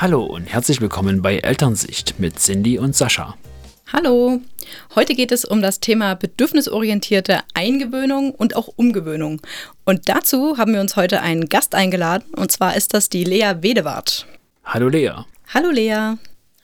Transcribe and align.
Hallo 0.00 0.24
und 0.24 0.46
herzlich 0.46 0.80
willkommen 0.80 1.20
bei 1.20 1.36
Elternsicht 1.40 2.18
mit 2.18 2.38
Cindy 2.38 2.78
und 2.78 2.96
Sascha. 2.96 3.36
Hallo, 3.92 4.40
heute 4.94 5.14
geht 5.14 5.30
es 5.30 5.44
um 5.44 5.60
das 5.60 5.78
Thema 5.78 6.14
bedürfnisorientierte 6.14 7.40
Eingewöhnung 7.52 8.30
und 8.30 8.56
auch 8.56 8.68
Umgewöhnung. 8.76 9.42
Und 9.84 10.08
dazu 10.08 10.56
haben 10.56 10.72
wir 10.72 10.80
uns 10.80 10.96
heute 10.96 11.20
einen 11.20 11.50
Gast 11.50 11.74
eingeladen 11.74 12.32
und 12.34 12.50
zwar 12.50 12.76
ist 12.76 12.94
das 12.94 13.10
die 13.10 13.24
Lea 13.24 13.56
Wedewart. 13.60 14.26
Hallo 14.64 14.88
Lea. 14.88 15.12
Hallo 15.52 15.68
Lea. 15.68 16.14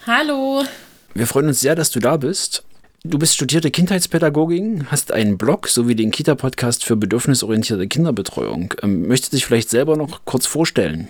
Hallo. 0.07 0.65
Wir 1.13 1.27
freuen 1.27 1.49
uns 1.49 1.61
sehr, 1.61 1.75
dass 1.75 1.91
du 1.91 2.01
da 2.01 2.17
bist. 2.17 2.65
Du 3.05 3.19
bist 3.19 3.35
studierte 3.35 3.71
Kindheitspädagogin, 3.71 4.91
hast 4.91 5.13
einen 5.13 5.37
Blog 5.37 5.69
sowie 5.69 5.95
den 5.95 6.11
Kita-Podcast 6.11 6.87
für 6.87 6.97
bedürfnisorientierte 6.97 7.87
Kinderbetreuung. 7.87 8.73
Ähm, 8.83 9.07
möchtest 9.07 9.35
du 9.35 9.37
dich 9.37 9.45
vielleicht 9.45 9.69
selber 9.69 9.99
noch 9.99 10.25
kurz 10.25 10.47
vorstellen? 10.47 11.09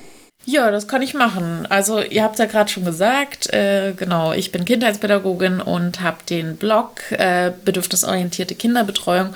Ja, 0.49 0.71
das 0.71 0.87
kann 0.87 1.03
ich 1.03 1.13
machen. 1.13 1.67
Also 1.69 2.01
ihr 2.01 2.23
habt 2.23 2.39
ja 2.39 2.47
gerade 2.47 2.71
schon 2.71 2.85
gesagt, 2.85 3.53
äh, 3.53 3.93
genau, 3.97 4.33
ich 4.33 4.53
bin 4.53 4.65
Kindheitspädagogin 4.65 5.61
und 5.61 6.01
habe 6.01 6.19
den 6.31 6.57
Blog 6.57 7.01
äh, 7.11 7.51
Bedürfnisorientierte 7.65 8.55
Kinderbetreuung. 8.55 9.35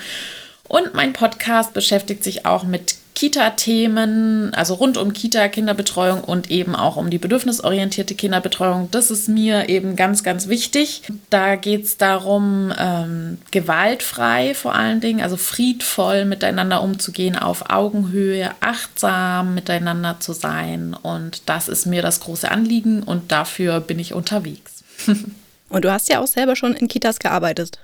Und 0.68 0.94
mein 0.94 1.12
Podcast 1.12 1.74
beschäftigt 1.74 2.22
sich 2.22 2.46
auch 2.46 2.62
mit 2.62 2.94
Kita-Themen, 3.20 4.54
also 4.54 4.72
rund 4.72 4.96
um 4.96 5.12
Kita, 5.12 5.48
Kinderbetreuung 5.48 6.24
und 6.24 6.50
eben 6.50 6.74
auch 6.74 6.96
um 6.96 7.10
die 7.10 7.18
bedürfnisorientierte 7.18 8.14
Kinderbetreuung. 8.14 8.90
Das 8.92 9.10
ist 9.10 9.28
mir 9.28 9.68
eben 9.68 9.94
ganz, 9.94 10.22
ganz 10.22 10.48
wichtig. 10.48 11.02
Da 11.28 11.56
geht 11.56 11.84
es 11.84 11.98
darum, 11.98 12.72
ähm, 12.78 13.36
gewaltfrei 13.50 14.54
vor 14.54 14.74
allen 14.74 15.02
Dingen, 15.02 15.20
also 15.20 15.36
friedvoll 15.36 16.24
miteinander 16.24 16.82
umzugehen, 16.82 17.36
auf 17.36 17.68
Augenhöhe, 17.68 18.52
achtsam 18.60 19.52
miteinander 19.52 20.16
zu 20.20 20.32
sein. 20.32 20.94
Und 20.94 21.42
das 21.44 21.68
ist 21.68 21.84
mir 21.84 22.00
das 22.00 22.20
große 22.20 22.50
Anliegen 22.50 23.02
und 23.02 23.30
dafür 23.32 23.80
bin 23.80 23.98
ich 23.98 24.14
unterwegs. 24.14 24.82
und 25.68 25.84
du 25.84 25.92
hast 25.92 26.08
ja 26.08 26.20
auch 26.20 26.26
selber 26.26 26.56
schon 26.56 26.72
in 26.72 26.88
Kitas 26.88 27.18
gearbeitet. 27.18 27.80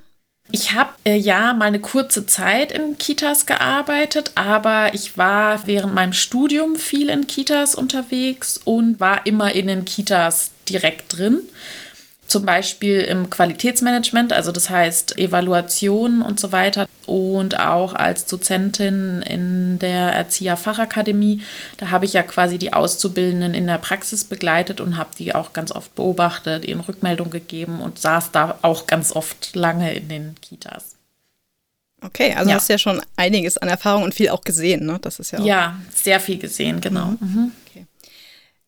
Ich 0.53 0.73
habe 0.73 0.91
äh, 1.05 1.17
ja 1.17 1.55
mal 1.55 1.67
eine 1.67 1.81
kurze 1.81 2.25
Zeit 2.27 2.71
in 2.71 2.99
Kitas 2.99 3.47
gearbeitet, 3.47 4.33
aber 4.37 4.95
ich 4.95 5.19
war 5.19 5.67
während 5.67 5.95
meinem 5.95 6.13
Studium 6.13 6.77
viel 6.77 7.09
in 7.09 7.27
Kitas 7.27 7.75
unterwegs 7.75 8.61
und 8.65 9.01
war 9.01 9.27
immer 9.27 9.53
in 9.55 9.67
den 9.67 9.85
Kitas 9.85 10.53
direkt 10.69 11.19
drin 11.19 11.41
zum 12.27 12.45
Beispiel 12.45 13.01
im 13.01 13.31
Qualitätsmanagement, 13.31 14.33
also 14.33 14.53
das 14.53 14.69
heißt 14.69 15.19
Evaluation 15.19 16.23
und 16.23 16.41
so 16.41 16.53
weiter 16.53 16.89
und 17.07 17.59
auch 17.59 17.95
als 17.95 18.27
Dozentin 18.27 19.23
in 19.23 19.79
der 19.79 20.13
Erzieherfachakademie. 20.13 21.43
Da 21.77 21.91
habe 21.91 22.05
ich 22.05 22.13
ja 22.13 22.23
quasi 22.23 22.59
die 22.59 22.73
Auszubildenden 22.73 23.55
in 23.55 23.67
der 23.67 23.79
Praxis 23.79 24.25
begleitet 24.25 24.81
und 24.81 24.97
habe 24.97 25.11
die 25.17 25.35
auch 25.35 25.53
ganz 25.53 25.71
oft 25.71 25.95
beobachtet, 25.95 26.65
ihnen 26.65 26.81
Rückmeldung 26.81 27.31
gegeben 27.31 27.81
und 27.81 27.99
saß 27.99 28.33
da 28.33 28.59
auch 28.63 28.87
ganz 28.87 29.13
oft 29.13 29.55
lange 29.55 29.95
in 29.95 30.09
den 30.09 30.35
Kitas. 30.41 30.97
Okay, 32.03 32.35
also 32.35 32.51
ja. 32.51 32.57
hast 32.57 32.69
ja 32.69 32.79
schon 32.79 33.01
einiges 33.17 33.57
an 33.57 33.69
Erfahrung 33.69 34.03
und 34.03 34.15
viel 34.15 34.29
auch 34.29 34.43
gesehen, 34.43 34.85
ne? 34.85 34.99
Das 35.01 35.19
ist 35.19 35.31
ja 35.31 35.41
auch 35.41 35.45
Ja, 35.45 35.81
sehr 35.95 36.21
viel 36.21 36.39
gesehen, 36.39 36.81
genau. 36.81 37.07
Mhm. 37.07 37.19
Mhm. 37.21 37.53
Okay. 37.69 37.87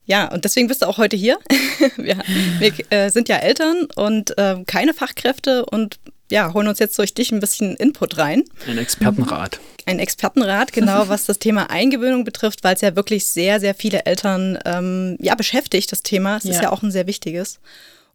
Ja, 0.08 0.32
und 0.32 0.44
deswegen 0.44 0.68
bist 0.68 0.80
du 0.82 0.86
auch 0.86 0.96
heute 0.96 1.16
hier. 1.16 1.38
wir, 1.96 2.18
wir 2.58 2.72
äh, 2.90 3.10
sind 3.10 3.28
ja 3.28 3.36
Eltern 3.36 3.86
und 3.94 4.36
äh, 4.38 4.56
keine 4.66 4.94
Fachkräfte 4.94 5.66
und 5.66 6.00
ja, 6.30 6.52
holen 6.54 6.66
uns 6.66 6.78
jetzt 6.78 6.98
durch 6.98 7.12
dich 7.12 7.30
ein 7.30 7.40
bisschen 7.40 7.76
Input 7.76 8.16
rein. 8.16 8.42
Ein 8.66 8.78
Expertenrat. 8.78 9.60
Ein 9.84 9.98
Expertenrat, 9.98 10.72
genau, 10.72 11.08
was 11.08 11.26
das 11.26 11.38
Thema 11.38 11.70
Eingewöhnung 11.70 12.24
betrifft, 12.24 12.64
weil 12.64 12.74
es 12.74 12.80
ja 12.80 12.96
wirklich 12.96 13.26
sehr, 13.26 13.60
sehr 13.60 13.74
viele 13.74 14.06
Eltern 14.06 14.58
ähm, 14.64 15.18
ja, 15.20 15.34
beschäftigt, 15.34 15.92
das 15.92 16.02
Thema. 16.02 16.38
Es 16.38 16.44
ja. 16.44 16.52
ist 16.52 16.62
ja 16.62 16.72
auch 16.72 16.82
ein 16.82 16.90
sehr 16.90 17.06
wichtiges. 17.06 17.60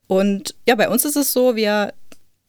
Und 0.08 0.56
ja, 0.68 0.74
bei 0.74 0.90
uns 0.90 1.06
ist 1.06 1.16
es 1.16 1.32
so, 1.32 1.56
wir 1.56 1.94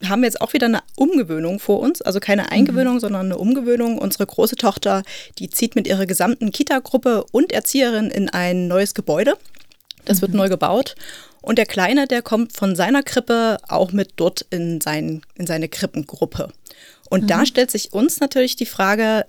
haben 0.03 0.23
jetzt 0.23 0.41
auch 0.41 0.53
wieder 0.53 0.65
eine 0.65 0.81
Umgewöhnung 0.95 1.59
vor 1.59 1.79
uns. 1.79 2.01
Also 2.01 2.19
keine 2.19 2.43
mhm. 2.43 2.49
Eingewöhnung, 2.49 2.95
mhm. 2.95 2.99
sondern 2.99 3.25
eine 3.27 3.37
Umgewöhnung. 3.37 3.97
Unsere 3.97 4.25
große 4.25 4.55
Tochter, 4.55 5.03
die 5.39 5.49
zieht 5.49 5.75
mit 5.75 5.87
ihrer 5.87 6.05
gesamten 6.05 6.51
Kita-Gruppe 6.51 7.25
und 7.31 7.51
Erzieherin 7.51 8.09
in 8.09 8.29
ein 8.29 8.67
neues 8.67 8.93
Gebäude. 8.93 9.37
Das 10.05 10.17
mhm. 10.17 10.21
wird 10.21 10.33
neu 10.33 10.49
gebaut. 10.49 10.95
Und 11.41 11.57
der 11.59 11.65
Kleine, 11.65 12.07
der 12.07 12.21
kommt 12.21 12.53
von 12.53 12.75
seiner 12.75 13.03
Krippe 13.03 13.57
auch 13.67 13.91
mit 13.91 14.13
dort 14.15 14.41
in, 14.49 14.81
sein, 14.81 15.21
in 15.35 15.45
seine 15.45 15.69
Krippengruppe. 15.69 16.51
Und 17.09 17.23
mhm. 17.23 17.27
da 17.27 17.45
stellt 17.45 17.71
sich 17.71 17.93
uns 17.93 18.19
natürlich 18.19 18.55
die 18.55 18.65
Frage, 18.65 19.25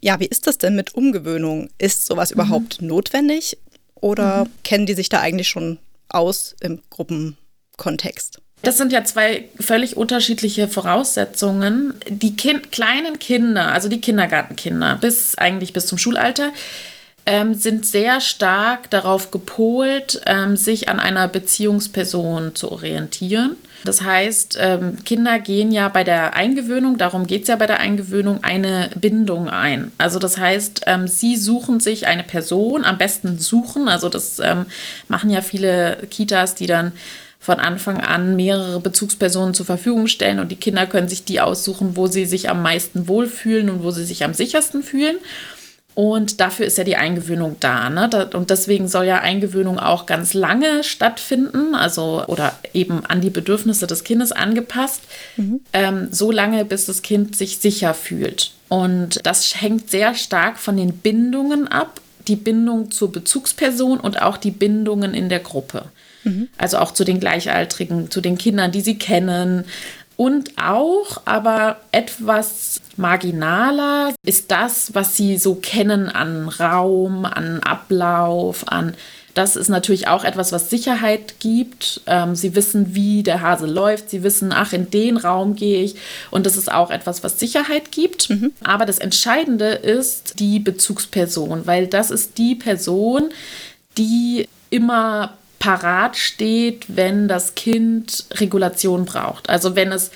ja, 0.00 0.18
wie 0.18 0.26
ist 0.26 0.46
das 0.48 0.58
denn 0.58 0.74
mit 0.74 0.94
Umgewöhnung? 0.94 1.70
Ist 1.78 2.06
sowas 2.06 2.30
mhm. 2.30 2.34
überhaupt 2.34 2.82
notwendig 2.82 3.56
oder 3.94 4.44
mhm. 4.44 4.50
kennen 4.64 4.86
die 4.86 4.94
sich 4.94 5.08
da 5.08 5.20
eigentlich 5.20 5.48
schon 5.48 5.78
aus 6.08 6.56
im 6.60 6.82
Gruppenkontext? 6.90 8.41
Das 8.62 8.78
sind 8.78 8.92
ja 8.92 9.02
zwei 9.04 9.48
völlig 9.58 9.96
unterschiedliche 9.96 10.68
Voraussetzungen. 10.68 11.94
Die 12.08 12.36
kind, 12.36 12.70
kleinen 12.70 13.18
Kinder, 13.18 13.72
also 13.72 13.88
die 13.88 14.00
Kindergartenkinder, 14.00 14.98
bis 15.00 15.36
eigentlich 15.36 15.72
bis 15.72 15.86
zum 15.86 15.98
Schulalter, 15.98 16.52
ähm, 17.26 17.54
sind 17.54 17.86
sehr 17.86 18.20
stark 18.20 18.90
darauf 18.90 19.30
gepolt, 19.30 20.20
ähm, 20.26 20.56
sich 20.56 20.88
an 20.88 21.00
einer 21.00 21.28
Beziehungsperson 21.28 22.54
zu 22.54 22.72
orientieren. 22.72 23.56
Das 23.84 24.02
heißt, 24.02 24.58
ähm, 24.60 24.98
Kinder 25.04 25.38
gehen 25.40 25.72
ja 25.72 25.88
bei 25.88 26.04
der 26.04 26.34
Eingewöhnung, 26.34 26.98
darum 26.98 27.26
geht 27.26 27.42
es 27.42 27.48
ja 27.48 27.56
bei 27.56 27.66
der 27.66 27.80
Eingewöhnung, 27.80 28.42
eine 28.42 28.90
Bindung 28.94 29.48
ein. 29.48 29.90
Also 29.98 30.18
das 30.18 30.38
heißt, 30.38 30.82
ähm, 30.86 31.08
sie 31.08 31.36
suchen 31.36 31.80
sich 31.80 32.06
eine 32.06 32.22
Person, 32.22 32.84
am 32.84 32.98
besten 32.98 33.38
suchen, 33.38 33.88
also 33.88 34.08
das 34.08 34.38
ähm, 34.38 34.66
machen 35.08 35.30
ja 35.30 35.42
viele 35.42 35.98
Kitas, 36.10 36.54
die 36.54 36.66
dann 36.66 36.92
von 37.42 37.58
Anfang 37.58 38.00
an 38.00 38.36
mehrere 38.36 38.78
Bezugspersonen 38.78 39.52
zur 39.52 39.66
Verfügung 39.66 40.06
stellen 40.06 40.38
und 40.38 40.52
die 40.52 40.56
Kinder 40.56 40.86
können 40.86 41.08
sich 41.08 41.24
die 41.24 41.40
aussuchen, 41.40 41.96
wo 41.96 42.06
sie 42.06 42.24
sich 42.24 42.48
am 42.48 42.62
meisten 42.62 43.08
wohlfühlen 43.08 43.68
und 43.68 43.82
wo 43.82 43.90
sie 43.90 44.04
sich 44.04 44.22
am 44.22 44.32
sichersten 44.32 44.84
fühlen. 44.84 45.16
Und 45.94 46.40
dafür 46.40 46.66
ist 46.66 46.78
ja 46.78 46.84
die 46.84 46.96
Eingewöhnung 46.96 47.56
da. 47.58 47.90
Ne? 47.90 48.30
Und 48.32 48.48
deswegen 48.48 48.86
soll 48.86 49.06
ja 49.06 49.18
Eingewöhnung 49.18 49.80
auch 49.80 50.06
ganz 50.06 50.34
lange 50.34 50.84
stattfinden, 50.84 51.74
also 51.74 52.24
oder 52.28 52.56
eben 52.72 53.04
an 53.04 53.20
die 53.20 53.28
Bedürfnisse 53.28 53.88
des 53.88 54.04
Kindes 54.04 54.30
angepasst, 54.30 55.02
mhm. 55.36 55.60
ähm, 55.72 56.08
so 56.12 56.30
lange, 56.30 56.64
bis 56.64 56.86
das 56.86 57.02
Kind 57.02 57.36
sich 57.36 57.58
sicher 57.58 57.92
fühlt. 57.92 58.52
Und 58.68 59.26
das 59.26 59.60
hängt 59.60 59.90
sehr 59.90 60.14
stark 60.14 60.58
von 60.58 60.76
den 60.76 60.92
Bindungen 60.92 61.66
ab, 61.66 62.00
die 62.28 62.36
Bindung 62.36 62.92
zur 62.92 63.10
Bezugsperson 63.10 63.98
und 63.98 64.22
auch 64.22 64.36
die 64.36 64.52
Bindungen 64.52 65.12
in 65.12 65.28
der 65.28 65.40
Gruppe. 65.40 65.86
Mhm. 66.24 66.48
Also 66.58 66.78
auch 66.78 66.92
zu 66.92 67.04
den 67.04 67.20
Gleichaltrigen, 67.20 68.10
zu 68.10 68.20
den 68.20 68.38
Kindern, 68.38 68.72
die 68.72 68.80
sie 68.80 68.98
kennen. 68.98 69.64
Und 70.16 70.52
auch, 70.56 71.22
aber 71.24 71.78
etwas 71.90 72.80
marginaler 72.96 74.14
ist 74.24 74.50
das, 74.50 74.94
was 74.94 75.16
sie 75.16 75.38
so 75.38 75.54
kennen 75.54 76.08
an 76.08 76.48
Raum, 76.48 77.24
an 77.24 77.60
Ablauf, 77.60 78.68
an 78.68 78.94
das 79.34 79.56
ist 79.56 79.68
natürlich 79.68 80.08
auch 80.08 80.24
etwas, 80.24 80.52
was 80.52 80.68
Sicherheit 80.68 81.36
gibt. 81.40 82.02
Ähm, 82.06 82.34
sie 82.34 82.54
wissen, 82.54 82.94
wie 82.94 83.22
der 83.22 83.40
Hase 83.40 83.66
läuft. 83.66 84.10
Sie 84.10 84.22
wissen, 84.22 84.52
ach, 84.52 84.72
in 84.72 84.90
den 84.90 85.16
Raum 85.16 85.56
gehe 85.56 85.82
ich. 85.82 85.94
Und 86.30 86.44
das 86.44 86.56
ist 86.56 86.70
auch 86.70 86.90
etwas, 86.90 87.24
was 87.24 87.40
Sicherheit 87.40 87.92
gibt. 87.92 88.28
Mhm. 88.28 88.52
Aber 88.62 88.84
das 88.84 88.98
Entscheidende 88.98 89.68
ist 89.68 90.38
die 90.38 90.58
Bezugsperson, 90.58 91.66
weil 91.66 91.86
das 91.86 92.10
ist 92.10 92.36
die 92.36 92.54
Person, 92.54 93.30
die 93.96 94.48
immer 94.68 95.34
parat 95.62 96.16
steht, 96.16 96.86
wenn 96.88 97.28
das 97.28 97.54
Kind 97.54 98.24
Regulation 98.32 99.04
braucht. 99.04 99.48
Also 99.48 99.76
wenn 99.76 99.92
es 99.92 100.10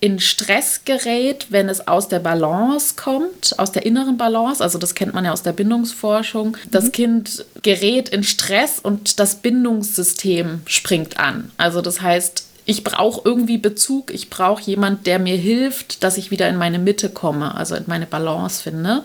in 0.00 0.18
Stress 0.18 0.80
gerät, 0.84 1.46
wenn 1.50 1.68
es 1.68 1.86
aus 1.86 2.08
der 2.08 2.18
Balance 2.18 2.94
kommt, 2.96 3.56
aus 3.56 3.70
der 3.70 3.86
inneren 3.86 4.16
Balance, 4.16 4.60
also 4.60 4.78
das 4.78 4.96
kennt 4.96 5.14
man 5.14 5.24
ja 5.24 5.30
aus 5.30 5.44
der 5.44 5.52
Bindungsforschung. 5.52 6.56
Das 6.72 6.86
mhm. 6.86 6.92
Kind 6.92 7.44
gerät 7.62 8.08
in 8.08 8.24
Stress 8.24 8.80
und 8.80 9.20
das 9.20 9.36
Bindungssystem 9.36 10.62
springt 10.66 11.20
an. 11.20 11.52
Also 11.56 11.82
das 11.82 12.00
heißt, 12.00 12.46
ich 12.64 12.82
brauche 12.82 13.20
irgendwie 13.24 13.58
Bezug, 13.58 14.12
ich 14.12 14.28
brauche 14.28 14.62
jemand, 14.62 15.06
der 15.06 15.20
mir 15.20 15.36
hilft, 15.36 16.02
dass 16.02 16.16
ich 16.16 16.32
wieder 16.32 16.48
in 16.48 16.56
meine 16.56 16.80
Mitte 16.80 17.10
komme, 17.10 17.54
also 17.54 17.76
in 17.76 17.84
meine 17.86 18.06
Balance 18.06 18.60
finde. 18.60 19.04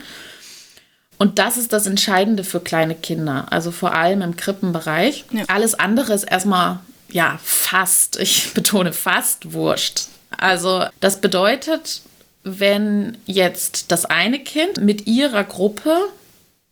Und 1.18 1.40
das 1.40 1.58
ist 1.58 1.72
das 1.74 1.88
Entscheidende 1.88 2.44
für 2.44 2.60
kleine 2.60 2.96
Kinder, 2.96 3.48
also 3.50 3.72
vor 3.72 3.94
allem 3.94 4.22
im 4.22 4.36
Krippenbereich. 4.36 5.26
Ja. 5.32 5.46
Alles 5.48 5.74
andere 5.76 6.14
ist 6.14 6.24
erstmal, 6.24 6.80
ja, 7.10 7.40
fast, 7.44 8.16
ich 8.20 8.54
betone 8.54 8.94
fast 8.94 9.54
wurscht. 9.54 10.08
Also 10.38 10.86
das 11.00 11.22
bedeutet, 11.22 12.02
wenn 12.44 13.18
jetzt 13.26 13.92
das 13.92 14.06
eine 14.06 14.40
Kind 14.40 14.82
mit 14.82 15.08
ihrer 15.08 15.44
Gruppe 15.44 15.96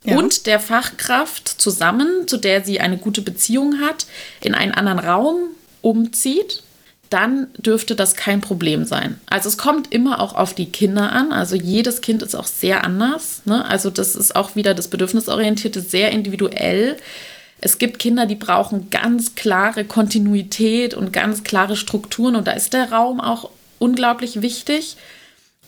ja. 0.04 0.18
und 0.18 0.46
der 0.46 0.60
Fachkraft 0.60 1.48
zusammen, 1.48 2.28
zu 2.28 2.38
der 2.38 2.64
sie 2.64 2.80
eine 2.80 2.98
gute 2.98 3.22
Beziehung 3.22 3.80
hat, 3.80 4.06
in 4.42 4.54
einen 4.54 4.74
anderen 4.74 5.00
Raum 5.00 5.38
umzieht, 5.82 6.64
dann 7.14 7.48
dürfte 7.58 7.96
das 7.96 8.16
kein 8.16 8.42
Problem 8.42 8.86
sein. 8.86 9.20
Also 9.30 9.48
es 9.48 9.60
kommt 9.60 9.94
immer 9.94 10.20
auch 10.20 10.34
auf 10.34 10.56
die 10.56 10.72
Kinder 10.72 11.12
an. 11.12 11.32
Also 11.32 11.56
jedes 11.56 12.02
Kind 12.02 12.24
ist 12.24 12.34
auch 12.34 12.48
sehr 12.48 12.84
anders. 12.84 13.44
Ne? 13.46 13.64
Also 13.66 13.92
das 13.92 14.16
ist 14.16 14.36
auch 14.36 14.56
wieder 14.56 14.74
das 14.74 14.88
Bedürfnisorientierte, 14.88 15.82
sehr 15.82 16.12
individuell. 16.12 16.98
Es 17.62 17.78
gibt 17.78 18.00
Kinder, 18.00 18.26
die 18.26 18.36
brauchen 18.36 18.90
ganz 18.90 19.36
klare 19.36 19.86
Kontinuität 19.86 20.96
und 20.96 21.14
ganz 21.14 21.44
klare 21.44 21.76
Strukturen 21.76 22.36
und 22.36 22.48
da 22.48 22.54
ist 22.54 22.74
der 22.74 22.92
Raum 22.92 23.22
auch 23.22 23.52
unglaublich 23.78 24.42
wichtig. 24.42 24.98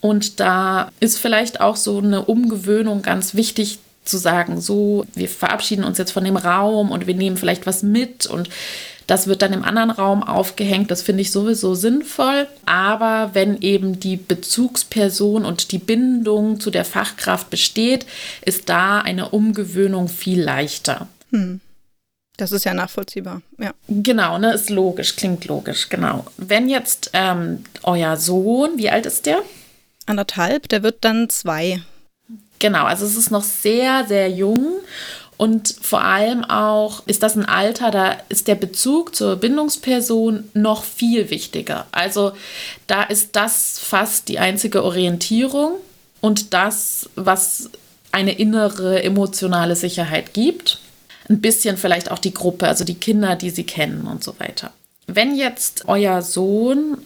Und 0.02 0.40
da 0.40 0.92
ist 1.00 1.20
vielleicht 1.20 1.62
auch 1.62 1.76
so 1.76 2.00
eine 2.00 2.26
Umgewöhnung 2.26 3.04
ganz 3.04 3.36
wichtig 3.36 3.80
zu 4.04 4.18
sagen, 4.18 4.62
so, 4.62 5.06
wir 5.14 5.30
verabschieden 5.30 5.84
uns 5.84 5.98
jetzt 6.00 6.12
von 6.12 6.24
dem 6.24 6.38
Raum 6.38 6.92
und 6.92 7.06
wir 7.06 7.16
nehmen 7.16 7.38
vielleicht 7.38 7.66
was 7.68 7.84
mit 7.84 8.26
und 8.26 8.50
das 9.08 9.28
wird 9.28 9.42
dann 9.42 9.54
im 9.54 9.64
anderen 9.64 9.92
Raum 9.92 10.24
aufgehängt. 10.24 10.90
Das 10.90 11.02
finde 11.02 11.22
ich 11.22 11.32
sowieso 11.32 11.76
sinnvoll. 11.76 12.48
Aber 12.66 13.32
wenn 13.34 13.62
eben 13.62 14.00
die 14.00 14.18
Bezugsperson 14.18 15.46
und 15.46 15.72
die 15.72 15.78
Bindung 15.78 16.60
zu 16.60 16.72
der 16.72 16.86
Fachkraft 16.86 17.50
besteht, 17.50 18.06
ist 18.44 18.70
da 18.70 19.00
eine 19.00 19.30
Umgewöhnung 19.30 20.08
viel 20.08 20.42
leichter. 20.42 21.08
Hm. 21.32 21.62
Das 22.38 22.52
ist 22.52 22.66
ja 22.66 22.74
nachvollziehbar, 22.74 23.42
ja. 23.60 23.74
Genau, 23.88 24.38
ne, 24.38 24.54
ist 24.54 24.70
logisch, 24.70 25.16
klingt 25.16 25.46
logisch, 25.46 25.88
genau. 25.88 26.26
Wenn 26.36 26.70
jetzt 26.70 27.12
ähm, 27.14 27.64
euer 27.84 28.18
Sohn, 28.18 28.78
wie 28.78 28.90
alt 28.90 29.06
ist 29.06 29.26
der? 29.26 29.42
Anderthalb, 30.06 30.68
der 30.68 30.84
wird 30.84 30.98
dann 31.06 31.30
zwei. 31.30 31.82
Genau, 32.60 32.84
also 32.84 33.06
es 33.06 33.16
ist 33.16 33.32
noch 33.32 33.44
sehr, 33.44 34.06
sehr 34.08 34.30
jung 34.30 34.76
und 35.38 35.76
vor 35.82 36.04
allem 36.04 36.46
auch 36.46 37.06
ist 37.08 37.22
das 37.22 37.36
ein 37.36 37.46
Alter, 37.46 37.92
da 37.92 38.16
ist 38.30 38.48
der 38.48 38.56
Bezug 38.56 39.16
zur 39.16 39.36
Bindungsperson 39.36 40.50
noch 40.54 40.84
viel 40.84 41.30
wichtiger. 41.30 41.88
Also 41.92 42.32
da 42.88 43.04
ist 43.04 43.36
das 43.36 43.80
fast 43.80 44.30
die 44.30 44.40
einzige 44.40 44.84
Orientierung 44.84 45.74
und 46.22 46.54
das, 46.54 47.10
was 47.16 47.70
eine 48.12 48.32
innere 48.32 49.04
emotionale 49.04 49.76
Sicherheit 49.76 50.34
gibt. 50.34 50.80
Ein 51.28 51.42
bisschen 51.42 51.76
vielleicht 51.76 52.12
auch 52.12 52.20
die 52.20 52.34
Gruppe, 52.34 52.68
also 52.68 52.86
die 52.86 52.96
Kinder, 52.96 53.36
die 53.36 53.50
sie 53.50 53.66
kennen 53.66 54.08
und 54.08 54.24
so 54.24 54.40
weiter. 54.40 54.72
Wenn 55.08 55.36
jetzt 55.36 55.84
euer 55.88 56.22
Sohn 56.22 56.98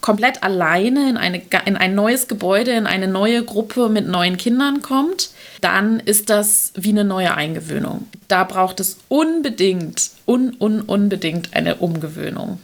komplett 0.00 0.42
alleine 0.42 1.10
in, 1.10 1.16
eine, 1.16 1.42
in 1.64 1.76
ein 1.76 1.94
neues 1.94 2.28
Gebäude, 2.28 2.72
in 2.72 2.86
eine 2.86 3.08
neue 3.08 3.42
Gruppe 3.42 3.88
mit 3.88 4.06
neuen 4.06 4.36
Kindern 4.36 4.82
kommt, 4.82 5.30
dann 5.64 5.98
ist 5.98 6.28
das 6.28 6.72
wie 6.76 6.90
eine 6.90 7.04
neue 7.04 7.34
Eingewöhnung. 7.34 8.06
Da 8.28 8.44
braucht 8.44 8.80
es 8.80 8.98
unbedingt, 9.08 10.10
un, 10.26 10.54
un, 10.60 10.82
unbedingt 10.82 11.54
eine 11.54 11.76
Umgewöhnung. 11.76 12.60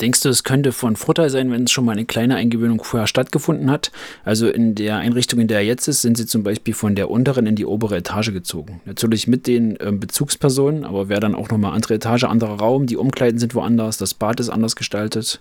Denkst 0.00 0.20
du, 0.20 0.28
es 0.28 0.44
könnte 0.44 0.70
von 0.70 0.94
Vorteil 0.94 1.28
sein, 1.30 1.50
wenn 1.50 1.64
es 1.64 1.72
schon 1.72 1.84
mal 1.84 1.92
eine 1.92 2.06
kleine 2.06 2.36
Eingewöhnung 2.36 2.82
vorher 2.82 3.08
stattgefunden 3.08 3.70
hat? 3.70 3.90
Also 4.24 4.48
in 4.48 4.76
der 4.76 4.96
Einrichtung, 4.96 5.40
in 5.40 5.48
der 5.48 5.58
er 5.58 5.64
jetzt 5.64 5.88
ist, 5.88 6.00
sind 6.00 6.16
sie 6.16 6.26
zum 6.26 6.44
Beispiel 6.44 6.74
von 6.74 6.94
der 6.94 7.10
unteren 7.10 7.46
in 7.46 7.56
die 7.56 7.66
obere 7.66 7.96
Etage 7.96 8.32
gezogen. 8.32 8.80
Natürlich 8.84 9.26
mit 9.26 9.48
den 9.48 9.76
ähm, 9.80 9.98
Bezugspersonen, 9.98 10.84
aber 10.84 11.08
wäre 11.08 11.20
dann 11.20 11.34
auch 11.34 11.50
nochmal 11.50 11.72
andere 11.72 11.94
Etage, 11.94 12.24
anderer 12.24 12.60
Raum, 12.60 12.86
die 12.86 12.96
Umkleiden 12.96 13.40
sind 13.40 13.54
woanders, 13.56 13.98
das 13.98 14.14
Bad 14.14 14.38
ist 14.38 14.48
anders 14.48 14.76
gestaltet. 14.76 15.40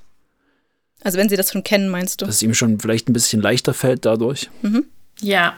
Also 1.03 1.19
wenn 1.19 1.29
sie 1.29 1.37
das 1.37 1.51
schon 1.51 1.63
kennen, 1.63 1.89
meinst 1.89 2.21
du? 2.21 2.25
Dass 2.25 2.35
es 2.35 2.41
ihm 2.41 2.55
schon 2.55 2.79
vielleicht 2.79 3.07
ein 3.07 3.13
bisschen 3.13 3.41
leichter 3.41 3.75
fällt 3.75 4.03
dadurch. 4.03 4.49
Mhm. 4.63 4.85
Ja, 5.21 5.53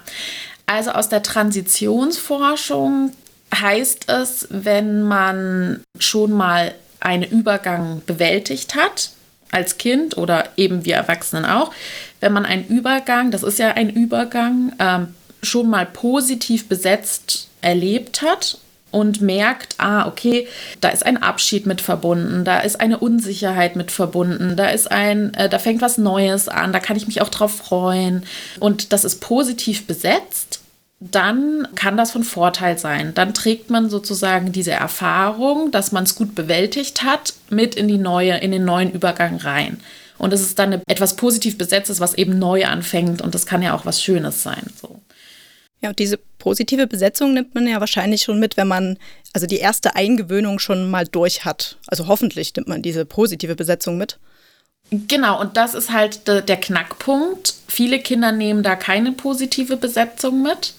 also 0.65 0.91
aus 0.91 1.09
der 1.09 1.23
Transitionsforschung 1.23 3.11
heißt 3.53 4.09
es, 4.09 4.47
wenn 4.49 5.03
man 5.03 5.83
schon 5.99 6.31
mal 6.31 6.73
einen 6.99 7.23
Übergang 7.23 8.01
bewältigt 8.05 8.75
hat, 8.75 9.11
als 9.51 9.77
Kind 9.77 10.17
oder 10.17 10.49
eben 10.55 10.85
wir 10.85 10.95
Erwachsenen 10.95 11.45
auch, 11.45 11.73
wenn 12.21 12.31
man 12.31 12.45
einen 12.45 12.67
Übergang, 12.67 13.31
das 13.31 13.43
ist 13.43 13.59
ja 13.59 13.71
ein 13.71 13.89
Übergang, 13.89 14.73
ähm, 14.79 15.13
schon 15.43 15.69
mal 15.69 15.85
positiv 15.85 16.69
besetzt 16.69 17.49
erlebt 17.61 18.21
hat 18.21 18.57
und 18.91 19.21
merkt, 19.21 19.75
ah, 19.77 20.07
okay, 20.07 20.47
da 20.81 20.89
ist 20.89 21.05
ein 21.05 21.21
Abschied 21.21 21.65
mit 21.65 21.81
verbunden, 21.81 22.45
da 22.45 22.59
ist 22.59 22.79
eine 22.79 22.99
Unsicherheit 22.99 23.75
mit 23.75 23.91
verbunden, 23.91 24.55
da 24.55 24.69
ist 24.69 24.91
ein, 24.91 25.33
äh, 25.33 25.49
da 25.49 25.59
fängt 25.59 25.81
was 25.81 25.97
Neues 25.97 26.47
an, 26.47 26.73
da 26.73 26.79
kann 26.79 26.97
ich 26.97 27.07
mich 27.07 27.21
auch 27.21 27.29
drauf 27.29 27.55
freuen 27.55 28.23
und 28.59 28.93
das 28.93 29.03
ist 29.03 29.21
positiv 29.21 29.87
besetzt, 29.87 30.59
dann 30.99 31.67
kann 31.73 31.97
das 31.97 32.11
von 32.11 32.23
Vorteil 32.23 32.77
sein. 32.77 33.13
Dann 33.15 33.33
trägt 33.33 33.71
man 33.71 33.89
sozusagen 33.89 34.51
diese 34.51 34.71
Erfahrung, 34.71 35.71
dass 35.71 35.91
man 35.91 36.03
es 36.03 36.13
gut 36.13 36.35
bewältigt 36.35 37.01
hat, 37.01 37.33
mit 37.49 37.73
in 37.73 37.87
die 37.87 37.97
neue, 37.97 38.37
in 38.37 38.51
den 38.51 38.65
neuen 38.65 38.91
Übergang 38.91 39.37
rein. 39.37 39.79
Und 40.19 40.31
es 40.31 40.41
ist 40.41 40.59
dann 40.59 40.79
etwas 40.85 41.15
positiv 41.15 41.57
besetztes, 41.57 41.99
was 41.99 42.13
eben 42.13 42.37
neu 42.37 42.65
anfängt 42.65 43.23
und 43.23 43.33
das 43.33 43.47
kann 43.47 43.63
ja 43.63 43.73
auch 43.73 43.87
was 43.87 44.03
Schönes 44.03 44.43
sein. 44.43 44.61
So. 44.79 45.01
Ja, 45.81 45.89
und 45.89 45.99
diese 45.99 46.17
positive 46.37 46.85
Besetzung 46.85 47.33
nimmt 47.33 47.55
man 47.55 47.67
ja 47.67 47.79
wahrscheinlich 47.79 48.21
schon 48.21 48.39
mit, 48.39 48.55
wenn 48.55 48.67
man 48.67 48.97
also 49.33 49.47
die 49.47 49.57
erste 49.57 49.95
Eingewöhnung 49.95 50.59
schon 50.59 50.89
mal 50.89 51.07
durch 51.07 51.43
hat. 51.43 51.77
Also 51.87 52.07
hoffentlich 52.07 52.55
nimmt 52.55 52.67
man 52.67 52.81
diese 52.81 53.05
positive 53.05 53.55
Besetzung 53.55 53.97
mit. 53.97 54.19
Genau, 54.91 55.39
und 55.39 55.57
das 55.57 55.73
ist 55.73 55.91
halt 55.91 56.27
de, 56.27 56.41
der 56.41 56.57
Knackpunkt. 56.57 57.55
Viele 57.67 57.99
Kinder 57.99 58.31
nehmen 58.31 58.61
da 58.61 58.75
keine 58.75 59.13
positive 59.13 59.77
Besetzung 59.77 60.43
mit 60.43 60.73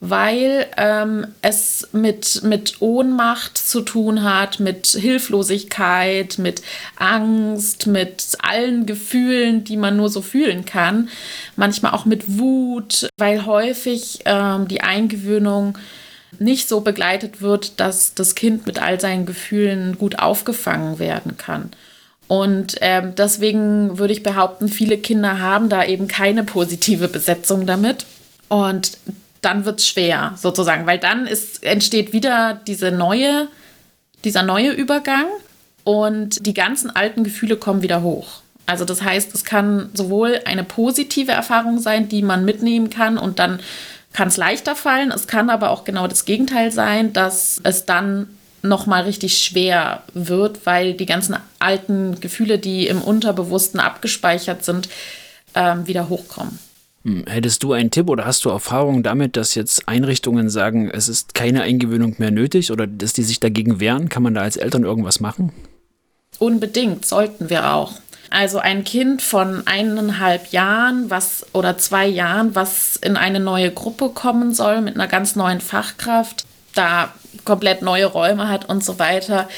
weil 0.00 0.66
ähm, 0.76 1.26
es 1.40 1.88
mit, 1.92 2.42
mit 2.42 2.80
Ohnmacht 2.80 3.56
zu 3.56 3.80
tun 3.80 4.22
hat, 4.22 4.60
mit 4.60 4.88
Hilflosigkeit, 4.88 6.38
mit 6.38 6.62
Angst, 6.96 7.86
mit 7.86 8.36
allen 8.42 8.84
Gefühlen, 8.84 9.64
die 9.64 9.76
man 9.76 9.96
nur 9.96 10.10
so 10.10 10.20
fühlen 10.20 10.64
kann. 10.64 11.08
Manchmal 11.56 11.92
auch 11.92 12.04
mit 12.04 12.38
Wut, 12.38 13.08
weil 13.16 13.46
häufig 13.46 14.20
ähm, 14.26 14.68
die 14.68 14.82
Eingewöhnung 14.82 15.78
nicht 16.38 16.68
so 16.68 16.80
begleitet 16.80 17.40
wird, 17.40 17.80
dass 17.80 18.14
das 18.14 18.34
Kind 18.34 18.66
mit 18.66 18.82
all 18.82 19.00
seinen 19.00 19.24
Gefühlen 19.24 19.96
gut 19.96 20.18
aufgefangen 20.18 20.98
werden 20.98 21.36
kann. 21.36 21.70
Und 22.26 22.76
ähm, 22.80 23.14
deswegen 23.16 23.98
würde 23.98 24.12
ich 24.12 24.22
behaupten, 24.22 24.68
viele 24.68 24.98
Kinder 24.98 25.40
haben 25.40 25.68
da 25.68 25.84
eben 25.84 26.08
keine 26.08 26.44
positive 26.44 27.08
Besetzung 27.08 27.66
damit. 27.66 28.06
Und 28.48 28.98
dann 29.44 29.64
wird 29.64 29.80
es 29.80 29.88
schwer, 29.88 30.32
sozusagen, 30.36 30.86
weil 30.86 30.98
dann 30.98 31.26
ist, 31.26 31.62
entsteht 31.62 32.12
wieder 32.12 32.60
diese 32.66 32.90
neue, 32.90 33.48
dieser 34.24 34.42
neue 34.42 34.70
Übergang 34.70 35.26
und 35.84 36.46
die 36.46 36.54
ganzen 36.54 36.94
alten 36.94 37.24
Gefühle 37.24 37.56
kommen 37.56 37.82
wieder 37.82 38.02
hoch. 38.02 38.40
Also 38.66 38.84
das 38.84 39.02
heißt, 39.02 39.34
es 39.34 39.44
kann 39.44 39.90
sowohl 39.92 40.40
eine 40.46 40.64
positive 40.64 41.32
Erfahrung 41.32 41.80
sein, 41.80 42.08
die 42.08 42.22
man 42.22 42.44
mitnehmen 42.44 42.88
kann 42.88 43.18
und 43.18 43.38
dann 43.38 43.60
kann 44.12 44.28
es 44.28 44.36
leichter 44.36 44.74
fallen. 44.74 45.10
Es 45.10 45.26
kann 45.26 45.50
aber 45.50 45.70
auch 45.70 45.84
genau 45.84 46.06
das 46.06 46.24
Gegenteil 46.24 46.70
sein, 46.70 47.12
dass 47.12 47.60
es 47.64 47.84
dann 47.84 48.28
nochmal 48.62 49.02
richtig 49.02 49.36
schwer 49.36 50.02
wird, 50.14 50.64
weil 50.64 50.94
die 50.94 51.04
ganzen 51.04 51.36
alten 51.58 52.20
Gefühle, 52.20 52.58
die 52.58 52.86
im 52.86 53.02
Unterbewussten 53.02 53.80
abgespeichert 53.80 54.64
sind, 54.64 54.88
ähm, 55.54 55.86
wieder 55.86 56.08
hochkommen. 56.08 56.58
Hm, 57.04 57.24
hättest 57.26 57.62
du 57.62 57.72
einen 57.72 57.90
Tipp 57.90 58.08
oder 58.08 58.24
hast 58.24 58.44
du 58.44 58.50
Erfahrung 58.50 59.02
damit, 59.02 59.36
dass 59.36 59.54
jetzt 59.54 59.88
Einrichtungen 59.88 60.48
sagen, 60.48 60.90
es 60.90 61.08
ist 61.08 61.34
keine 61.34 61.62
Eingewöhnung 61.62 62.16
mehr 62.18 62.30
nötig 62.30 62.72
oder 62.72 62.86
dass 62.86 63.12
die 63.12 63.22
sich 63.22 63.40
dagegen 63.40 63.78
wehren? 63.78 64.08
Kann 64.08 64.22
man 64.22 64.34
da 64.34 64.40
als 64.40 64.56
Eltern 64.56 64.84
irgendwas 64.84 65.20
machen? 65.20 65.52
Unbedingt, 66.38 67.04
sollten 67.04 67.50
wir 67.50 67.72
auch. 67.74 67.92
Also 68.30 68.58
ein 68.58 68.84
Kind 68.84 69.22
von 69.22 69.66
eineinhalb 69.66 70.50
Jahren 70.50 71.10
was, 71.10 71.46
oder 71.52 71.78
zwei 71.78 72.06
Jahren, 72.06 72.54
was 72.54 72.96
in 72.96 73.16
eine 73.16 73.38
neue 73.38 73.70
Gruppe 73.70 74.08
kommen 74.08 74.54
soll 74.54 74.80
mit 74.80 74.94
einer 74.94 75.06
ganz 75.06 75.36
neuen 75.36 75.60
Fachkraft, 75.60 76.46
da 76.74 77.12
komplett 77.44 77.82
neue 77.82 78.06
Räume 78.06 78.48
hat 78.48 78.68
und 78.68 78.82
so 78.82 78.98
weiter, 78.98 79.48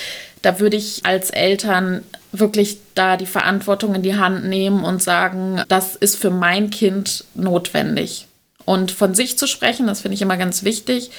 da 0.42 0.60
würde 0.60 0.76
ich 0.76 1.04
als 1.04 1.30
Eltern 1.30 2.02
wirklich 2.32 2.78
da 2.94 3.16
die 3.16 3.26
Verantwortung 3.26 3.94
in 3.94 4.02
die 4.02 4.16
Hand 4.16 4.44
nehmen 4.44 4.84
und 4.84 5.02
sagen, 5.02 5.62
das 5.68 5.96
ist 5.96 6.16
für 6.16 6.30
mein 6.30 6.70
Kind 6.70 7.24
notwendig. 7.34 8.26
Und 8.64 8.90
von 8.90 9.14
sich 9.14 9.38
zu 9.38 9.46
sprechen, 9.46 9.86
das 9.86 10.00
finde 10.00 10.16
ich 10.16 10.22
immer 10.22 10.36
ganz 10.36 10.64
wichtig. 10.64 11.10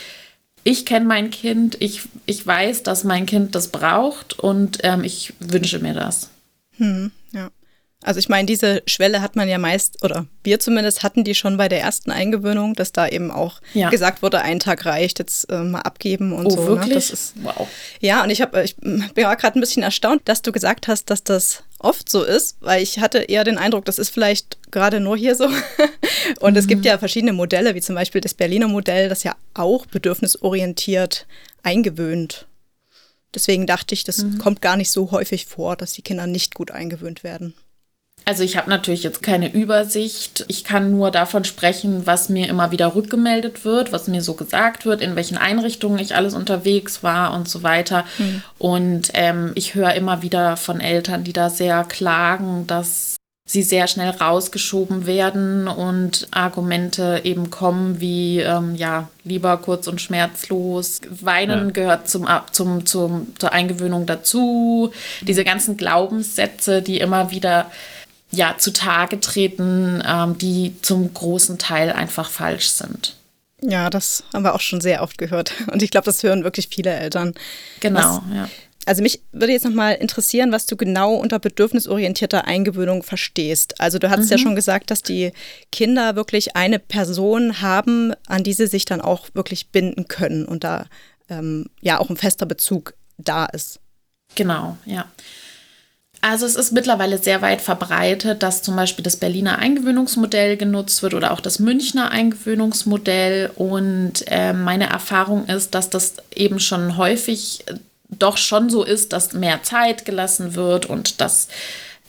Ich 0.64 0.86
kenne 0.86 1.06
mein 1.06 1.30
Kind, 1.30 1.78
ich, 1.80 2.02
ich 2.26 2.46
weiß, 2.46 2.84
dass 2.84 3.04
mein 3.04 3.26
Kind 3.26 3.56
das 3.56 3.70
braucht 3.70 4.38
und 4.38 4.80
ähm, 4.84 5.04
ich 5.04 5.34
wünsche 5.40 5.80
mir 5.80 5.94
das. 5.94 6.30
Hm, 6.78 7.12
ja. 7.32 7.50
Also 8.04 8.20
ich 8.20 8.30
meine, 8.30 8.46
diese 8.46 8.84
Schwelle 8.86 9.22
hat 9.22 9.36
man 9.36 9.50
ja 9.50 9.58
meist, 9.58 10.04
oder 10.04 10.28
wir 10.44 10.60
zumindest 10.60 11.02
hatten 11.02 11.24
die 11.24 11.34
schon 11.34 11.58
bei 11.58 11.68
der 11.68 11.82
ersten 11.82 12.12
Eingewöhnung, 12.12 12.76
dass 12.76 12.92
da 12.92 13.08
eben 13.08 13.32
auch 13.32 13.60
ja. 13.74 13.90
gesagt 13.90 14.22
wurde, 14.22 14.42
ein 14.42 14.60
Tag 14.60 14.86
reicht, 14.86 15.18
jetzt 15.18 15.50
äh, 15.52 15.64
mal 15.64 15.82
abgeben 15.82 16.32
und 16.32 16.46
oh, 16.46 16.50
so. 16.52 16.62
Ne? 16.62 16.68
Wirklich? 16.68 16.90
Ne? 16.90 16.94
Das 16.94 17.10
ist, 17.10 17.34
wow. 17.42 17.68
Ja, 18.00 18.24
und 18.24 18.30
ich, 18.30 18.42
hab, 18.42 18.56
ich 18.56 18.76
bin 18.78 19.04
gerade 19.16 19.58
ein 19.58 19.60
bisschen 19.60 19.82
erstaunt, 19.82 20.22
dass 20.26 20.44
du 20.44 20.52
gesagt 20.52 20.88
hast, 20.88 21.10
dass 21.10 21.24
das 21.24 21.64
oft 21.80 22.08
so 22.08 22.24
ist, 22.24 22.58
weil 22.60 22.84
ich 22.84 23.00
hatte 23.00 23.18
eher 23.18 23.44
den 23.44 23.58
Eindruck, 23.58 23.86
das 23.86 23.98
ist 23.98 24.10
vielleicht 24.10 24.60
gerade 24.70 25.00
nur 25.00 25.18
hier 25.18 25.34
so. 25.34 25.46
und 26.40 26.52
mhm. 26.52 26.60
es 26.60 26.68
gibt 26.68 26.82
mhm. 26.82 26.88
ja 26.88 26.98
verschiedene 27.00 27.34
Modelle, 27.34 27.74
wie 27.74 27.82
zum 27.82 27.96
Beispiel 27.96 28.22
das 28.22 28.36
Berliner 28.36 28.68
Modell, 28.68 29.10
das 29.10 29.24
ja 29.24 29.36
auch 29.56 29.88
bedürfnisorientiert 29.88 31.26
eingewöhnt. 31.64 32.46
Deswegen 33.34 33.66
dachte 33.66 33.96
ich, 33.96 34.04
das 34.04 34.20
mhm. 34.20 34.38
kommt 34.38 34.62
gar 34.62 34.78
nicht 34.78 34.92
so 34.92 35.10
häufig 35.12 35.48
vor, 35.48 35.76
dass 35.76 35.94
die 35.94 36.04
Kinder 36.04 36.28
nicht 36.28 36.54
gut 36.54 36.70
eingewöhnt 36.70 37.24
werden. 37.24 37.56
Also 38.28 38.44
ich 38.44 38.58
habe 38.58 38.70
natürlich 38.70 39.04
jetzt 39.04 39.24
keine 39.24 39.54
Übersicht. 39.54 40.44
Ich 40.50 40.66
kann 40.66 40.92
nur 40.92 41.12
davon 41.12 41.46
sprechen, 41.46 42.06
was 42.06 42.28
mir 42.28 42.50
immer 42.50 42.72
wieder 42.72 42.94
rückgemeldet 42.94 43.64
wird, 43.64 43.94
was 43.94 44.10
mir 44.10 44.22
so 44.22 44.34
gesagt 44.34 44.86
wird, 44.86 45.00
in 45.00 45.16
welchen 45.16 45.38
Einrichtungen 45.38 45.98
ich 45.98 46.14
alles 46.14 46.34
unterwegs 46.34 47.04
war 47.04 47.34
und 47.34 47.48
so 47.48 47.64
weiter. 47.64 48.04
Mhm. 48.18 48.44
Und 48.58 49.12
ähm, 49.14 49.54
ich 49.56 49.76
höre 49.76 49.94
immer 49.94 50.24
wieder 50.24 50.58
von 50.58 50.82
Eltern, 50.82 51.24
die 51.24 51.32
da 51.32 51.50
sehr 51.50 51.86
klagen, 51.86 52.68
dass 52.68 53.16
sie 53.46 53.64
sehr 53.64 53.88
schnell 53.88 54.10
rausgeschoben 54.10 55.06
werden 55.06 55.70
und 55.70 56.28
Argumente 56.32 57.22
eben 57.24 57.50
kommen 57.50 58.02
wie, 58.02 58.42
ähm, 58.42 58.76
ja, 58.76 59.08
lieber 59.24 59.56
kurz 59.56 59.88
und 59.88 60.02
schmerzlos. 60.02 61.00
Weinen 61.10 61.68
ja. 61.68 61.72
gehört 61.72 62.10
zum, 62.10 62.28
zum, 62.52 62.86
zum, 62.86 63.34
zur 63.40 63.54
Eingewöhnung 63.54 64.06
dazu. 64.06 64.92
Diese 65.22 65.46
ganzen 65.46 65.78
Glaubenssätze, 65.78 66.82
die 66.82 67.00
immer 67.00 67.32
wieder 67.32 67.72
ja, 68.32 68.56
zutage 68.58 69.20
treten, 69.20 70.04
ähm, 70.06 70.38
die 70.38 70.76
zum 70.82 71.14
großen 71.14 71.58
Teil 71.58 71.92
einfach 71.92 72.30
falsch 72.30 72.70
sind. 72.70 73.16
Ja, 73.62 73.90
das 73.90 74.24
haben 74.34 74.44
wir 74.44 74.54
auch 74.54 74.62
schon 74.62 74.82
sehr 74.82 75.02
oft 75.02 75.18
gehört. 75.18 75.54
Und 75.72 75.82
ich 75.82 75.90
glaube, 75.90 76.06
das 76.06 76.22
hören 76.22 76.44
wirklich 76.44 76.68
viele 76.72 76.92
Eltern. 76.94 77.34
Genau, 77.80 78.22
was, 78.28 78.36
ja. 78.36 78.50
Also 78.86 79.02
mich 79.02 79.22
würde 79.34 79.52
jetzt 79.52 79.66
nochmal 79.66 79.96
interessieren, 79.96 80.54
was 80.54 80.66
du 80.66 80.78
genau 80.78 81.16
unter 81.16 81.40
bedürfnisorientierter 81.40 82.46
Eingewöhnung 82.46 83.04
verstehst. 83.04 83.82
Also 83.82 84.00
du 84.00 84.10
hast 84.10 84.26
mhm. 84.26 84.32
ja 84.32 84.38
schon 84.38 84.56
gesagt, 84.56 84.92
dass 84.92 85.02
die 85.02 85.34
Kinder 85.74 86.16
wirklich 86.16 86.56
eine 86.56 86.80
Person 86.80 87.62
haben, 87.62 88.14
an 88.28 88.44
die 88.44 88.54
sie 88.54 88.68
sich 88.68 88.86
dann 88.86 89.02
auch 89.02 89.28
wirklich 89.34 89.72
binden 89.72 90.08
können 90.08 90.46
und 90.46 90.64
da 90.64 90.86
ähm, 91.28 91.66
ja 91.82 92.00
auch 92.00 92.10
ein 92.10 92.16
fester 92.16 92.46
Bezug 92.46 92.94
da 93.18 93.46
ist. 93.48 93.82
Genau, 94.36 94.78
ja. 94.86 95.06
Also 96.30 96.46
es 96.46 96.56
ist 96.56 96.74
mittlerweile 96.74 97.18
sehr 97.20 97.42
weit 97.42 97.62
verbreitet, 97.62 98.44
dass 98.44 98.62
zum 98.62 98.76
Beispiel 98.76 99.02
das 99.02 99.16
Berliner 99.16 99.60
Eingewöhnungsmodell 99.60 100.58
genutzt 100.58 101.02
wird 101.02 101.14
oder 101.14 101.32
auch 101.32 101.40
das 101.40 101.60
Münchner 101.60 102.12
Eingewöhnungsmodell. 102.12 103.52
Und 103.56 104.26
äh, 104.28 104.52
meine 104.52 104.90
Erfahrung 104.90 105.46
ist, 105.46 105.74
dass 105.74 105.90
das 105.90 106.16
eben 106.36 106.60
schon 106.60 106.98
häufig 106.98 107.64
doch 108.10 108.36
schon 108.36 108.70
so 108.70 108.84
ist, 108.84 109.14
dass 109.14 109.32
mehr 109.32 109.64
Zeit 109.64 110.04
gelassen 110.04 110.56
wird 110.56 110.86
und 110.86 111.22
dass 111.22 111.48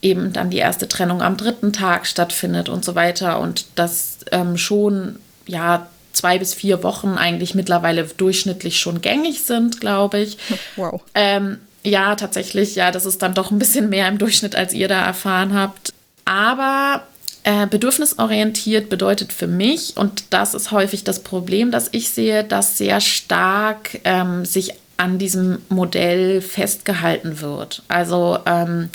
eben 0.03 0.33
dann 0.33 0.51
die 0.51 0.59
erste 0.59 0.89
Trennung 0.89 1.23
am 1.23 1.37
dritten 1.37 1.73
Tag 1.73 2.05
stattfindet 2.05 2.69
und 2.69 2.85
so 2.85 2.97
weiter 2.97 3.39
und 3.39 3.67
dass 3.77 4.19
ähm, 4.33 4.57
schon 4.57 5.21
ja 5.47 5.87
zwei 6.13 6.41
bis 6.41 6.55
vier 6.55 6.83
Wochen 6.83 7.11
eigentlich 7.19 7.55
mittlerweile 7.55 8.03
durchschnittlich 8.03 8.81
schon 8.81 9.01
gängig 9.01 9.45
sind, 9.45 9.81
glaube 9.81 10.19
ich. 10.19 10.39
Wow. 10.77 11.03
Ähm, 11.15 11.59
ja, 11.85 12.15
tatsächlich, 12.15 12.75
ja, 12.75 12.91
das 12.91 13.07
ist 13.07 13.23
dann 13.23 13.35
doch 13.35 13.51
ein 13.51 13.59
bisschen 13.59 13.89
mehr 13.89 14.09
im 14.09 14.19
Durchschnitt, 14.19 14.57
als 14.57 14.73
ihr 14.73 14.89
da 14.89 15.05
erfahren 15.05 15.55
habt. 15.55 15.93
Aber 16.25 17.03
äh, 17.45 17.67
bedürfnisorientiert 17.67 18.91
bedeutet 18.91 19.33
für 19.33 19.47
mich, 19.47 19.97
und 19.97 20.25
das 20.31 20.55
ist 20.55 20.71
häufig 20.71 21.05
das 21.05 21.21
Problem, 21.21 21.71
dass 21.71 21.89
ich 21.93 22.11
sehe, 22.11 22.45
dass 22.45 22.77
sehr 22.79 23.01
stark 23.01 24.01
ähm, 24.05 24.45
sich 24.45 24.75
an 24.99 25.19
diesem 25.19 25.59
Modell 25.69 26.43
festgehalten 26.43 27.41
wird. 27.41 27.83
Also 27.89 28.39
ähm, 28.45 28.91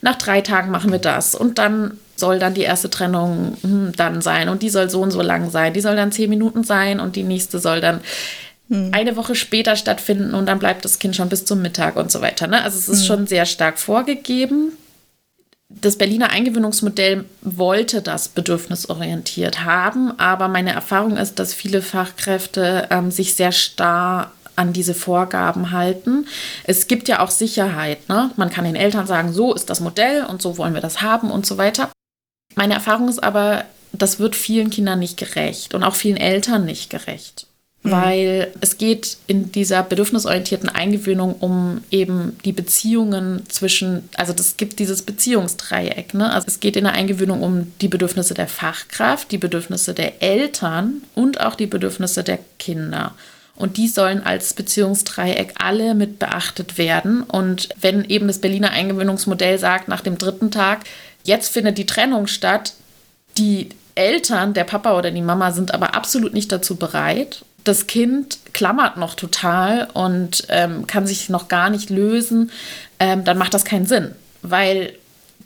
nach 0.00 0.16
drei 0.16 0.40
Tagen 0.40 0.70
machen 0.70 0.90
wir 0.90 0.98
das 0.98 1.34
und 1.34 1.58
dann 1.58 1.98
soll 2.16 2.38
dann 2.38 2.54
die 2.54 2.62
erste 2.62 2.90
Trennung 2.90 3.56
hm, 3.62 3.92
dann 3.96 4.22
sein 4.22 4.48
und 4.48 4.62
die 4.62 4.70
soll 4.70 4.88
so 4.90 5.00
und 5.00 5.10
so 5.10 5.22
lang 5.22 5.50
sein. 5.50 5.74
Die 5.74 5.80
soll 5.80 5.94
dann 5.94 6.12
zehn 6.12 6.30
Minuten 6.30 6.64
sein 6.64 7.00
und 7.00 7.16
die 7.16 7.22
nächste 7.22 7.58
soll 7.58 7.80
dann 7.80 8.00
hm. 8.72 8.88
eine 8.92 9.16
Woche 9.16 9.34
später 9.34 9.76
stattfinden 9.76 10.32
und 10.32 10.46
dann 10.46 10.58
bleibt 10.58 10.86
das 10.86 10.98
Kind 10.98 11.14
schon 11.14 11.28
bis 11.28 11.44
zum 11.44 11.60
Mittag 11.60 11.96
und 11.96 12.10
so 12.10 12.22
weiter. 12.22 12.46
Ne? 12.46 12.62
Also 12.62 12.78
es 12.78 12.88
ist 12.88 13.00
hm. 13.00 13.06
schon 13.06 13.26
sehr 13.26 13.44
stark 13.44 13.78
vorgegeben. 13.78 14.72
Das 15.68 15.96
Berliner 15.96 16.30
Eingewöhnungsmodell 16.30 17.26
wollte 17.42 18.00
das 18.00 18.28
bedürfnisorientiert 18.28 19.64
haben, 19.64 20.18
aber 20.18 20.48
meine 20.48 20.72
Erfahrung 20.72 21.18
ist, 21.18 21.38
dass 21.38 21.52
viele 21.52 21.82
Fachkräfte 21.82 22.88
ähm, 22.90 23.10
sich 23.10 23.34
sehr 23.34 23.52
starr 23.52 24.32
an 24.56 24.72
diese 24.72 24.94
Vorgaben 24.94 25.70
halten. 25.70 26.26
Es 26.64 26.88
gibt 26.88 27.08
ja 27.08 27.20
auch 27.20 27.30
Sicherheit. 27.30 28.08
Ne? 28.08 28.30
Man 28.36 28.50
kann 28.50 28.64
den 28.64 28.76
Eltern 28.76 29.06
sagen, 29.06 29.32
so 29.32 29.54
ist 29.54 29.68
das 29.68 29.80
Modell 29.80 30.24
und 30.24 30.40
so 30.40 30.56
wollen 30.56 30.74
wir 30.74 30.80
das 30.80 31.02
haben 31.02 31.30
und 31.30 31.44
so 31.44 31.58
weiter. 31.58 31.90
Meine 32.54 32.74
Erfahrung 32.74 33.08
ist 33.08 33.22
aber, 33.22 33.64
das 33.92 34.18
wird 34.18 34.34
vielen 34.36 34.70
Kindern 34.70 34.98
nicht 34.98 35.18
gerecht 35.18 35.74
und 35.74 35.82
auch 35.82 35.94
vielen 35.94 36.16
Eltern 36.16 36.64
nicht 36.64 36.90
gerecht. 36.90 37.46
Mhm. 37.82 37.90
Weil 37.90 38.52
es 38.60 38.78
geht 38.78 39.16
in 39.26 39.50
dieser 39.50 39.82
bedürfnisorientierten 39.82 40.68
Eingewöhnung 40.68 41.34
um 41.40 41.82
eben 41.90 42.38
die 42.44 42.52
Beziehungen 42.52 43.42
zwischen, 43.48 44.08
also 44.14 44.32
es 44.32 44.56
gibt 44.56 44.78
dieses 44.78 45.02
Beziehungsdreieck. 45.02 46.14
Ne? 46.14 46.32
Also 46.32 46.46
es 46.46 46.60
geht 46.60 46.76
in 46.76 46.84
der 46.84 46.92
Eingewöhnung 46.92 47.42
um 47.42 47.72
die 47.80 47.88
Bedürfnisse 47.88 48.34
der 48.34 48.48
Fachkraft, 48.48 49.32
die 49.32 49.38
Bedürfnisse 49.38 49.94
der 49.94 50.22
Eltern 50.22 51.02
und 51.14 51.40
auch 51.40 51.56
die 51.56 51.66
Bedürfnisse 51.66 52.22
der 52.22 52.38
Kinder. 52.58 53.14
Und 53.54 53.76
die 53.76 53.88
sollen 53.88 54.24
als 54.24 54.54
Beziehungsdreieck 54.54 55.54
alle 55.58 55.94
mit 55.94 56.18
beachtet 56.18 56.78
werden. 56.78 57.22
Und 57.22 57.68
wenn 57.80 58.04
eben 58.04 58.26
das 58.26 58.38
Berliner 58.38 58.70
Eingewöhnungsmodell 58.70 59.58
sagt, 59.58 59.88
nach 59.88 60.00
dem 60.00 60.18
dritten 60.18 60.50
Tag, 60.50 60.84
jetzt 61.24 61.52
findet 61.52 61.78
die 61.78 61.86
Trennung 61.86 62.26
statt, 62.26 62.72
die 63.36 63.68
Eltern, 63.94 64.54
der 64.54 64.64
Papa 64.64 64.96
oder 64.96 65.10
die 65.10 65.20
Mama 65.20 65.52
sind 65.52 65.74
aber 65.74 65.94
absolut 65.94 66.32
nicht 66.32 66.50
dazu 66.50 66.76
bereit. 66.76 67.44
Das 67.64 67.86
Kind 67.86 68.38
klammert 68.52 68.96
noch 68.96 69.14
total 69.14 69.88
und 69.94 70.44
ähm, 70.48 70.86
kann 70.86 71.06
sich 71.06 71.28
noch 71.28 71.48
gar 71.48 71.70
nicht 71.70 71.90
lösen, 71.90 72.50
ähm, 72.98 73.24
dann 73.24 73.38
macht 73.38 73.54
das 73.54 73.64
keinen 73.64 73.86
Sinn, 73.86 74.14
weil 74.42 74.94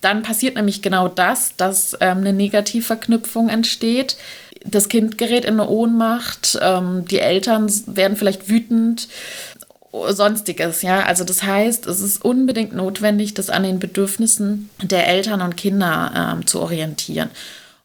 dann 0.01 0.23
passiert 0.23 0.57
nämlich 0.57 0.83
genau 0.83 1.09
das, 1.09 1.57
dass 1.57 1.95
ähm, 2.01 2.19
eine 2.19 2.33
Negativverknüpfung 2.33 3.49
entsteht. 3.49 4.17
Das 4.65 4.89
Kind 4.89 5.19
gerät 5.19 5.45
in 5.45 5.55
eine 5.55 5.69
Ohnmacht, 5.69 6.59
ähm, 6.61 7.05
die 7.07 7.21
Eltern 7.21 7.71
werden 7.87 8.17
vielleicht 8.17 8.49
wütend, 8.49 9.09
sonstiges, 10.11 10.83
ja. 10.83 11.05
Also 11.05 11.25
das 11.25 11.43
heißt, 11.43 11.87
es 11.87 12.01
ist 12.01 12.25
unbedingt 12.25 12.75
notwendig, 12.75 13.35
das 13.35 13.49
an 13.51 13.63
den 13.63 13.79
Bedürfnissen 13.79 14.69
der 14.83 15.07
Eltern 15.09 15.41
und 15.41 15.57
Kinder 15.57 16.35
ähm, 16.35 16.47
zu 16.47 16.61
orientieren 16.61 17.31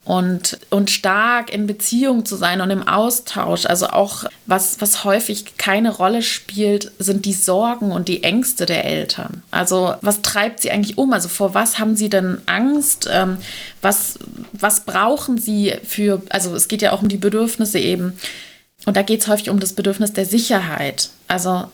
und, 0.04 0.58
und 0.72 0.90
stark 0.90 1.54
in 1.54 1.68
Beziehung 1.68 2.26
zu 2.26 2.36
sein 2.36 2.62
und 2.62 2.72
im 2.72 2.88
Austausch. 2.88 3.68
Also 3.68 3.88
auch, 3.88 4.26
was, 4.48 4.82
was 4.82 5.04
häufig 5.04 5.58
keine 5.58 5.92
Rolle 5.92 6.24
spielt, 6.24 6.92
sind 6.98 7.26
die 7.26 7.34
Sorgen 7.34 7.92
und 7.92 8.08
die 8.08 8.24
Ängste 8.24 8.66
der 8.66 8.84
Eltern. 8.84 9.44
Also 9.52 9.94
was 10.02 10.24
treibt 10.24 10.60
sie 10.60 10.72
eigentlich 10.72 10.98
um? 10.98 11.14
Also 11.14 11.30
vor 11.30 11.54
was 11.54 11.78
haben 11.78 11.96
sie 11.96 12.10
denn 12.10 12.42
Angst? 12.48 13.08
Ähm, 13.12 13.38
was, 13.82 14.18
was 14.54 14.86
brauchen 14.86 15.38
sie 15.38 15.76
für, 15.84 16.22
also 16.30 16.56
es 16.56 16.68
geht 16.68 16.82
ja 16.82 16.94
auch 16.94 17.04
um 17.04 17.10
die 17.10 17.18
Bedürfnisse 17.18 17.78
eben. 17.78 18.18
Und 18.88 18.98
da 18.98 19.04
geht 19.04 19.22
es 19.22 19.28
häufig 19.28 19.52
um 19.52 19.60
das 19.60 19.74
Bedürfnis 19.74 20.14
der 20.14 20.26
Sicherheit. 20.26 21.12
Also 21.28 21.66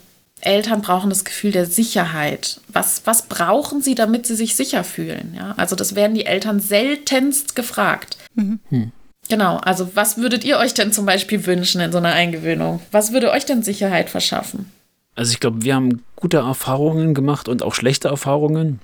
Eltern 0.41 0.81
brauchen 0.81 1.09
das 1.09 1.25
Gefühl 1.25 1.51
der 1.51 1.65
Sicherheit. 1.65 2.61
Was, 2.67 3.01
was 3.05 3.23
brauchen 3.23 3.81
sie, 3.81 3.95
damit 3.95 4.27
sie 4.27 4.35
sich 4.35 4.55
sicher 4.55 4.83
fühlen? 4.83 5.35
Ja? 5.35 5.53
Also 5.57 5.75
das 5.75 5.95
werden 5.95 6.15
die 6.15 6.25
Eltern 6.25 6.59
seltenst 6.59 7.55
gefragt. 7.55 8.17
Mhm. 8.35 8.59
Hm. 8.69 8.91
Genau, 9.29 9.57
also 9.57 9.89
was 9.95 10.17
würdet 10.17 10.43
ihr 10.45 10.57
euch 10.57 10.73
denn 10.73 10.91
zum 10.91 11.05
Beispiel 11.05 11.45
wünschen 11.45 11.81
in 11.81 11.91
so 11.91 11.97
einer 11.97 12.13
Eingewöhnung? 12.13 12.79
Was 12.91 13.11
würde 13.11 13.31
euch 13.31 13.45
denn 13.45 13.61
Sicherheit 13.61 14.09
verschaffen? 14.09 14.71
Also 15.15 15.31
ich 15.31 15.39
glaube, 15.39 15.63
wir 15.63 15.75
haben 15.75 16.03
gute 16.15 16.37
Erfahrungen 16.37 17.13
gemacht 17.13 17.49
und 17.49 17.63
auch 17.63 17.73
schlechte 17.73 18.07
Erfahrungen. 18.07 18.79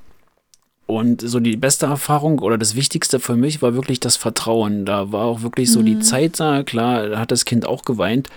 Und 0.85 1.21
so 1.21 1.39
die 1.39 1.55
beste 1.55 1.85
Erfahrung 1.85 2.39
oder 2.39 2.57
das 2.57 2.75
Wichtigste 2.75 3.19
für 3.19 3.37
mich 3.37 3.61
war 3.61 3.73
wirklich 3.73 3.99
das 4.01 4.17
Vertrauen. 4.17 4.85
Da 4.85 5.11
war 5.11 5.25
auch 5.25 5.41
wirklich 5.41 5.71
so 5.71 5.79
mhm. 5.79 5.85
die 5.85 5.99
Zeit 5.99 6.39
da. 6.39 6.63
Klar, 6.63 7.09
da 7.09 7.19
hat 7.19 7.31
das 7.31 7.45
Kind 7.45 7.65
auch 7.65 7.83
geweint. 7.83 8.29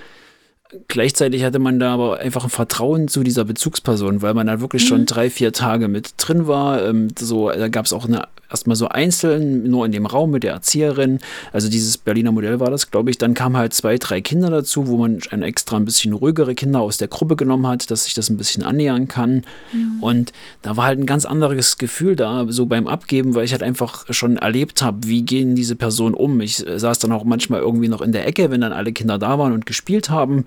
Gleichzeitig 0.88 1.44
hatte 1.44 1.58
man 1.58 1.78
da 1.78 1.94
aber 1.94 2.18
einfach 2.18 2.44
ein 2.44 2.50
Vertrauen 2.50 3.08
zu 3.08 3.22
dieser 3.22 3.44
Bezugsperson, 3.44 4.22
weil 4.22 4.34
man 4.34 4.46
da 4.46 4.60
wirklich 4.60 4.84
mhm. 4.84 4.88
schon 4.88 5.06
drei, 5.06 5.30
vier 5.30 5.52
Tage 5.52 5.88
mit 5.88 6.14
drin 6.18 6.46
war. 6.46 6.84
Ähm, 6.84 7.08
so, 7.18 7.50
da 7.50 7.68
gab 7.68 7.86
es 7.86 7.92
auch 7.92 8.06
eine 8.06 8.28
erstmal 8.50 8.76
so 8.76 8.88
einzeln, 8.88 9.68
nur 9.68 9.86
in 9.86 9.92
dem 9.92 10.06
Raum 10.06 10.30
mit 10.30 10.42
der 10.42 10.52
Erzieherin. 10.52 11.18
Also 11.52 11.68
dieses 11.68 11.98
Berliner 11.98 12.32
Modell 12.32 12.60
war 12.60 12.70
das, 12.70 12.90
glaube 12.90 13.10
ich. 13.10 13.18
Dann 13.18 13.34
kamen 13.34 13.56
halt 13.56 13.74
zwei, 13.74 13.98
drei 13.98 14.20
Kinder 14.20 14.50
dazu, 14.50 14.86
wo 14.86 14.96
man 14.96 15.20
ein 15.30 15.42
extra 15.42 15.76
ein 15.76 15.84
bisschen 15.84 16.12
ruhigere 16.12 16.54
Kinder 16.54 16.80
aus 16.80 16.96
der 16.96 17.08
Gruppe 17.08 17.36
genommen 17.36 17.66
hat, 17.66 17.90
dass 17.90 18.04
sich 18.04 18.14
das 18.14 18.30
ein 18.30 18.36
bisschen 18.36 18.62
annähern 18.62 19.08
kann. 19.08 19.42
Mhm. 19.72 20.02
Und 20.02 20.32
da 20.62 20.76
war 20.76 20.86
halt 20.86 20.98
ein 20.98 21.06
ganz 21.06 21.24
anderes 21.24 21.78
Gefühl 21.78 22.16
da, 22.16 22.46
so 22.48 22.66
beim 22.66 22.86
Abgeben, 22.86 23.34
weil 23.34 23.44
ich 23.44 23.52
halt 23.52 23.62
einfach 23.62 24.06
schon 24.10 24.36
erlebt 24.36 24.82
habe, 24.82 25.06
wie 25.06 25.22
gehen 25.22 25.54
diese 25.54 25.76
Personen 25.76 26.14
um. 26.14 26.40
Ich 26.40 26.56
saß 26.56 26.98
dann 26.98 27.12
auch 27.12 27.24
manchmal 27.24 27.60
irgendwie 27.60 27.88
noch 27.88 28.00
in 28.00 28.12
der 28.12 28.26
Ecke, 28.26 28.50
wenn 28.50 28.60
dann 28.60 28.72
alle 28.72 28.92
Kinder 28.92 29.18
da 29.18 29.38
waren 29.38 29.52
und 29.52 29.66
gespielt 29.66 30.10
haben 30.10 30.44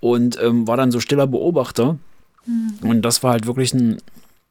und 0.00 0.38
ähm, 0.42 0.66
war 0.66 0.76
dann 0.76 0.90
so 0.90 1.00
stiller 1.00 1.26
Beobachter. 1.26 1.96
Mhm. 2.46 2.88
Und 2.88 3.02
das 3.02 3.22
war 3.22 3.32
halt 3.32 3.46
wirklich 3.46 3.72
ein 3.72 3.98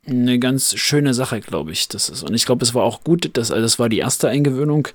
eine 0.07 0.39
ganz 0.39 0.75
schöne 0.77 1.13
Sache, 1.13 1.41
glaube 1.41 1.71
ich. 1.71 1.87
Das 1.87 2.09
ist, 2.09 2.23
und 2.23 2.33
ich 2.33 2.45
glaube, 2.45 2.65
es 2.65 2.73
war 2.73 2.83
auch 2.83 3.03
gut, 3.03 3.29
dass, 3.37 3.51
also 3.51 3.61
das 3.61 3.77
war 3.77 3.87
die 3.87 3.99
erste 3.99 4.29
Eingewöhnung. 4.29 4.87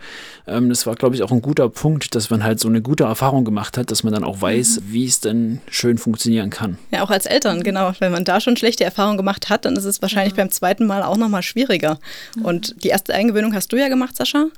Ähm, 0.49 0.69
das 0.69 0.85
war, 0.85 0.97
glaube 0.97 1.15
ich, 1.15 1.23
auch 1.23 1.31
ein 1.31 1.43
guter 1.43 1.69
Punkt, 1.69 2.17
dass 2.17 2.29
man 2.31 2.43
halt 2.43 2.59
so 2.59 2.69
eine 2.69 2.83
gute 2.83 3.05
Erfahrung 3.05 3.45
gemacht 3.45 3.79
hat, 3.79 3.93
dass 3.93 4.03
man 4.03 4.13
dann 4.13 4.25
auch 4.25 4.41
weiß, 4.41 4.81
mhm. 4.81 4.93
wie 4.93 5.07
es 5.07 5.21
denn 5.21 5.61
schön 5.71 5.99
funktionieren 5.99 6.51
kann. 6.51 6.77
Ja, 6.91 7.03
auch 7.03 7.11
als 7.11 7.27
Eltern, 7.27 7.63
genau. 7.63 7.93
Wenn 8.01 8.11
man 8.11 8.25
da 8.25 8.41
schon 8.41 8.57
schlechte 8.57 8.83
Erfahrungen 8.83 9.17
gemacht 9.17 9.49
hat, 9.49 9.65
dann 9.65 9.77
ist 9.77 9.85
es 9.85 10.03
wahrscheinlich 10.03 10.33
mhm. 10.33 10.39
beim 10.39 10.51
zweiten 10.51 10.87
Mal 10.87 11.05
auch 11.05 11.17
nochmal 11.17 11.43
schwieriger. 11.43 12.01
Mhm. 12.35 12.45
Und 12.45 12.85
die 12.85 12.89
erste 12.89 13.15
Eingewöhnung 13.15 13.55
hast 13.55 13.73
du 13.73 13.77
ja 13.77 13.89
gemacht, 13.89 14.17
Sascha. 14.17 14.49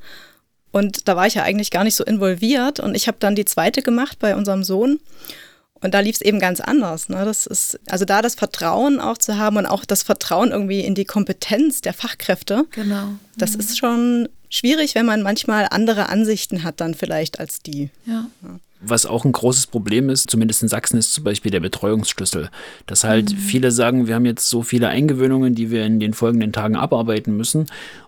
Und 0.70 1.08
da 1.08 1.16
war 1.16 1.26
ich 1.26 1.34
ja 1.34 1.42
eigentlich 1.42 1.70
gar 1.70 1.84
nicht 1.84 1.94
so 1.96 2.04
involviert. 2.04 2.80
Und 2.80 2.94
ich 2.94 3.06
habe 3.06 3.18
dann 3.20 3.34
die 3.34 3.44
zweite 3.44 3.82
gemacht 3.82 4.18
bei 4.18 4.34
unserem 4.34 4.64
Sohn. 4.64 4.98
Und 5.80 5.94
da 5.94 6.00
lief 6.00 6.16
es 6.16 6.20
eben 6.20 6.40
ganz 6.40 6.60
anders. 6.60 7.08
Ne? 7.08 7.24
Das 7.24 7.46
ist, 7.46 7.78
also 7.88 8.04
da 8.04 8.22
das 8.22 8.34
Vertrauen 8.34 9.00
auch 9.00 9.18
zu 9.18 9.38
haben 9.38 9.56
und 9.56 9.66
auch 9.66 9.84
das 9.84 10.02
Vertrauen 10.02 10.50
irgendwie 10.50 10.80
in 10.80 10.94
die 10.94 11.04
Kompetenz 11.04 11.80
der 11.80 11.92
Fachkräfte. 11.92 12.64
Genau. 12.72 13.14
Das 13.36 13.54
mhm. 13.54 13.60
ist 13.60 13.78
schon 13.78 14.28
schwierig, 14.50 14.94
wenn 14.94 15.06
man 15.06 15.22
manchmal 15.22 15.68
andere 15.70 16.08
Ansichten 16.08 16.64
hat 16.64 16.80
dann 16.80 16.94
vielleicht 16.94 17.38
als 17.38 17.62
die. 17.62 17.90
Ja. 18.06 18.26
ja. 18.42 18.58
Was 18.80 19.06
auch 19.06 19.24
ein 19.24 19.32
großes 19.32 19.66
Problem 19.66 20.08
ist, 20.08 20.30
zumindest 20.30 20.62
in 20.62 20.68
Sachsen, 20.68 20.98
ist 20.98 21.12
zum 21.12 21.24
Beispiel 21.24 21.50
der 21.50 21.60
Betreuungsschlüssel. 21.60 22.48
Dass 22.86 23.02
halt 23.02 23.32
mhm. 23.32 23.36
viele 23.36 23.72
sagen, 23.72 24.06
wir 24.06 24.14
haben 24.14 24.26
jetzt 24.26 24.48
so 24.48 24.62
viele 24.62 24.88
Eingewöhnungen, 24.88 25.54
die 25.54 25.70
wir 25.70 25.84
in 25.84 25.98
den 25.98 26.14
folgenden 26.14 26.52
Tagen 26.52 26.76
abarbeiten 26.76 27.36
müssen. 27.36 27.66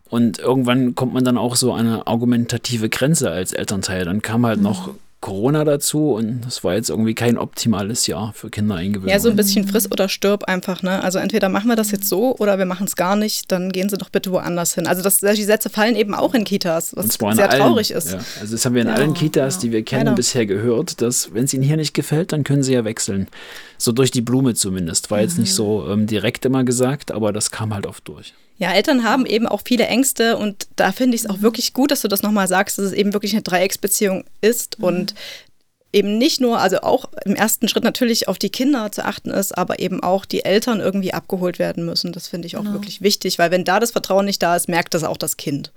Und 0.08 0.38
irgendwann 0.38 0.94
kommt 0.94 1.12
man 1.12 1.24
dann 1.24 1.38
auch 1.38 1.56
so 1.56 1.72
an 1.72 1.86
eine 1.86 2.06
argumentative 2.06 2.88
Grenze 2.88 3.30
als 3.30 3.52
Elternteil. 3.52 4.04
Dann 4.04 4.22
kam 4.22 4.46
halt 4.46 4.58
mhm. 4.58 4.64
noch 4.64 4.94
Corona 5.20 5.64
dazu 5.64 6.14
und 6.14 6.46
es 6.46 6.64
war 6.64 6.74
jetzt 6.74 6.88
irgendwie 6.88 7.14
kein 7.14 7.36
optimales 7.36 8.06
Jahr 8.06 8.32
für 8.32 8.48
Kinder 8.48 8.76
eingewöhnt. 8.76 9.10
Ja, 9.10 9.18
so 9.18 9.28
ein 9.28 9.36
bisschen 9.36 9.68
friss 9.68 9.90
oder 9.90 10.08
stirb 10.08 10.44
einfach, 10.44 10.82
ne? 10.82 11.02
Also 11.02 11.18
entweder 11.18 11.50
machen 11.50 11.68
wir 11.68 11.76
das 11.76 11.90
jetzt 11.90 12.08
so 12.08 12.34
oder 12.36 12.58
wir 12.58 12.64
machen 12.64 12.86
es 12.86 12.96
gar 12.96 13.16
nicht, 13.16 13.52
dann 13.52 13.70
gehen 13.70 13.90
sie 13.90 13.98
doch 13.98 14.08
bitte 14.08 14.32
woanders 14.32 14.74
hin. 14.74 14.86
Also 14.86 15.02
das, 15.02 15.18
die 15.18 15.44
Sätze 15.44 15.68
fallen 15.68 15.94
eben 15.94 16.14
auch 16.14 16.32
in 16.32 16.44
Kitas, 16.44 16.96
was 16.96 17.14
sehr 17.14 17.50
allen, 17.50 17.60
traurig 17.60 17.90
ist. 17.90 18.12
Ja. 18.12 18.20
Also 18.40 18.52
das 18.54 18.64
haben 18.64 18.74
wir 18.74 18.80
in 18.80 18.88
ja, 18.88 18.94
allen 18.94 19.12
Kitas, 19.12 19.56
ja. 19.56 19.60
die 19.60 19.72
wir 19.72 19.82
kennen, 19.82 20.06
Leider. 20.06 20.16
bisher 20.16 20.46
gehört, 20.46 21.02
dass 21.02 21.34
wenn 21.34 21.44
es 21.44 21.52
ihnen 21.52 21.64
hier 21.64 21.76
nicht 21.76 21.92
gefällt, 21.92 22.32
dann 22.32 22.42
können 22.42 22.62
sie 22.62 22.72
ja 22.72 22.84
wechseln. 22.84 23.28
So 23.76 23.92
durch 23.92 24.10
die 24.10 24.22
Blume 24.22 24.54
zumindest. 24.54 25.10
War 25.10 25.18
mhm. 25.18 25.24
jetzt 25.24 25.38
nicht 25.38 25.54
so 25.54 25.86
ähm, 25.86 26.06
direkt 26.06 26.46
immer 26.46 26.64
gesagt, 26.64 27.12
aber 27.12 27.34
das 27.34 27.50
kam 27.50 27.74
halt 27.74 27.86
oft 27.86 28.08
durch. 28.08 28.32
Ja, 28.60 28.72
Eltern 28.72 29.04
haben 29.04 29.24
eben 29.24 29.46
auch 29.46 29.62
viele 29.64 29.86
Ängste 29.86 30.36
und 30.36 30.68
da 30.76 30.92
finde 30.92 31.14
ich 31.14 31.22
es 31.22 31.30
auch 31.30 31.38
mhm. 31.38 31.42
wirklich 31.42 31.72
gut, 31.72 31.90
dass 31.90 32.02
du 32.02 32.08
das 32.08 32.22
nochmal 32.22 32.46
sagst, 32.46 32.76
dass 32.76 32.84
es 32.84 32.92
eben 32.92 33.14
wirklich 33.14 33.32
eine 33.32 33.40
Dreiecksbeziehung 33.40 34.24
ist 34.42 34.78
mhm. 34.78 34.84
und 34.84 35.14
eben 35.94 36.18
nicht 36.18 36.42
nur, 36.42 36.60
also 36.60 36.82
auch 36.82 37.06
im 37.24 37.34
ersten 37.34 37.68
Schritt 37.68 37.84
natürlich 37.84 38.28
auf 38.28 38.38
die 38.38 38.50
Kinder 38.50 38.92
zu 38.92 39.02
achten 39.02 39.30
ist, 39.30 39.56
aber 39.56 39.78
eben 39.78 40.02
auch 40.02 40.26
die 40.26 40.44
Eltern 40.44 40.80
irgendwie 40.80 41.14
abgeholt 41.14 41.58
werden 41.58 41.86
müssen. 41.86 42.12
Das 42.12 42.28
finde 42.28 42.46
ich 42.46 42.58
auch 42.58 42.62
genau. 42.62 42.74
wirklich 42.74 43.00
wichtig, 43.00 43.38
weil 43.38 43.50
wenn 43.50 43.64
da 43.64 43.80
das 43.80 43.92
Vertrauen 43.92 44.26
nicht 44.26 44.42
da 44.42 44.54
ist, 44.54 44.68
merkt 44.68 44.92
das 44.92 45.04
auch 45.04 45.16
das 45.16 45.38
Kind. 45.38 45.72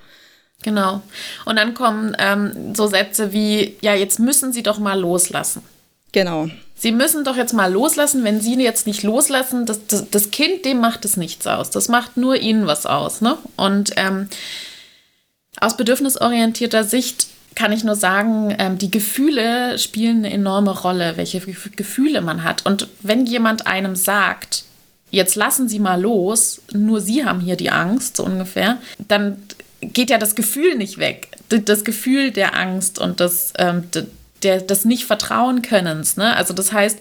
Genau. 0.62 1.02
Und 1.46 1.56
dann 1.56 1.74
kommen 1.74 2.18
ähm, 2.20 2.76
so 2.76 2.88
Sätze 2.88 3.32
wie, 3.32 3.78
ja, 3.80 3.96
jetzt 3.96 4.20
müssen 4.20 4.52
Sie 4.52 4.62
doch 4.62 4.78
mal 4.78 5.00
loslassen. 5.00 5.62
Genau. 6.12 6.50
Sie 6.84 6.92
müssen 6.92 7.24
doch 7.24 7.38
jetzt 7.38 7.54
mal 7.54 7.72
loslassen. 7.72 8.26
Wenn 8.26 8.42
Sie 8.42 8.62
jetzt 8.62 8.88
nicht 8.88 9.04
loslassen, 9.04 9.66
das, 9.66 9.88
das, 9.88 10.10
das 10.10 10.32
Kind, 10.32 10.66
dem 10.66 10.82
macht 10.82 11.06
es 11.06 11.16
nichts 11.16 11.48
aus. 11.48 11.70
Das 11.70 11.88
macht 11.88 12.18
nur 12.18 12.36
Ihnen 12.36 12.68
was 12.68 12.86
aus. 12.86 13.22
Ne? 13.22 13.38
Und 13.56 13.92
ähm, 13.96 14.28
aus 15.62 15.78
bedürfnisorientierter 15.78 16.84
Sicht 16.84 17.28
kann 17.56 17.72
ich 17.72 17.86
nur 17.86 17.96
sagen, 17.96 18.54
ähm, 18.60 18.78
die 18.78 18.92
Gefühle 18.92 19.80
spielen 19.80 20.26
eine 20.26 20.34
enorme 20.34 20.78
Rolle, 20.78 21.16
welche 21.16 21.40
Gefühle 21.40 22.20
man 22.20 22.44
hat. 22.44 22.66
Und 22.66 22.90
wenn 23.02 23.26
jemand 23.26 23.66
einem 23.66 23.96
sagt, 23.96 24.66
jetzt 25.10 25.36
lassen 25.36 25.70
Sie 25.70 25.80
mal 25.80 26.02
los, 26.02 26.62
nur 26.74 27.00
Sie 27.00 27.24
haben 27.24 27.40
hier 27.40 27.56
die 27.56 27.72
Angst, 27.72 28.18
so 28.18 28.26
ungefähr, 28.26 28.78
dann 29.08 29.42
geht 29.80 30.10
ja 30.10 30.18
das 30.18 30.36
Gefühl 30.36 30.76
nicht 30.76 30.98
weg. 30.98 31.30
Das 31.48 31.86
Gefühl 31.86 32.32
der 32.32 32.58
Angst 32.58 33.00
und 33.00 33.22
das, 33.22 33.54
ähm, 33.58 33.86
der, 34.44 34.62
des 34.62 34.86
Nicht-Vertrauen-Könnens. 34.86 36.18
Ne? 36.18 36.36
Also 36.36 36.54
das 36.54 36.72
heißt, 36.72 37.00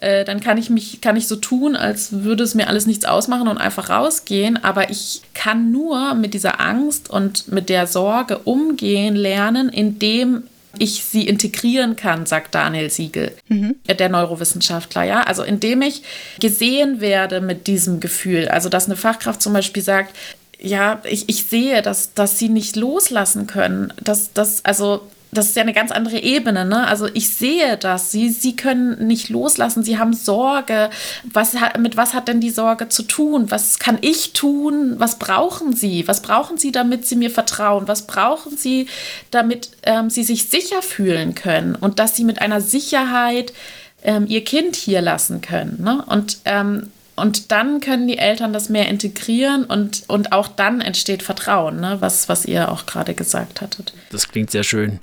äh, 0.00 0.24
dann 0.24 0.40
kann 0.40 0.58
ich 0.58 0.70
mich, 0.70 1.00
kann 1.00 1.16
ich 1.16 1.28
so 1.28 1.36
tun, 1.36 1.76
als 1.76 2.24
würde 2.24 2.44
es 2.44 2.54
mir 2.54 2.68
alles 2.68 2.86
nichts 2.86 3.04
ausmachen 3.04 3.48
und 3.48 3.58
einfach 3.58 3.90
rausgehen, 3.90 4.62
aber 4.62 4.90
ich 4.90 5.22
kann 5.34 5.70
nur 5.70 6.14
mit 6.14 6.34
dieser 6.34 6.60
Angst 6.60 7.10
und 7.10 7.50
mit 7.50 7.68
der 7.68 7.86
Sorge 7.86 8.38
umgehen 8.38 9.16
lernen, 9.16 9.68
indem 9.68 10.44
ich 10.78 11.04
sie 11.04 11.26
integrieren 11.26 11.96
kann, 11.96 12.26
sagt 12.26 12.54
Daniel 12.54 12.90
Siegel, 12.90 13.32
mhm. 13.48 13.76
der 13.86 14.08
Neurowissenschaftler. 14.08 15.02
Ja, 15.02 15.22
also 15.22 15.42
indem 15.42 15.82
ich 15.82 16.02
gesehen 16.40 17.00
werde 17.00 17.40
mit 17.40 17.66
diesem 17.66 18.00
Gefühl. 18.00 18.48
Also 18.48 18.68
dass 18.68 18.86
eine 18.86 18.96
Fachkraft 18.96 19.42
zum 19.42 19.52
Beispiel 19.52 19.82
sagt, 19.82 20.16
ja, 20.58 21.02
ich, 21.04 21.28
ich 21.28 21.44
sehe, 21.44 21.82
dass, 21.82 22.14
dass 22.14 22.38
sie 22.38 22.48
nicht 22.48 22.76
loslassen 22.76 23.46
können. 23.46 23.92
Dass, 24.00 24.32
dass, 24.32 24.64
also 24.64 25.02
das 25.34 25.48
ist 25.48 25.56
ja 25.56 25.62
eine 25.62 25.72
ganz 25.72 25.90
andere 25.90 26.18
Ebene. 26.18 26.66
Ne? 26.66 26.86
Also 26.86 27.08
ich 27.14 27.30
sehe 27.30 27.78
das. 27.78 28.12
Sie, 28.12 28.28
sie 28.28 28.54
können 28.54 29.06
nicht 29.06 29.30
loslassen. 29.30 29.82
Sie 29.82 29.98
haben 29.98 30.12
Sorge. 30.12 30.90
Was 31.24 31.54
hat, 31.54 31.78
mit 31.78 31.96
was 31.96 32.12
hat 32.12 32.28
denn 32.28 32.40
die 32.40 32.50
Sorge 32.50 32.90
zu 32.90 33.02
tun? 33.02 33.50
Was 33.50 33.78
kann 33.78 33.96
ich 34.02 34.34
tun? 34.34 34.96
Was 34.98 35.18
brauchen 35.18 35.74
Sie? 35.74 36.06
Was 36.06 36.20
brauchen 36.20 36.58
Sie, 36.58 36.70
damit 36.70 37.06
Sie 37.06 37.16
mir 37.16 37.30
vertrauen? 37.30 37.88
Was 37.88 38.06
brauchen 38.06 38.58
Sie, 38.58 38.88
damit 39.30 39.70
ähm, 39.84 40.10
Sie 40.10 40.22
sich 40.22 40.50
sicher 40.50 40.82
fühlen 40.82 41.34
können 41.34 41.76
und 41.76 41.98
dass 41.98 42.14
Sie 42.14 42.24
mit 42.24 42.42
einer 42.42 42.60
Sicherheit 42.60 43.54
ähm, 44.02 44.26
Ihr 44.28 44.44
Kind 44.44 44.76
hier 44.76 45.00
lassen 45.00 45.40
können? 45.40 45.82
Ne? 45.82 46.04
Und 46.06 46.40
ähm, 46.44 46.90
und 47.14 47.52
dann 47.52 47.80
können 47.80 48.08
die 48.08 48.18
Eltern 48.18 48.52
das 48.52 48.68
mehr 48.68 48.88
integrieren 48.88 49.64
und, 49.64 50.04
und 50.08 50.32
auch 50.32 50.48
dann 50.48 50.80
entsteht 50.80 51.22
Vertrauen, 51.22 51.80
ne? 51.80 51.98
was, 52.00 52.28
was 52.28 52.44
ihr 52.46 52.70
auch 52.70 52.86
gerade 52.86 53.14
gesagt 53.14 53.60
hattet. 53.60 53.92
Das 54.10 54.28
klingt 54.28 54.50
sehr 54.50 54.62
schön. 54.64 54.98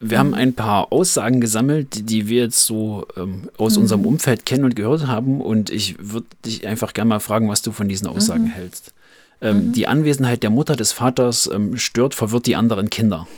Wir 0.00 0.18
mhm. 0.18 0.20
haben 0.20 0.34
ein 0.34 0.52
paar 0.54 0.92
Aussagen 0.92 1.40
gesammelt, 1.40 1.94
die, 1.94 2.02
die 2.02 2.28
wir 2.28 2.42
jetzt 2.42 2.66
so 2.66 3.06
ähm, 3.16 3.50
aus 3.56 3.76
mhm. 3.76 3.82
unserem 3.82 4.06
Umfeld 4.06 4.44
kennen 4.44 4.64
und 4.64 4.74
gehört 4.74 5.06
haben. 5.06 5.40
Und 5.40 5.70
ich 5.70 5.96
würde 5.98 6.26
dich 6.44 6.66
einfach 6.66 6.92
gerne 6.92 7.08
mal 7.08 7.20
fragen, 7.20 7.48
was 7.48 7.62
du 7.62 7.72
von 7.72 7.88
diesen 7.88 8.08
Aussagen 8.08 8.44
mhm. 8.44 8.50
hältst. 8.50 8.92
Ähm, 9.40 9.68
mhm. 9.68 9.72
Die 9.72 9.86
Anwesenheit 9.86 10.42
der 10.42 10.50
Mutter 10.50 10.74
des 10.74 10.92
Vaters 10.92 11.48
ähm, 11.52 11.78
stört, 11.78 12.14
verwirrt 12.14 12.46
die 12.46 12.56
anderen 12.56 12.90
Kinder. 12.90 13.28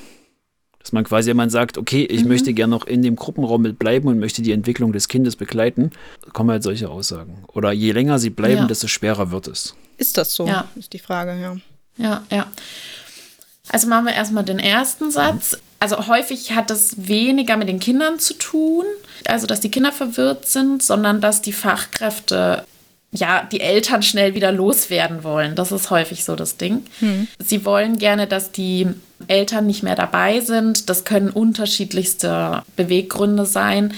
Dass 0.86 0.92
man 0.92 1.02
quasi 1.02 1.30
jemand 1.30 1.50
sagt, 1.50 1.78
okay, 1.78 2.04
ich 2.04 2.22
mhm. 2.22 2.28
möchte 2.28 2.54
gerne 2.54 2.70
noch 2.70 2.86
in 2.86 3.02
dem 3.02 3.16
Gruppenraum 3.16 3.60
mit 3.60 3.76
bleiben 3.76 4.06
und 4.06 4.20
möchte 4.20 4.40
die 4.40 4.52
Entwicklung 4.52 4.92
des 4.92 5.08
Kindes 5.08 5.34
begleiten, 5.34 5.90
kommen 6.32 6.48
halt 6.52 6.62
solche 6.62 6.88
Aussagen. 6.88 7.42
Oder 7.48 7.72
je 7.72 7.90
länger 7.90 8.20
sie 8.20 8.30
bleiben, 8.30 8.58
ja. 8.58 8.66
desto 8.66 8.86
schwerer 8.86 9.32
wird 9.32 9.48
es. 9.48 9.74
Ist 9.96 10.16
das 10.16 10.32
so? 10.32 10.46
Ja. 10.46 10.68
Ist 10.76 10.92
die 10.92 11.00
Frage, 11.00 11.36
ja. 11.40 11.56
Ja, 11.96 12.22
ja. 12.30 12.46
Also 13.70 13.88
machen 13.88 14.04
wir 14.04 14.14
erstmal 14.14 14.44
den 14.44 14.60
ersten 14.60 15.10
Satz. 15.10 15.58
Also 15.80 16.06
häufig 16.06 16.52
hat 16.52 16.70
das 16.70 17.08
weniger 17.08 17.56
mit 17.56 17.68
den 17.68 17.80
Kindern 17.80 18.20
zu 18.20 18.34
tun, 18.34 18.84
also 19.24 19.48
dass 19.48 19.58
die 19.58 19.72
Kinder 19.72 19.90
verwirrt 19.90 20.46
sind, 20.46 20.84
sondern 20.84 21.20
dass 21.20 21.42
die 21.42 21.52
Fachkräfte 21.52 22.64
ja, 23.12 23.46
die 23.50 23.60
Eltern 23.60 24.02
schnell 24.02 24.34
wieder 24.34 24.52
loswerden 24.52 25.24
wollen. 25.24 25.54
Das 25.54 25.72
ist 25.72 25.90
häufig 25.90 26.24
so 26.24 26.36
das 26.36 26.56
Ding. 26.56 26.84
Hm. 27.00 27.28
Sie 27.38 27.64
wollen 27.64 27.98
gerne, 27.98 28.26
dass 28.26 28.52
die 28.52 28.88
Eltern 29.28 29.66
nicht 29.66 29.82
mehr 29.82 29.94
dabei 29.94 30.40
sind. 30.40 30.90
Das 30.90 31.04
können 31.04 31.30
unterschiedlichste 31.30 32.62
Beweggründe 32.76 33.46
sein. 33.46 33.94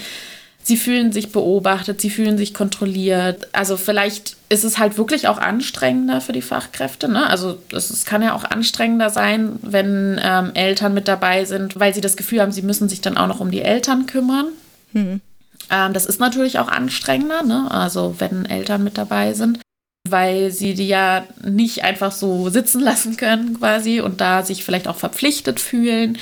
Sie 0.61 0.77
fühlen 0.77 1.11
sich 1.11 1.31
beobachtet, 1.31 1.99
sie 1.99 2.11
fühlen 2.11 2.37
sich 2.37 2.53
kontrolliert. 2.53 3.47
Also 3.53 3.75
vielleicht 3.75 4.35
ist 4.49 4.63
es 4.63 4.77
halt 4.77 4.97
wirklich 4.97 5.27
auch 5.27 5.39
anstrengender 5.39 6.21
für 6.21 6.31
die 6.31 6.43
Fachkräfte. 6.43 7.09
Ne? 7.09 7.27
Also 7.27 7.57
es 7.71 8.05
kann 8.05 8.21
ja 8.21 8.35
auch 8.35 8.43
anstrengender 8.43 9.09
sein, 9.09 9.57
wenn 9.63 10.19
ähm, 10.23 10.51
Eltern 10.53 10.93
mit 10.93 11.07
dabei 11.07 11.45
sind, 11.45 11.79
weil 11.79 11.93
sie 11.93 12.01
das 12.01 12.17
Gefühl 12.17 12.41
haben, 12.41 12.51
sie 12.51 12.61
müssen 12.61 12.87
sich 12.87 13.01
dann 13.01 13.17
auch 13.17 13.27
noch 13.27 13.39
um 13.39 13.49
die 13.49 13.61
Eltern 13.61 14.05
kümmern. 14.05 14.47
Hm. 14.93 15.21
Ähm, 15.69 15.93
das 15.93 16.05
ist 16.05 16.19
natürlich 16.19 16.59
auch 16.59 16.67
anstrengender, 16.67 17.43
ne? 17.43 17.69
also 17.69 18.15
wenn 18.19 18.45
Eltern 18.45 18.83
mit 18.83 18.97
dabei 18.97 19.33
sind, 19.33 19.59
weil 20.07 20.51
sie 20.51 20.73
die 20.73 20.87
ja 20.87 21.25
nicht 21.43 21.83
einfach 21.83 22.11
so 22.11 22.49
sitzen 22.49 22.81
lassen 22.83 23.17
können 23.17 23.59
quasi 23.59 24.01
und 24.01 24.21
da 24.21 24.43
sich 24.43 24.63
vielleicht 24.63 24.87
auch 24.87 24.97
verpflichtet 24.97 25.59
fühlen. 25.59 26.17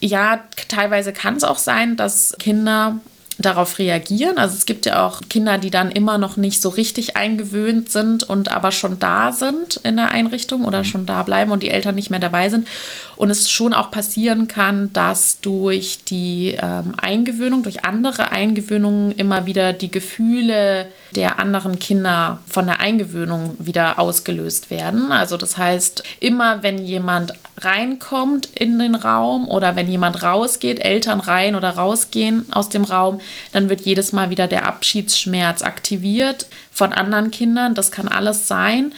Ja, 0.00 0.44
teilweise 0.68 1.12
kann 1.12 1.36
es 1.36 1.44
auch 1.44 1.58
sein, 1.58 1.96
dass 1.96 2.36
Kinder 2.38 3.00
darauf 3.38 3.78
reagieren. 3.78 4.38
Also 4.38 4.56
es 4.56 4.66
gibt 4.66 4.86
ja 4.86 5.06
auch 5.06 5.20
Kinder, 5.28 5.58
die 5.58 5.70
dann 5.70 5.90
immer 5.90 6.18
noch 6.18 6.36
nicht 6.36 6.62
so 6.62 6.68
richtig 6.68 7.16
eingewöhnt 7.16 7.90
sind 7.90 8.22
und 8.22 8.50
aber 8.50 8.70
schon 8.70 8.98
da 8.98 9.32
sind 9.32 9.80
in 9.82 9.96
der 9.96 10.12
Einrichtung 10.12 10.64
oder 10.64 10.84
schon 10.84 11.06
da 11.06 11.22
bleiben 11.22 11.50
und 11.50 11.62
die 11.62 11.70
Eltern 11.70 11.96
nicht 11.96 12.10
mehr 12.10 12.20
dabei 12.20 12.48
sind. 12.48 12.68
und 13.16 13.30
es 13.30 13.50
schon 13.50 13.74
auch 13.74 13.90
passieren 13.90 14.48
kann, 14.48 14.92
dass 14.92 15.40
durch 15.40 16.00
die 16.04 16.56
ähm, 16.60 16.94
Eingewöhnung, 17.00 17.62
durch 17.62 17.84
andere 17.84 18.32
Eingewöhnungen 18.32 19.12
immer 19.12 19.46
wieder 19.46 19.72
die 19.72 19.90
Gefühle 19.90 20.86
der 21.14 21.38
anderen 21.38 21.78
Kinder 21.78 22.40
von 22.48 22.66
der 22.66 22.80
Eingewöhnung 22.80 23.56
wieder 23.58 23.98
ausgelöst 23.98 24.70
werden. 24.70 25.12
Also 25.12 25.36
das 25.36 25.56
heißt, 25.56 26.02
immer 26.20 26.62
wenn 26.62 26.78
jemand 26.78 27.34
reinkommt 27.58 28.46
in 28.46 28.78
den 28.78 28.94
Raum 28.94 29.48
oder 29.48 29.76
wenn 29.76 29.88
jemand 29.88 30.22
rausgeht, 30.22 30.84
Eltern 30.84 31.20
rein 31.20 31.54
oder 31.54 31.70
rausgehen 31.70 32.46
aus 32.52 32.68
dem 32.68 32.84
Raum, 32.84 33.20
dann 33.52 33.68
wird 33.68 33.82
jedes 33.82 34.12
Mal 34.12 34.30
wieder 34.30 34.46
der 34.46 34.66
Abschiedsschmerz 34.66 35.62
aktiviert 35.62 36.46
von 36.72 36.92
anderen 36.92 37.30
Kindern. 37.30 37.74
Das 37.74 37.90
kann 37.90 38.08
alles 38.08 38.48
sein. 38.48 38.92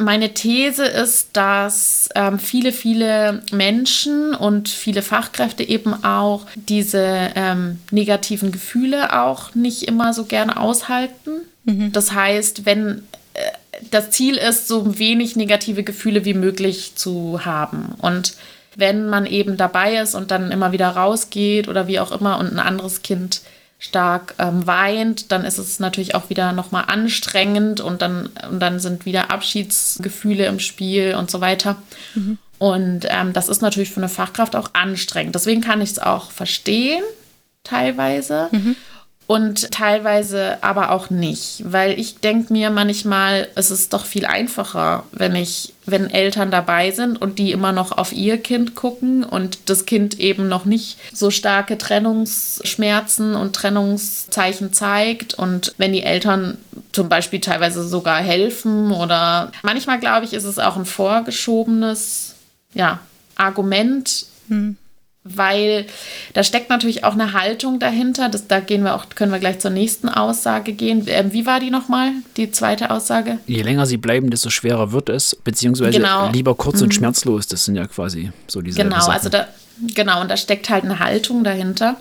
Meine 0.00 0.32
These 0.32 0.84
ist, 0.84 1.30
dass 1.32 2.08
ähm, 2.14 2.38
viele, 2.38 2.72
viele 2.72 3.42
Menschen 3.50 4.32
und 4.32 4.68
viele 4.68 5.02
Fachkräfte 5.02 5.64
eben 5.64 6.04
auch 6.04 6.46
diese 6.54 7.32
ähm, 7.34 7.80
negativen 7.90 8.52
Gefühle 8.52 9.20
auch 9.20 9.56
nicht 9.56 9.82
immer 9.82 10.14
so 10.14 10.24
gerne 10.24 10.56
aushalten. 10.56 11.40
Mhm. 11.64 11.90
Das 11.90 12.12
heißt, 12.12 12.64
wenn 12.64 13.02
das 13.90 14.10
Ziel 14.10 14.36
ist, 14.36 14.68
so 14.68 14.98
wenig 14.98 15.36
negative 15.36 15.82
Gefühle 15.82 16.24
wie 16.24 16.34
möglich 16.34 16.94
zu 16.94 17.44
haben. 17.44 17.94
Und 17.98 18.34
wenn 18.76 19.08
man 19.08 19.26
eben 19.26 19.56
dabei 19.56 19.96
ist 19.96 20.14
und 20.14 20.30
dann 20.30 20.52
immer 20.52 20.72
wieder 20.72 20.88
rausgeht 20.88 21.68
oder 21.68 21.86
wie 21.86 22.00
auch 22.00 22.12
immer 22.12 22.38
und 22.38 22.52
ein 22.52 22.58
anderes 22.58 23.02
Kind 23.02 23.42
stark 23.80 24.34
ähm, 24.38 24.66
weint, 24.66 25.30
dann 25.30 25.44
ist 25.44 25.58
es 25.58 25.78
natürlich 25.78 26.14
auch 26.14 26.30
wieder 26.30 26.52
nochmal 26.52 26.84
anstrengend 26.88 27.80
und 27.80 28.02
dann, 28.02 28.30
und 28.50 28.60
dann 28.60 28.80
sind 28.80 29.06
wieder 29.06 29.30
Abschiedsgefühle 29.30 30.46
im 30.46 30.58
Spiel 30.58 31.14
und 31.14 31.30
so 31.30 31.40
weiter. 31.40 31.76
Mhm. 32.14 32.38
Und 32.58 33.06
ähm, 33.08 33.32
das 33.32 33.48
ist 33.48 33.62
natürlich 33.62 33.90
für 33.90 33.98
eine 34.00 34.08
Fachkraft 34.08 34.56
auch 34.56 34.70
anstrengend. 34.72 35.34
Deswegen 35.34 35.60
kann 35.60 35.80
ich 35.80 35.90
es 35.92 35.98
auch 36.00 36.32
verstehen, 36.32 37.02
teilweise. 37.62 38.48
Mhm 38.50 38.74
und 39.28 39.70
teilweise 39.72 40.56
aber 40.62 40.90
auch 40.90 41.10
nicht, 41.10 41.62
weil 41.66 42.00
ich 42.00 42.16
denke 42.16 42.50
mir 42.50 42.70
manchmal, 42.70 43.46
es 43.56 43.70
ist 43.70 43.92
doch 43.92 44.06
viel 44.06 44.24
einfacher, 44.24 45.04
wenn 45.12 45.36
ich, 45.36 45.74
wenn 45.84 46.08
Eltern 46.08 46.50
dabei 46.50 46.92
sind 46.92 47.20
und 47.20 47.38
die 47.38 47.52
immer 47.52 47.72
noch 47.72 47.92
auf 47.92 48.14
ihr 48.14 48.38
Kind 48.38 48.74
gucken 48.74 49.24
und 49.24 49.58
das 49.66 49.84
Kind 49.84 50.18
eben 50.18 50.48
noch 50.48 50.64
nicht 50.64 50.98
so 51.12 51.30
starke 51.30 51.76
Trennungsschmerzen 51.76 53.34
und 53.34 53.54
Trennungszeichen 53.54 54.72
zeigt 54.72 55.34
und 55.34 55.74
wenn 55.76 55.92
die 55.92 56.04
Eltern 56.04 56.56
zum 56.92 57.10
Beispiel 57.10 57.40
teilweise 57.40 57.86
sogar 57.86 58.22
helfen 58.22 58.92
oder 58.92 59.52
manchmal 59.62 60.00
glaube 60.00 60.24
ich, 60.24 60.32
ist 60.32 60.44
es 60.44 60.58
auch 60.58 60.78
ein 60.78 60.86
vorgeschobenes, 60.86 62.34
ja, 62.72 63.00
Argument. 63.36 64.24
Hm 64.48 64.78
weil 65.34 65.86
da 66.34 66.42
steckt 66.42 66.70
natürlich 66.70 67.04
auch 67.04 67.14
eine 67.14 67.32
Haltung 67.32 67.78
dahinter. 67.78 68.28
Das, 68.28 68.46
da 68.46 68.60
gehen 68.60 68.82
wir 68.82 68.94
auch, 68.94 69.06
können 69.14 69.32
wir 69.32 69.38
gleich 69.38 69.58
zur 69.58 69.70
nächsten 69.70 70.08
Aussage 70.08 70.72
gehen. 70.72 71.04
Ähm, 71.06 71.32
wie 71.32 71.46
war 71.46 71.60
die 71.60 71.70
nochmal, 71.70 72.12
die 72.36 72.50
zweite 72.50 72.90
Aussage? 72.90 73.38
Je 73.46 73.62
länger 73.62 73.86
sie 73.86 73.96
bleiben, 73.96 74.30
desto 74.30 74.50
schwerer 74.50 74.92
wird 74.92 75.08
es, 75.08 75.36
beziehungsweise 75.36 75.98
genau. 75.98 76.30
lieber 76.30 76.54
kurz 76.54 76.80
und 76.82 76.88
mhm. 76.88 76.92
schmerzlos. 76.92 77.46
Das 77.46 77.64
sind 77.64 77.76
ja 77.76 77.86
quasi 77.86 78.32
so 78.46 78.60
diese 78.60 78.82
Genau, 78.82 79.00
Sachen. 79.00 79.12
also 79.12 79.28
da, 79.28 79.48
genau, 79.94 80.20
und 80.20 80.30
da 80.30 80.36
steckt 80.36 80.70
halt 80.70 80.84
eine 80.84 80.98
Haltung 80.98 81.44
dahinter 81.44 81.96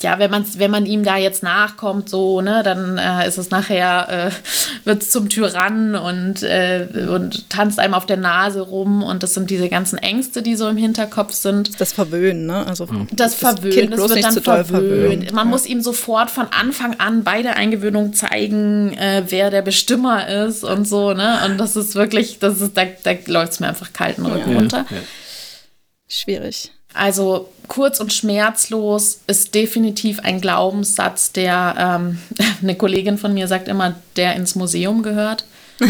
ja, 0.00 0.18
wenn 0.18 0.30
man 0.30 0.44
wenn 0.58 0.70
man 0.70 0.84
ihm 0.84 1.04
da 1.04 1.16
jetzt 1.16 1.42
nachkommt, 1.42 2.10
so, 2.10 2.42
ne, 2.42 2.62
dann 2.62 2.98
äh, 2.98 3.26
ist 3.26 3.38
es 3.38 3.50
nachher, 3.50 4.30
äh, 4.30 4.86
wird 4.86 5.02
es 5.02 5.10
zum 5.10 5.30
Tyrann 5.30 5.94
und, 5.94 6.42
äh, 6.42 6.86
und 7.08 7.48
tanzt 7.48 7.78
einem 7.78 7.94
auf 7.94 8.04
der 8.04 8.18
Nase 8.18 8.60
rum 8.60 9.02
und 9.02 9.22
das 9.22 9.32
sind 9.32 9.48
diese 9.48 9.70
ganzen 9.70 9.96
Ängste, 9.96 10.42
die 10.42 10.54
so 10.54 10.68
im 10.68 10.76
Hinterkopf 10.76 11.32
sind. 11.32 11.80
Das 11.80 11.94
Verwöhnen, 11.94 12.44
ne? 12.44 12.66
Also 12.66 12.86
mhm. 12.86 13.08
das, 13.10 13.32
das 13.32 13.34
Verwöhnen, 13.36 13.90
das 13.90 14.00
wird 14.00 14.22
dann 14.22 14.42
verwöhnt. 14.42 14.68
verwöhnt. 14.68 15.32
Man 15.32 15.46
ja. 15.46 15.50
muss 15.50 15.64
ihm 15.64 15.80
sofort 15.80 16.30
von 16.30 16.46
Anfang 16.50 17.00
an 17.00 17.24
bei 17.24 17.40
der 17.40 17.56
Eingewöhnung 17.56 18.12
zeigen, 18.12 18.92
äh, 18.98 19.22
wer 19.28 19.50
der 19.50 19.62
Bestimmer 19.62 20.28
ist 20.28 20.62
und 20.62 20.86
so, 20.86 21.14
ne? 21.14 21.40
Und 21.46 21.56
das 21.56 21.74
ist 21.74 21.94
wirklich, 21.94 22.38
das 22.38 22.60
ist, 22.60 22.76
da, 22.76 22.82
da 23.02 23.12
läuft 23.26 23.52
es 23.52 23.60
mir 23.60 23.68
einfach 23.68 23.94
kalten 23.94 24.26
Rücken 24.26 24.52
ja. 24.52 24.58
runter. 24.58 24.86
Ja. 24.90 24.98
Schwierig. 26.06 26.70
Also 26.96 27.52
kurz 27.68 28.00
und 28.00 28.12
schmerzlos 28.12 29.20
ist 29.26 29.54
definitiv 29.54 30.20
ein 30.20 30.40
Glaubenssatz, 30.40 31.32
der 31.32 31.74
ähm, 31.78 32.18
eine 32.62 32.74
Kollegin 32.76 33.18
von 33.18 33.34
mir 33.34 33.48
sagt 33.48 33.68
immer, 33.68 33.94
der 34.16 34.36
ins 34.36 34.54
Museum 34.54 35.02
gehört. 35.02 35.44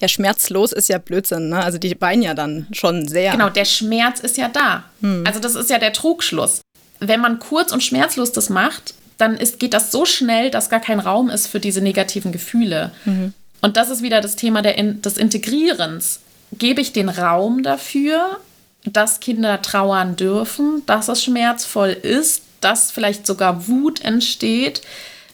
Ja, 0.00 0.06
schmerzlos 0.06 0.72
ist 0.72 0.88
ja 0.88 0.98
Blödsinn, 0.98 1.48
ne? 1.48 1.58
Also 1.60 1.78
die 1.78 2.00
weinen 2.00 2.22
ja 2.22 2.34
dann 2.34 2.68
schon 2.70 3.08
sehr. 3.08 3.32
Genau, 3.32 3.50
der 3.50 3.64
Schmerz 3.64 4.20
ist 4.20 4.36
ja 4.36 4.48
da. 4.48 4.84
Hm. 5.00 5.24
Also 5.26 5.40
das 5.40 5.56
ist 5.56 5.70
ja 5.70 5.78
der 5.78 5.92
Trugschluss. 5.92 6.60
Wenn 7.00 7.20
man 7.20 7.40
kurz 7.40 7.72
und 7.72 7.82
schmerzlos 7.82 8.30
das 8.32 8.48
macht, 8.48 8.94
dann 9.16 9.36
ist, 9.36 9.58
geht 9.58 9.74
das 9.74 9.90
so 9.90 10.04
schnell, 10.04 10.50
dass 10.50 10.70
gar 10.70 10.80
kein 10.80 11.00
Raum 11.00 11.28
ist 11.30 11.48
für 11.48 11.58
diese 11.58 11.80
negativen 11.80 12.30
Gefühle. 12.30 12.92
Mhm. 13.04 13.34
Und 13.60 13.76
das 13.76 13.90
ist 13.90 14.02
wieder 14.02 14.20
das 14.20 14.36
Thema 14.36 14.62
der, 14.62 14.80
des 14.80 15.16
Integrierens. 15.16 16.20
Gebe 16.52 16.80
ich 16.80 16.92
den 16.92 17.08
Raum 17.08 17.64
dafür 17.64 18.38
dass 18.84 19.20
Kinder 19.20 19.60
trauern 19.62 20.16
dürfen, 20.16 20.82
dass 20.86 21.08
es 21.08 21.22
schmerzvoll 21.22 21.90
ist, 21.90 22.42
dass 22.60 22.90
vielleicht 22.90 23.26
sogar 23.26 23.68
Wut 23.68 24.00
entsteht, 24.00 24.82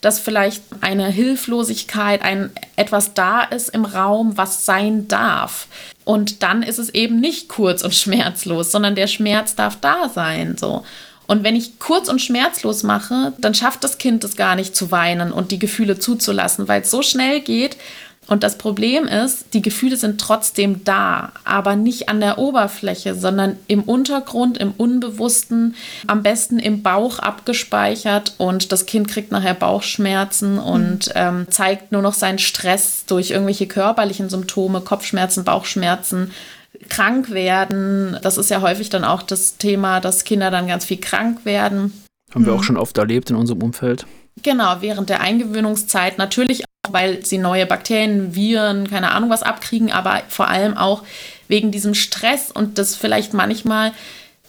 dass 0.01 0.19
vielleicht 0.19 0.63
eine 0.83 1.07
Hilflosigkeit, 1.07 2.21
ein 2.23 2.51
etwas 2.77 3.15
da 3.15 3.43
ist 3.43 3.71
im 3.71 3.87
Raum, 3.87 4.37
was 4.37 4.67
sein 4.67 5.09
darf. 5.09 5.67
Und 6.05 6.43
dann 6.43 6.63
ist 6.63 6.79
es 6.79 6.91
eben 6.91 7.21
nicht 7.21 7.49
kurz 7.49 7.83
und 7.83 7.95
schmerzlos, 7.95 8.71
sondern 8.71 8.95
der 8.95 9.07
Schmerz 9.07 9.55
darf 9.55 9.79
da 9.81 10.11
sein, 10.11 10.57
so. 10.59 10.85
Und 11.27 11.43
wenn 11.43 11.57
ich 11.57 11.79
kurz 11.79 12.11
und 12.11 12.21
schmerzlos 12.21 12.83
mache, 12.83 13.33
dann 13.39 13.55
schafft 13.55 13.83
das 13.83 13.97
Kind 13.97 14.25
es 14.25 14.37
gar 14.37 14.57
nicht 14.57 14.77
zu 14.77 14.91
weinen 14.91 15.33
und 15.33 15.53
die 15.53 15.59
Gefühle 15.59 15.99
zuzulassen, 15.99 16.69
weil 16.69 16.83
es 16.83 16.91
so 16.91 17.01
schnell 17.01 17.41
geht, 17.41 17.79
und 18.27 18.43
das 18.43 18.57
Problem 18.57 19.07
ist, 19.07 19.53
die 19.53 19.63
Gefühle 19.63 19.97
sind 19.97 20.21
trotzdem 20.21 20.83
da, 20.85 21.33
aber 21.45 21.77
nicht 21.77 22.09
an 22.09 22.21
der 22.21 22.39
Oberfläche, 22.39 23.15
sondern 23.15 23.59
im 23.67 23.83
Untergrund, 23.83 24.57
im 24.57 24.73
Unbewussten, 24.73 25.75
am 26.07 26.23
besten 26.23 26.59
im 26.59 26.83
Bauch 26.83 27.19
abgespeichert 27.19 28.35
und 28.39 28.73
das 28.73 28.87
Kind 28.87 29.09
kriegt 29.09 29.31
nachher 29.31 29.55
Bauchschmerzen 29.55 30.59
und 30.59 31.09
mhm. 31.09 31.13
ähm, 31.15 31.47
zeigt 31.51 31.93
nur 31.93 32.03
noch 32.03 32.15
seinen 32.15 32.39
Stress 32.39 33.05
durch 33.07 33.31
irgendwelche 33.31 33.67
körperlichen 33.67 34.31
Symptome, 34.31 34.81
Kopfschmerzen, 34.81 35.45
Bauchschmerzen, 35.45 36.31
krank 36.89 37.31
werden. 37.31 38.19
Das 38.23 38.39
ist 38.39 38.51
ja 38.51 38.63
häufig 38.63 38.89
dann 38.89 39.05
auch 39.05 39.23
das 39.23 39.59
Thema, 39.59 40.01
dass 40.01 40.25
Kinder 40.25 40.51
dann 40.51 40.67
ganz 40.67 40.87
viel 40.87 40.99
krank 40.99 41.45
werden. 41.45 41.93
Haben 42.35 42.47
wir 42.47 42.55
auch 42.55 42.59
mhm. 42.59 42.65
schon 42.65 42.77
oft 42.79 42.97
erlebt 42.97 43.31
in 43.31 43.37
unserem 43.37 43.63
Umfeld. 43.63 44.07
Genau, 44.43 44.77
während 44.81 45.11
der 45.11 45.21
Eingewöhnungszeit 45.21 46.19
natürlich 46.19 46.64
weil 46.91 47.25
sie 47.25 47.39
neue 47.39 47.67
Bakterien, 47.67 48.35
Viren, 48.35 48.89
keine 48.89 49.13
Ahnung 49.13 49.31
was 49.31 49.43
abkriegen, 49.43 49.93
aber 49.93 50.23
vor 50.29 50.49
allem 50.49 50.77
auch 50.77 51.03
wegen 51.49 51.71
diesem 51.71 51.95
Stress 51.95 52.51
und 52.51 52.79
das 52.79 52.97
vielleicht 52.97 53.35
manchmal 53.35 53.93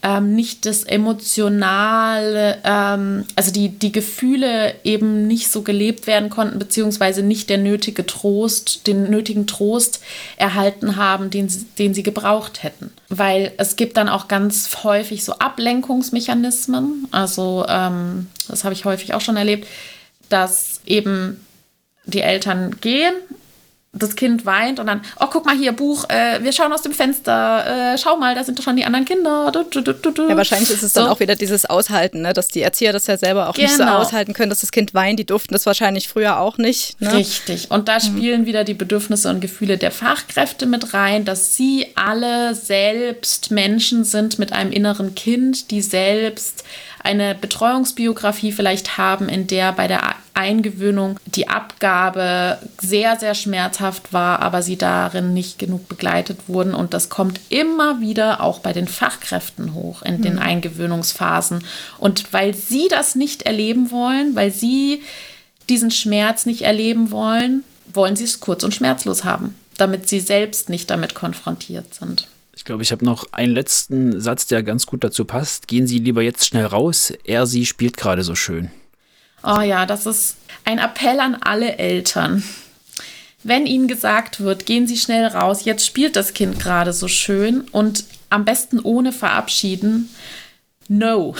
ähm, 0.06 0.36
nicht 0.36 0.68
das 0.68 0.84
emotionale, 0.84 2.60
ähm, 2.64 3.26
also 3.36 3.52
die, 3.52 3.70
die 3.70 3.92
Gefühle 3.92 4.76
eben 4.84 5.26
nicht 5.26 5.50
so 5.50 5.64
gelebt 5.64 6.06
werden 6.06 6.30
konnten, 6.30 6.60
beziehungsweise 6.60 7.24
nicht 7.24 7.50
der 7.50 7.58
nötige 7.58 8.06
Trost, 8.06 8.86
den 8.86 9.10
nötigen 9.10 9.48
Trost 9.48 10.02
erhalten 10.38 10.96
haben, 10.96 11.32
den, 11.32 11.52
den 11.80 11.96
sie 11.96 12.04
gebraucht 12.04 12.62
hätten. 12.62 12.92
Weil 13.10 13.54
es 13.58 13.78
gibt 13.78 13.98
dann 13.98 14.08
auch 14.08 14.28
ganz 14.28 14.84
häufig 14.84 15.26
so 15.26 15.34
Ablenkungsmechanismen, 15.40 17.08
also 17.10 17.66
ähm, 17.68 18.28
das 18.48 18.64
habe 18.64 18.76
ich 18.76 18.86
häufig 18.86 19.16
auch 19.16 19.22
schon 19.22 19.38
erlebt, 19.38 19.68
dass 20.30 20.82
eben 20.86 21.45
die 22.06 22.22
Eltern 22.22 22.78
gehen, 22.82 23.14
das 23.96 24.16
Kind 24.16 24.46
weint 24.46 24.80
und 24.80 24.88
dann, 24.88 25.02
oh, 25.20 25.28
guck 25.32 25.46
mal 25.46 25.56
hier, 25.56 25.72
Buch, 25.72 26.08
äh, 26.10 26.44
wir 26.44 26.52
schauen 26.52 26.72
aus 26.74 26.82
dem 26.82 26.92
Fenster, 26.92 27.94
äh, 27.94 27.98
schau 27.98 28.18
mal, 28.18 28.36
da 28.36 28.44
sind 28.44 28.60
doch 28.60 28.64
schon 28.64 28.76
die 28.76 28.84
anderen 28.84 29.06
Kinder. 29.06 29.52
Du, 29.52 29.64
du, 29.64 29.94
du, 29.94 30.28
ja, 30.28 30.36
wahrscheinlich 30.36 30.70
ist 30.70 30.84
es 30.84 30.94
so. 30.94 31.02
dann 31.02 31.10
auch 31.10 31.22
wieder 31.22 31.36
dieses 31.36 31.66
Aushalten, 31.66 32.22
ne? 32.22 32.34
dass 32.34 32.50
die 32.50 32.62
Erzieher 32.62 32.92
das 32.92 33.08
ja 33.08 33.18
selber 33.18 33.50
auch 33.50 33.54
genau. 33.54 33.68
nicht 33.68 33.78
so 33.78 33.84
genau. 33.84 33.98
aushalten 33.98 34.34
können, 34.34 34.50
dass 34.50 34.62
das 34.62 34.72
Kind 34.72 34.94
weint. 34.94 35.20
Die 35.20 35.26
durften 35.26 35.54
das 35.54 35.66
wahrscheinlich 35.66 36.10
früher 36.10 36.40
auch 36.40 36.58
nicht. 36.58 37.00
Ne? 37.02 37.14
Richtig. 37.14 37.72
Und 37.72 37.88
da 37.88 37.96
mhm. 37.96 38.02
spielen 38.02 38.42
mhm. 38.42 38.46
wieder 38.48 38.64
die 38.66 38.74
Bedürfnisse 38.74 39.30
und 39.30 39.40
Gefühle 39.40 39.78
der 39.78 39.92
Fachkräfte 39.92 40.66
mit 40.66 40.94
rein, 40.94 41.24
dass 41.24 41.56
sie 41.56 41.88
alle 41.96 42.54
selbst 42.54 43.52
Menschen 43.52 44.04
sind 44.04 44.40
mit 44.40 44.52
einem 44.52 44.74
inneren 44.74 45.16
Kind, 45.16 45.72
die 45.72 45.82
selbst 45.82 46.66
eine 47.06 47.36
Betreuungsbiografie 47.36 48.52
vielleicht 48.52 48.98
haben, 48.98 49.30
in 49.30 49.48
der 49.48 49.72
bei 49.72 49.88
der 49.88 50.16
Eingewöhnung 50.34 51.18
die 51.28 51.48
Abgabe 51.48 52.60
sehr, 52.82 53.18
sehr 53.18 53.36
schmerzhaft 53.36 54.12
war, 54.12 54.42
aber 54.42 54.62
sie 54.62 54.76
darin 54.76 55.34
nicht 55.34 55.60
genug 55.60 55.88
begleitet 55.88 56.40
wurden. 56.48 56.74
Und 56.74 56.94
das 56.94 57.10
kommt 57.10 57.40
immer 57.50 58.02
wieder 58.02 58.42
auch 58.42 58.60
bei 58.60 58.74
den 58.74 58.88
Fachkräften 58.88 59.74
hoch 59.74 60.02
in 60.02 60.22
den 60.22 60.34
mhm. 60.34 60.42
Eingewöhnungsphasen. 60.42 61.64
Und 62.00 62.34
weil 62.34 62.54
sie 62.54 62.88
das 62.90 63.16
nicht 63.16 63.44
erleben 63.44 63.92
wollen, 63.92 64.36
weil 64.36 64.52
sie 64.52 65.04
diesen 65.70 65.92
Schmerz 65.92 66.46
nicht 66.46 66.64
erleben 66.64 67.12
wollen, 67.12 67.64
wollen 67.94 68.16
sie 68.16 68.26
es 68.26 68.42
kurz 68.42 68.64
und 68.64 68.74
schmerzlos 68.74 69.24
haben, 69.24 69.56
damit 69.78 70.10
sie 70.10 70.20
selbst 70.20 70.70
nicht 70.70 70.90
damit 70.90 71.16
konfrontiert 71.16 71.94
sind 71.94 72.28
Ich 72.66 72.68
glaube, 72.68 72.82
ich 72.82 72.92
habe 72.92 73.06
noch 73.06 73.32
einen 73.32 73.54
letzten 73.54 74.20
Satz, 74.20 74.48
der 74.48 74.64
ganz 74.64 74.88
gut 74.88 75.04
dazu 75.04 75.24
passt. 75.24 75.68
Gehen 75.68 75.86
Sie 75.86 76.00
lieber 76.00 76.24
jetzt 76.24 76.48
schnell 76.48 76.66
raus. 76.66 77.14
Er, 77.24 77.46
sie 77.46 77.64
spielt 77.64 77.96
gerade 77.96 78.24
so 78.24 78.34
schön. 78.34 78.72
Oh 79.44 79.60
ja, 79.60 79.86
das 79.86 80.08
ist 80.08 80.38
ein 80.64 80.80
Appell 80.80 81.20
an 81.20 81.36
alle 81.36 81.78
Eltern. 81.78 82.44
Wenn 83.44 83.68
Ihnen 83.68 83.88
gesagt 83.88 84.40
wird, 84.40 84.66
gehen 84.66 84.88
Sie 84.88 84.98
schnell 84.98 85.28
raus, 85.28 85.64
jetzt 85.64 85.86
spielt 85.86 86.16
das 86.16 86.34
Kind 86.34 86.60
gerade 86.60 86.92
so 86.92 87.08
schön 87.08 87.62
und 87.72 88.04
am 88.32 88.46
besten 88.46 88.80
ohne 88.80 89.12
verabschieden, 89.12 90.10
no. 90.88 91.36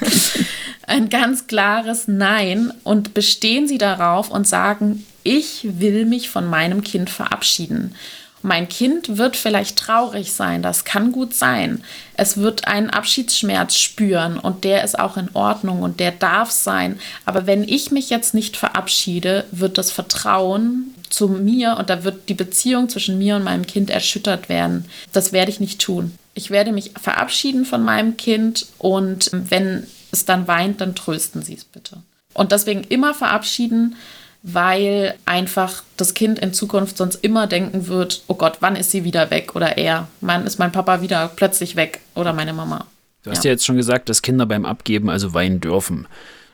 ein 0.86 1.08
ganz 1.08 1.46
klares 1.46 2.08
Nein 2.08 2.74
und 2.84 3.14
bestehen 3.14 3.66
Sie 3.66 3.78
darauf 3.78 4.30
und 4.30 4.46
sagen, 4.46 5.06
ich 5.22 5.66
will 5.80 6.04
mich 6.04 6.28
von 6.28 6.44
meinem 6.44 6.84
Kind 6.84 7.08
verabschieden. 7.08 7.94
Mein 8.42 8.68
Kind 8.68 9.18
wird 9.18 9.36
vielleicht 9.36 9.78
traurig 9.78 10.32
sein, 10.32 10.62
das 10.62 10.84
kann 10.84 11.12
gut 11.12 11.34
sein. 11.34 11.84
Es 12.14 12.38
wird 12.38 12.66
einen 12.66 12.88
Abschiedsschmerz 12.88 13.76
spüren 13.76 14.38
und 14.38 14.64
der 14.64 14.82
ist 14.82 14.98
auch 14.98 15.18
in 15.18 15.28
Ordnung 15.34 15.82
und 15.82 16.00
der 16.00 16.10
darf 16.10 16.50
sein. 16.50 16.98
Aber 17.26 17.46
wenn 17.46 17.64
ich 17.64 17.90
mich 17.90 18.08
jetzt 18.08 18.32
nicht 18.32 18.56
verabschiede, 18.56 19.44
wird 19.50 19.76
das 19.76 19.90
Vertrauen 19.90 20.94
zu 21.10 21.28
mir 21.28 21.76
und 21.78 21.90
da 21.90 22.04
wird 22.04 22.28
die 22.28 22.34
Beziehung 22.34 22.88
zwischen 22.88 23.18
mir 23.18 23.36
und 23.36 23.44
meinem 23.44 23.66
Kind 23.66 23.90
erschüttert 23.90 24.48
werden. 24.48 24.86
Das 25.12 25.32
werde 25.32 25.50
ich 25.50 25.60
nicht 25.60 25.80
tun. 25.80 26.12
Ich 26.32 26.50
werde 26.50 26.72
mich 26.72 26.92
verabschieden 27.00 27.66
von 27.66 27.82
meinem 27.82 28.16
Kind 28.16 28.66
und 28.78 29.30
wenn 29.32 29.86
es 30.12 30.24
dann 30.24 30.48
weint, 30.48 30.80
dann 30.80 30.94
trösten 30.94 31.42
Sie 31.42 31.54
es 31.54 31.64
bitte. 31.64 31.98
Und 32.32 32.52
deswegen 32.52 32.84
immer 32.84 33.12
verabschieden 33.12 33.96
weil 34.42 35.14
einfach 35.26 35.82
das 35.96 36.14
Kind 36.14 36.38
in 36.38 36.52
Zukunft 36.52 36.96
sonst 36.96 37.16
immer 37.16 37.46
denken 37.46 37.88
wird, 37.88 38.22
oh 38.26 38.34
Gott, 38.34 38.58
wann 38.60 38.76
ist 38.76 38.90
sie 38.90 39.04
wieder 39.04 39.30
weg 39.30 39.54
oder 39.54 39.76
er, 39.76 40.08
wann 40.20 40.46
ist 40.46 40.58
mein 40.58 40.72
Papa 40.72 41.02
wieder 41.02 41.30
plötzlich 41.34 41.76
weg 41.76 42.00
oder 42.14 42.32
meine 42.32 42.52
Mama. 42.52 42.86
Du 43.22 43.30
hast 43.30 43.44
ja, 43.44 43.50
ja 43.50 43.54
jetzt 43.54 43.66
schon 43.66 43.76
gesagt, 43.76 44.08
dass 44.08 44.22
Kinder 44.22 44.46
beim 44.46 44.64
Abgeben 44.64 45.10
also 45.10 45.34
weinen 45.34 45.60
dürfen. 45.60 46.06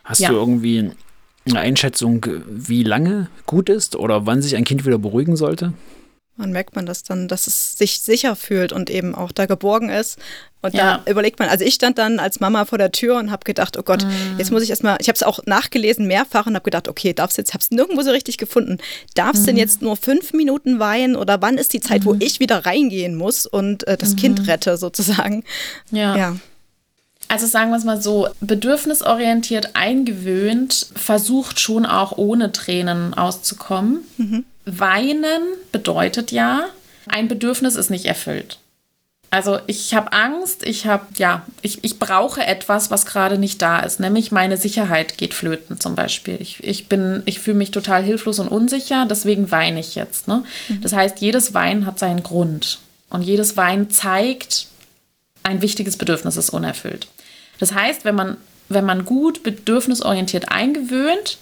Hast 0.05 0.21
ja. 0.21 0.31
du 0.31 0.35
irgendwie 0.35 0.91
eine 1.49 1.61
Einschätzung, 1.61 2.27
wie 2.49 2.83
lange 2.83 3.29
gut 3.47 3.69
ist 3.69 3.95
oder 3.95 4.27
wann 4.27 4.43
sich 4.43 4.57
ein 4.57 4.65
Kind 4.65 4.85
wieder 4.85 4.99
beruhigen 4.99 5.37
sollte? 5.37 5.73
Man 6.37 6.53
merkt 6.53 6.77
man 6.77 6.85
das 6.85 7.03
dann, 7.03 7.29
dass 7.29 7.47
es 7.47 7.79
sich 7.79 8.01
sicher 8.01 8.37
fühlt 8.37 8.73
und 8.73 8.91
eben 8.91 9.15
auch 9.15 9.33
da 9.33 9.47
geborgen 9.47 9.89
ist. 9.89 10.19
Und 10.63 10.75
ja. 10.75 10.99
da 11.05 11.11
überlegt 11.11 11.39
man, 11.39 11.49
also 11.49 11.65
ich 11.65 11.75
stand 11.75 11.97
dann 11.97 12.19
als 12.19 12.41
Mama 12.41 12.65
vor 12.65 12.77
der 12.77 12.93
Tür 12.93 13.17
und 13.17 13.31
habe 13.31 13.45
gedacht, 13.45 13.79
oh 13.79 13.83
Gott, 13.83 14.05
mm. 14.05 14.39
jetzt 14.39 14.51
muss 14.51 14.63
ich 14.63 14.71
erstmal, 14.71 14.99
ich 15.01 15.09
habe 15.09 15.17
es 15.17 15.23
auch 15.23 15.41
nachgelesen 15.47 16.07
mehrfach 16.07 16.47
und 16.47 16.55
habe 16.55 16.65
gedacht, 16.65 16.89
okay, 16.89 17.13
darfst 17.15 17.39
jetzt, 17.39 17.55
habe 17.55 17.63
es 17.63 17.71
nirgendwo 17.71 18.03
so 18.03 18.11
richtig 18.11 18.37
gefunden. 18.37 18.79
Darf 19.15 19.35
es 19.35 19.43
mm. 19.43 19.47
denn 19.47 19.55
mhm. 19.55 19.61
jetzt 19.61 19.83
nur 19.83 19.97
fünf 19.97 20.33
Minuten 20.33 20.79
weinen 20.79 21.17
oder 21.17 21.41
wann 21.41 21.57
ist 21.57 21.73
die 21.73 21.81
Zeit, 21.81 22.03
mm. 22.03 22.07
wo 22.07 22.15
mhm. 22.15 22.21
ich 22.21 22.41
wieder 22.41 22.67
reingehen 22.67 23.15
muss 23.15 23.47
und 23.47 23.87
äh, 23.87 23.97
das 23.97 24.17
Kind 24.17 24.41
mhm. 24.41 24.45
rette 24.47 24.77
sozusagen? 24.77 25.45
ja. 25.91 26.17
ja. 26.17 26.37
Also 27.29 27.47
sagen 27.47 27.71
wir 27.71 27.77
es 27.77 27.85
mal 27.85 28.01
so, 28.01 28.29
bedürfnisorientiert 28.41 29.71
eingewöhnt, 29.75 30.87
versucht 30.95 31.59
schon 31.59 31.85
auch 31.85 32.17
ohne 32.19 32.53
Tränen 32.53 33.15
auszukommen. 33.15 34.05
Mhm. 34.17 34.45
Weinen 34.67 35.43
bedeutet 35.73 36.33
ja, 36.33 36.67
ein 37.07 37.29
Bedürfnis 37.29 37.77
ist 37.77 37.89
nicht 37.89 38.05
erfüllt. 38.05 38.59
Also 39.31 39.59
ich 39.67 39.93
habe 39.95 40.13
Angst, 40.13 40.65
ich 40.65 40.87
habe, 40.87 41.07
ja, 41.17 41.45
ich, 41.63 41.83
ich 41.83 41.99
brauche 41.99 42.45
etwas, 42.45 42.91
was 42.91 43.07
gerade 43.07 43.39
nicht 43.39 43.61
da 43.61 43.81
ist, 43.81 43.99
nämlich 44.01 44.33
meine 44.33 44.57
Sicherheit 44.57 45.19
geht 45.19 45.35
flöten 45.35 45.81
zum 45.81 45.95
Beispiel. 45.95 46.37
Ich, 46.41 46.63
ich 46.63 46.89
bin, 46.89 47.23
ich 47.27 47.41
fühle 47.41 47.57
mich 47.57 47.71
total 47.71 48.03
hilflos 48.03 48.39
und 48.39 48.49
unsicher, 48.49 49.07
deswegen 49.09 49.51
weine 49.51 49.81
ich 49.81 49.95
jetzt. 49.95 50.29
Ne? 50.29 50.45
Mhm. 50.69 50.81
Das 50.81 50.93
heißt, 50.93 51.21
jedes 51.21 51.55
Weinen 51.55 51.87
hat 51.87 51.99
seinen 51.99 52.23
Grund. 52.23 52.79
Und 53.11 53.23
jedes 53.23 53.57
Weinen 53.57 53.91
zeigt, 53.91 54.67
ein 55.43 55.63
wichtiges 55.63 55.97
Bedürfnis 55.97 56.37
ist 56.37 56.51
unerfüllt. 56.51 57.09
Das 57.59 57.73
heißt, 57.73 58.05
wenn 58.05 58.15
man, 58.15 58.37
wenn 58.69 58.85
man 58.85 59.05
gut 59.05 59.43
bedürfnisorientiert 59.43 60.51
eingewöhnt 60.51 61.39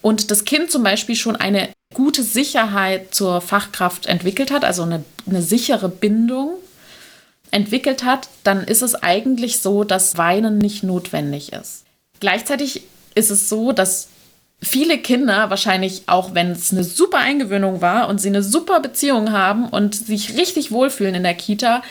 und 0.00 0.30
das 0.30 0.44
Kind 0.44 0.70
zum 0.70 0.82
Beispiel 0.82 1.16
schon 1.16 1.36
eine 1.36 1.68
gute 1.94 2.22
Sicherheit 2.22 3.14
zur 3.14 3.40
Fachkraft 3.40 4.06
entwickelt 4.06 4.50
hat, 4.50 4.64
also 4.64 4.82
eine, 4.82 5.04
eine 5.26 5.42
sichere 5.42 5.88
Bindung 5.88 6.54
entwickelt 7.50 8.04
hat, 8.04 8.28
dann 8.44 8.64
ist 8.64 8.82
es 8.82 8.94
eigentlich 8.94 9.60
so, 9.60 9.84
dass 9.84 10.18
Weinen 10.18 10.58
nicht 10.58 10.82
notwendig 10.82 11.52
ist. 11.52 11.84
Gleichzeitig 12.20 12.82
ist 13.14 13.30
es 13.30 13.48
so, 13.48 13.72
dass 13.72 14.08
viele 14.60 14.98
Kinder 14.98 15.50
wahrscheinlich, 15.50 16.02
auch 16.06 16.34
wenn 16.34 16.50
es 16.50 16.72
eine 16.72 16.84
super 16.84 17.18
Eingewöhnung 17.18 17.80
war 17.80 18.08
und 18.08 18.20
sie 18.20 18.28
eine 18.28 18.42
super 18.42 18.80
Beziehung 18.80 19.32
haben 19.32 19.68
und 19.68 19.94
sich 19.94 20.36
richtig 20.36 20.70
wohlfühlen 20.72 21.14
in 21.14 21.22
der 21.22 21.34
Kita, 21.34 21.82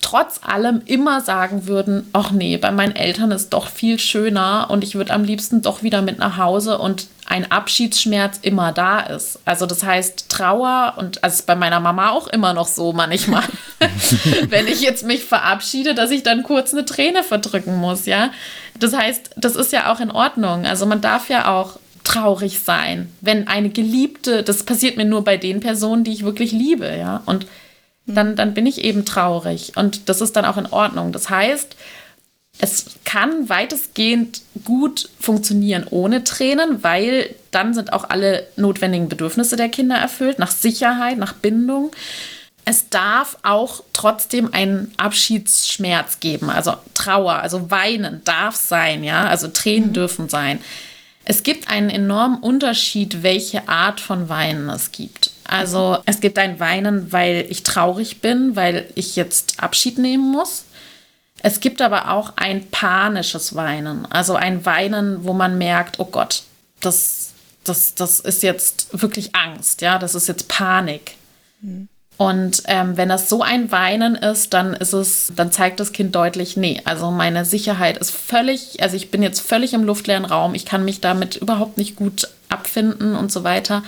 trotz 0.00 0.40
allem 0.42 0.82
immer 0.86 1.20
sagen 1.20 1.66
würden, 1.66 2.08
ach 2.12 2.30
nee, 2.30 2.56
bei 2.56 2.70
meinen 2.70 2.96
Eltern 2.96 3.30
ist 3.30 3.50
doch 3.50 3.68
viel 3.68 3.98
schöner 3.98 4.68
und 4.70 4.82
ich 4.82 4.94
würde 4.94 5.12
am 5.12 5.24
liebsten 5.24 5.62
doch 5.62 5.82
wieder 5.82 6.02
mit 6.02 6.18
nach 6.18 6.36
Hause 6.36 6.78
und 6.78 7.06
ein 7.26 7.50
Abschiedsschmerz 7.50 8.38
immer 8.42 8.72
da 8.72 9.00
ist. 9.00 9.38
Also 9.44 9.66
das 9.66 9.84
heißt 9.84 10.28
Trauer 10.28 10.94
und 10.96 11.22
also 11.22 11.44
bei 11.46 11.54
meiner 11.54 11.80
Mama 11.80 12.10
auch 12.10 12.26
immer 12.26 12.54
noch 12.54 12.66
so 12.66 12.92
manchmal, 12.92 13.44
wenn 14.48 14.66
ich 14.66 14.80
jetzt 14.80 15.04
mich 15.04 15.24
verabschiede, 15.24 15.94
dass 15.94 16.10
ich 16.10 16.22
dann 16.22 16.42
kurz 16.42 16.72
eine 16.72 16.84
Träne 16.84 17.22
verdrücken 17.22 17.76
muss, 17.76 18.06
ja. 18.06 18.30
Das 18.78 18.96
heißt, 18.96 19.30
das 19.36 19.54
ist 19.54 19.72
ja 19.72 19.92
auch 19.92 20.00
in 20.00 20.10
Ordnung. 20.10 20.66
Also 20.66 20.86
man 20.86 21.00
darf 21.00 21.28
ja 21.28 21.54
auch 21.54 21.78
traurig 22.02 22.60
sein, 22.60 23.12
wenn 23.20 23.46
eine 23.46 23.70
Geliebte, 23.70 24.42
das 24.42 24.64
passiert 24.64 24.96
mir 24.96 25.04
nur 25.04 25.22
bei 25.22 25.36
den 25.36 25.60
Personen, 25.60 26.02
die 26.02 26.12
ich 26.12 26.24
wirklich 26.24 26.50
liebe, 26.50 26.96
ja. 26.96 27.22
Und 27.26 27.46
dann, 28.14 28.36
dann 28.36 28.54
bin 28.54 28.66
ich 28.66 28.84
eben 28.84 29.04
traurig. 29.04 29.72
Und 29.76 30.08
das 30.08 30.20
ist 30.20 30.36
dann 30.36 30.44
auch 30.44 30.56
in 30.56 30.66
Ordnung. 30.66 31.12
Das 31.12 31.30
heißt, 31.30 31.76
es 32.58 32.86
kann 33.04 33.48
weitestgehend 33.48 34.42
gut 34.64 35.08
funktionieren 35.18 35.86
ohne 35.90 36.24
Tränen, 36.24 36.82
weil 36.82 37.34
dann 37.50 37.72
sind 37.72 37.92
auch 37.92 38.10
alle 38.10 38.46
notwendigen 38.56 39.08
Bedürfnisse 39.08 39.56
der 39.56 39.70
Kinder 39.70 39.96
erfüllt, 39.96 40.38
nach 40.38 40.50
Sicherheit, 40.50 41.16
nach 41.16 41.32
Bindung. 41.32 41.90
Es 42.66 42.90
darf 42.90 43.38
auch 43.42 43.82
trotzdem 43.94 44.52
einen 44.52 44.92
Abschiedsschmerz 44.98 46.20
geben, 46.20 46.50
also 46.50 46.74
Trauer, 46.94 47.36
also 47.36 47.70
Weinen 47.70 48.20
darf 48.24 48.54
sein, 48.56 49.02
ja, 49.02 49.24
also 49.24 49.48
Tränen 49.48 49.88
mhm. 49.88 49.94
dürfen 49.94 50.28
sein. 50.28 50.60
Es 51.30 51.44
gibt 51.44 51.70
einen 51.70 51.90
enormen 51.90 52.40
Unterschied, 52.40 53.22
welche 53.22 53.68
Art 53.68 54.00
von 54.00 54.28
Weinen 54.28 54.68
es 54.68 54.90
gibt. 54.90 55.30
Also 55.44 55.98
es 56.04 56.18
gibt 56.18 56.40
ein 56.40 56.58
Weinen, 56.58 57.12
weil 57.12 57.46
ich 57.48 57.62
traurig 57.62 58.20
bin, 58.20 58.56
weil 58.56 58.90
ich 58.96 59.14
jetzt 59.14 59.62
Abschied 59.62 59.96
nehmen 59.98 60.32
muss. 60.32 60.64
Es 61.40 61.60
gibt 61.60 61.82
aber 61.82 62.10
auch 62.10 62.32
ein 62.34 62.68
panisches 62.72 63.54
Weinen, 63.54 64.06
also 64.06 64.34
ein 64.34 64.66
Weinen, 64.66 65.22
wo 65.22 65.32
man 65.32 65.56
merkt, 65.56 66.00
oh 66.00 66.06
Gott, 66.06 66.42
das, 66.80 67.30
das, 67.62 67.94
das 67.94 68.18
ist 68.18 68.42
jetzt 68.42 68.88
wirklich 69.00 69.32
Angst, 69.36 69.82
ja, 69.82 70.00
das 70.00 70.16
ist 70.16 70.26
jetzt 70.26 70.48
Panik. 70.48 71.14
Mhm. 71.60 71.88
Und 72.20 72.64
ähm, 72.66 72.98
wenn 72.98 73.08
das 73.08 73.30
so 73.30 73.40
ein 73.40 73.72
Weinen 73.72 74.14
ist, 74.14 74.52
dann 74.52 74.74
ist 74.74 74.92
es, 74.92 75.32
dann 75.34 75.50
zeigt 75.52 75.80
das 75.80 75.92
Kind 75.92 76.14
deutlich, 76.14 76.54
nee, 76.54 76.82
also 76.84 77.10
meine 77.10 77.46
Sicherheit 77.46 77.96
ist 77.96 78.10
völlig, 78.10 78.82
also 78.82 78.94
ich 78.94 79.10
bin 79.10 79.22
jetzt 79.22 79.40
völlig 79.40 79.72
im 79.72 79.84
luftleeren 79.84 80.26
Raum, 80.26 80.54
ich 80.54 80.66
kann 80.66 80.84
mich 80.84 81.00
damit 81.00 81.36
überhaupt 81.36 81.78
nicht 81.78 81.96
gut 81.96 82.28
abfinden 82.50 83.16
und 83.16 83.32
so 83.32 83.42
weiter. 83.42 83.82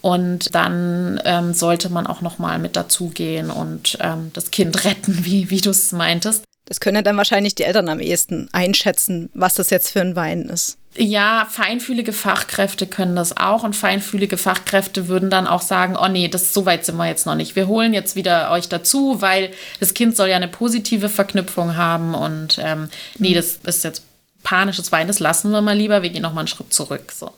Und 0.00 0.54
dann 0.54 1.20
ähm, 1.26 1.52
sollte 1.52 1.90
man 1.90 2.06
auch 2.06 2.22
noch 2.22 2.38
mal 2.38 2.58
mit 2.58 2.76
dazugehen 2.76 3.50
und 3.50 3.98
ähm, 4.00 4.30
das 4.32 4.50
Kind 4.50 4.82
retten, 4.86 5.26
wie, 5.26 5.50
wie 5.50 5.60
du 5.60 5.68
es 5.68 5.92
meintest. 5.92 6.44
Das 6.70 6.78
können 6.78 6.94
ja 6.94 7.02
dann 7.02 7.16
wahrscheinlich 7.16 7.56
die 7.56 7.64
Eltern 7.64 7.88
am 7.88 7.98
ehesten 7.98 8.48
einschätzen, 8.52 9.28
was 9.34 9.54
das 9.54 9.70
jetzt 9.70 9.90
für 9.90 10.02
ein 10.02 10.14
Wein 10.14 10.42
ist. 10.42 10.78
Ja, 10.96 11.48
feinfühlige 11.50 12.12
Fachkräfte 12.12 12.86
können 12.86 13.16
das 13.16 13.36
auch 13.36 13.64
und 13.64 13.74
feinfühlige 13.74 14.36
Fachkräfte 14.36 15.08
würden 15.08 15.30
dann 15.30 15.48
auch 15.48 15.62
sagen, 15.62 15.96
oh 16.00 16.06
nee, 16.06 16.28
das 16.28 16.54
so 16.54 16.66
weit 16.66 16.86
sind 16.86 16.96
wir 16.96 17.08
jetzt 17.08 17.26
noch 17.26 17.34
nicht. 17.34 17.56
Wir 17.56 17.66
holen 17.66 17.92
jetzt 17.92 18.14
wieder 18.14 18.52
euch 18.52 18.68
dazu, 18.68 19.20
weil 19.20 19.50
das 19.80 19.94
Kind 19.94 20.16
soll 20.16 20.28
ja 20.28 20.36
eine 20.36 20.46
positive 20.46 21.08
Verknüpfung 21.08 21.76
haben 21.76 22.14
und 22.14 22.60
ähm, 22.62 22.88
nee, 23.18 23.30
mhm. 23.30 23.34
das 23.34 23.56
ist 23.64 23.82
jetzt 23.82 24.04
panisches 24.44 24.92
Wein, 24.92 25.08
das 25.08 25.18
lassen 25.18 25.50
wir 25.50 25.62
mal 25.62 25.76
lieber, 25.76 26.02
wir 26.02 26.10
gehen 26.10 26.22
noch 26.22 26.34
mal 26.34 26.42
einen 26.42 26.48
Schritt 26.48 26.72
zurück. 26.72 27.10
So 27.10 27.32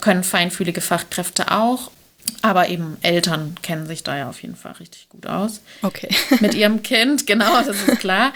können 0.00 0.24
feinfühlige 0.24 0.80
Fachkräfte 0.80 1.52
auch. 1.52 1.92
Aber 2.42 2.68
eben 2.68 2.96
Eltern 3.02 3.54
kennen 3.62 3.86
sich 3.86 4.02
da 4.02 4.16
ja 4.16 4.28
auf 4.28 4.42
jeden 4.42 4.56
Fall 4.56 4.72
richtig 4.72 5.08
gut 5.08 5.26
aus. 5.26 5.60
Okay. 5.82 6.08
Mit 6.40 6.54
ihrem 6.54 6.82
Kind, 6.82 7.26
genau, 7.26 7.62
das 7.62 7.82
ist 7.82 7.98
klar. 7.98 8.32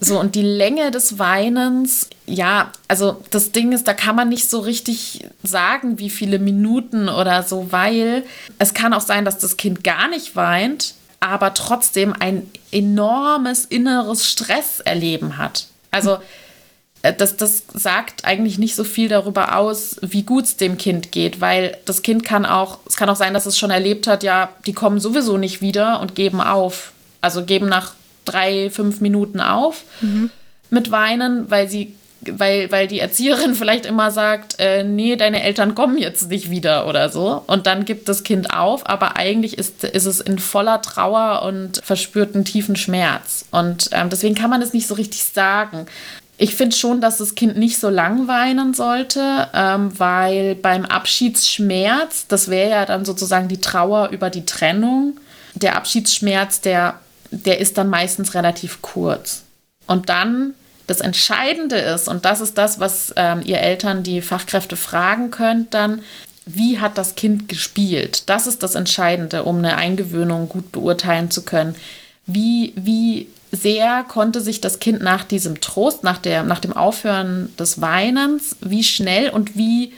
So, 0.00 0.18
und 0.18 0.34
die 0.34 0.42
Länge 0.42 0.90
des 0.90 1.18
Weinens, 1.18 2.08
ja, 2.26 2.72
also 2.88 3.22
das 3.30 3.52
Ding 3.52 3.72
ist, 3.72 3.86
da 3.86 3.94
kann 3.94 4.16
man 4.16 4.28
nicht 4.28 4.50
so 4.50 4.58
richtig 4.58 5.26
sagen, 5.42 5.98
wie 5.98 6.10
viele 6.10 6.38
Minuten 6.38 7.08
oder 7.08 7.42
so, 7.42 7.70
weil 7.70 8.24
es 8.58 8.74
kann 8.74 8.92
auch 8.92 9.00
sein, 9.00 9.24
dass 9.24 9.38
das 9.38 9.56
Kind 9.56 9.84
gar 9.84 10.08
nicht 10.08 10.34
weint, 10.34 10.94
aber 11.20 11.54
trotzdem 11.54 12.12
ein 12.18 12.50
enormes 12.72 13.64
inneres 13.64 14.28
Stresserleben 14.28 15.38
hat. 15.38 15.68
Also 15.90 16.18
das, 17.12 17.36
das 17.36 17.64
sagt 17.74 18.24
eigentlich 18.24 18.58
nicht 18.58 18.74
so 18.74 18.84
viel 18.84 19.08
darüber 19.08 19.56
aus, 19.58 19.96
wie 20.00 20.22
gut 20.22 20.44
es 20.44 20.56
dem 20.56 20.78
Kind 20.78 21.12
geht, 21.12 21.40
weil 21.40 21.76
das 21.84 22.02
Kind 22.02 22.24
kann 22.24 22.46
auch, 22.46 22.78
es 22.86 22.96
kann 22.96 23.10
auch 23.10 23.16
sein, 23.16 23.34
dass 23.34 23.46
es 23.46 23.58
schon 23.58 23.70
erlebt 23.70 24.06
hat, 24.06 24.22
ja, 24.22 24.50
die 24.66 24.72
kommen 24.72 25.00
sowieso 25.00 25.36
nicht 25.36 25.60
wieder 25.60 26.00
und 26.00 26.14
geben 26.14 26.40
auf. 26.40 26.92
Also 27.20 27.44
geben 27.44 27.68
nach 27.68 27.94
drei, 28.24 28.70
fünf 28.70 29.00
Minuten 29.00 29.40
auf 29.40 29.82
mhm. 30.00 30.30
mit 30.70 30.90
Weinen, 30.90 31.50
weil 31.50 31.68
sie 31.68 31.94
weil, 32.30 32.70
weil 32.72 32.86
die 32.86 33.00
Erzieherin 33.00 33.54
vielleicht 33.54 33.86
immer 33.86 34.10
sagt, 34.10 34.56
äh, 34.58 34.84
nee, 34.84 35.16
deine 35.16 35.42
Eltern 35.42 35.74
kommen 35.74 35.98
jetzt 35.98 36.30
nicht 36.30 36.50
wieder 36.50 36.86
oder 36.86 37.08
so. 37.08 37.42
Und 37.46 37.66
dann 37.66 37.84
gibt 37.84 38.08
das 38.08 38.24
Kind 38.24 38.54
auf, 38.54 38.88
aber 38.88 39.16
eigentlich 39.16 39.58
ist, 39.58 39.84
ist 39.84 40.06
es 40.06 40.20
in 40.20 40.38
voller 40.38 40.80
Trauer 40.80 41.42
und 41.42 41.82
verspürt 41.84 42.34
einen 42.34 42.44
tiefen 42.44 42.76
Schmerz. 42.76 43.44
Und 43.50 43.90
ähm, 43.92 44.10
deswegen 44.10 44.34
kann 44.34 44.50
man 44.50 44.62
es 44.62 44.72
nicht 44.72 44.86
so 44.86 44.94
richtig 44.94 45.24
sagen. 45.24 45.86
Ich 46.36 46.56
finde 46.56 46.74
schon, 46.74 47.00
dass 47.00 47.18
das 47.18 47.36
Kind 47.36 47.56
nicht 47.56 47.78
so 47.78 47.88
lang 47.88 48.26
weinen 48.26 48.74
sollte, 48.74 49.48
ähm, 49.54 49.98
weil 49.98 50.56
beim 50.56 50.84
Abschiedsschmerz, 50.84 52.26
das 52.26 52.48
wäre 52.48 52.70
ja 52.70 52.86
dann 52.86 53.04
sozusagen 53.04 53.46
die 53.48 53.60
Trauer 53.60 54.08
über 54.08 54.30
die 54.30 54.44
Trennung, 54.44 55.18
der 55.54 55.76
Abschiedsschmerz, 55.76 56.60
der, 56.60 56.98
der 57.30 57.60
ist 57.60 57.78
dann 57.78 57.88
meistens 57.88 58.34
relativ 58.34 58.82
kurz. 58.82 59.42
Und 59.86 60.08
dann 60.08 60.54
das 60.86 61.00
Entscheidende 61.00 61.76
ist, 61.76 62.08
und 62.08 62.24
das 62.24 62.40
ist 62.40 62.58
das, 62.58 62.80
was 62.80 63.12
ähm, 63.16 63.42
ihr 63.44 63.58
Eltern 63.58 64.02
die 64.02 64.20
Fachkräfte 64.20 64.76
fragen 64.76 65.30
könnt, 65.30 65.72
dann, 65.72 66.02
wie 66.46 66.78
hat 66.80 66.98
das 66.98 67.14
Kind 67.14 67.48
gespielt? 67.48 68.28
Das 68.28 68.46
ist 68.46 68.62
das 68.62 68.74
Entscheidende, 68.74 69.44
um 69.44 69.58
eine 69.58 69.76
Eingewöhnung 69.76 70.48
gut 70.48 70.72
beurteilen 70.72 71.30
zu 71.30 71.42
können. 71.42 71.74
Wie, 72.26 72.72
wie 72.76 73.28
sehr 73.54 74.04
konnte 74.04 74.40
sich 74.40 74.60
das 74.60 74.78
Kind 74.78 75.02
nach 75.02 75.24
diesem 75.24 75.60
Trost, 75.60 76.04
nach, 76.04 76.18
der, 76.18 76.42
nach 76.42 76.60
dem 76.60 76.72
Aufhören 76.72 77.54
des 77.58 77.80
Weinens, 77.80 78.56
wie 78.60 78.84
schnell 78.84 79.30
und 79.30 79.56
wie 79.56 79.92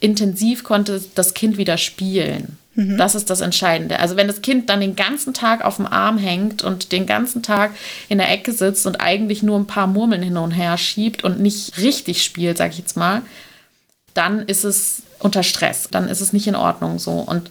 intensiv 0.00 0.64
konnte 0.64 1.02
das 1.14 1.34
Kind 1.34 1.58
wieder 1.58 1.78
spielen? 1.78 2.58
Mhm. 2.74 2.96
Das 2.96 3.14
ist 3.14 3.30
das 3.30 3.40
Entscheidende. 3.40 3.98
Also 3.98 4.16
wenn 4.16 4.26
das 4.26 4.42
Kind 4.42 4.70
dann 4.70 4.80
den 4.80 4.96
ganzen 4.96 5.34
Tag 5.34 5.64
auf 5.64 5.76
dem 5.76 5.86
Arm 5.86 6.18
hängt 6.18 6.62
und 6.62 6.92
den 6.92 7.06
ganzen 7.06 7.42
Tag 7.42 7.72
in 8.08 8.18
der 8.18 8.30
Ecke 8.30 8.52
sitzt 8.52 8.86
und 8.86 9.00
eigentlich 9.00 9.42
nur 9.42 9.58
ein 9.58 9.66
paar 9.66 9.86
Murmeln 9.86 10.22
hin 10.22 10.36
und 10.36 10.52
her 10.52 10.78
schiebt 10.78 11.24
und 11.24 11.40
nicht 11.40 11.78
richtig 11.78 12.22
spielt, 12.22 12.58
sag 12.58 12.70
ich 12.70 12.78
jetzt 12.78 12.96
mal, 12.96 13.22
dann 14.14 14.40
ist 14.40 14.64
es 14.64 15.02
unter 15.18 15.42
Stress. 15.42 15.88
Dann 15.90 16.08
ist 16.08 16.20
es 16.20 16.32
nicht 16.32 16.46
in 16.46 16.56
Ordnung 16.56 16.98
so. 16.98 17.12
Und 17.12 17.50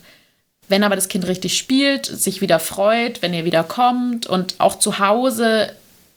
wenn 0.69 0.83
aber 0.83 0.95
das 0.95 1.09
Kind 1.09 1.27
richtig 1.27 1.57
spielt, 1.57 2.05
sich 2.05 2.41
wieder 2.41 2.59
freut, 2.59 3.21
wenn 3.21 3.33
ihr 3.33 3.43
wieder 3.43 3.63
kommt 3.63 4.27
und 4.27 4.55
auch 4.59 4.79
zu 4.79 4.99
Hause 4.99 5.71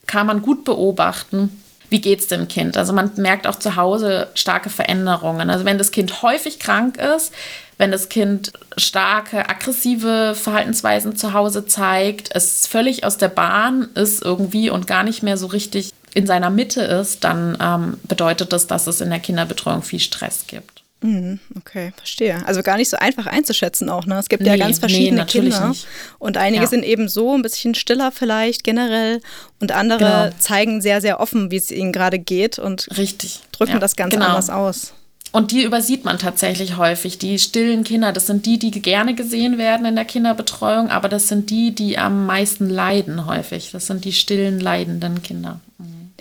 kann 0.07 0.27
man 0.27 0.43
gut 0.43 0.65
beobachten, 0.65 1.62
wie 1.88 2.01
geht 2.01 2.21
es 2.21 2.27
dem 2.27 2.49
Kind. 2.49 2.77
Also 2.77 2.93
man 2.93 3.11
merkt 3.17 3.47
auch 3.47 3.59
zu 3.59 3.77
Hause 3.77 4.29
starke 4.35 4.71
Veränderungen. 4.71 5.51
Also 5.51 5.65
wenn 5.65 5.79
das 5.79 5.91
Kind 5.91 6.23
häufig 6.23 6.59
krank 6.59 6.97
ist, 6.97 7.33
wenn 7.79 7.91
das 7.91 8.09
Kind 8.09 8.53
starke 8.77 9.49
aggressive 9.49 10.35
Verhaltensweisen 10.35 11.17
zu 11.17 11.33
Hause 11.33 11.67
zeigt, 11.67 12.31
es 12.35 12.67
völlig 12.67 13.05
aus 13.05 13.19
der 13.19 13.29
Bahn 13.29 13.88
ist 13.95 14.23
irgendwie 14.23 14.71
und 14.71 14.87
gar 14.87 15.03
nicht 15.03 15.23
mehr 15.23 15.37
so 15.37 15.47
richtig 15.47 15.93
in 16.15 16.27
seiner 16.27 16.51
Mitte 16.51 16.83
ist, 16.83 17.25
dann 17.25 17.57
ähm, 17.61 17.99
bedeutet 18.05 18.53
das, 18.53 18.67
dass 18.67 18.87
es 18.87 19.01
in 19.01 19.11
der 19.11 19.21
Kinderbetreuung 19.21 19.83
viel 19.83 20.01
Stress 20.01 20.47
gibt. 20.47 20.82
Mhm, 21.03 21.41
okay, 21.57 21.93
verstehe. 21.97 22.47
Also 22.47 22.62
gar 22.62 22.77
nicht 22.77 22.88
so 22.88 22.97
einfach 22.97 23.27
einzuschätzen 23.27 23.88
auch. 23.88 24.07
Ne? 24.07 24.19
Es 24.19 24.29
gibt 24.29 24.43
nee, 24.43 24.49
ja 24.49 24.57
ganz 24.57 24.79
verschiedene 24.79 25.23
nee, 25.23 25.27
Kinder. 25.27 25.69
Nicht. 25.69 25.87
Und 26.19 26.37
einige 26.37 26.62
ja. 26.62 26.69
sind 26.69 26.85
eben 26.85 27.09
so 27.09 27.35
ein 27.35 27.43
bisschen 27.43 27.75
stiller 27.75 28.12
vielleicht 28.12 28.65
generell 28.65 29.21
und 29.61 29.73
andere 29.73 29.99
genau. 29.99 30.31
zeigen 30.38 30.81
sehr, 30.81 31.01
sehr 31.01 31.21
offen, 31.21 31.51
wie 31.51 31.57
es 31.57 31.71
ihnen 31.71 31.93
gerade 31.93 32.19
geht 32.19 32.59
und 32.59 32.88
Richtig. 32.97 33.41
drücken 33.51 33.73
ja, 33.73 33.79
das 33.79 33.97
ganz 33.97 34.15
genau. 34.15 34.27
anders 34.27 34.49
aus. 34.49 34.95
Und 35.33 35.51
die 35.51 35.62
übersieht 35.62 36.05
man 36.05 36.19
tatsächlich 36.19 36.77
häufig. 36.77 37.19
Die 37.19 37.38
stillen 37.38 37.85
Kinder, 37.85 38.12
das 38.12 38.27
sind 38.27 38.45
die, 38.45 38.59
die 38.59 38.71
gerne 38.71 39.15
gesehen 39.15 39.57
werden 39.57 39.87
in 39.87 39.97
der 39.97 40.05
Kinderbetreuung, 40.05 40.91
aber 40.91 41.09
das 41.09 41.29
sind 41.29 41.49
die, 41.49 41.75
die 41.75 41.97
am 41.97 42.27
meisten 42.27 42.69
leiden 42.69 43.27
häufig. 43.27 43.71
Das 43.73 43.87
sind 43.87 44.05
die 44.05 44.12
stillen, 44.12 44.61
leidenden 44.61 45.23
Kinder. 45.23 45.61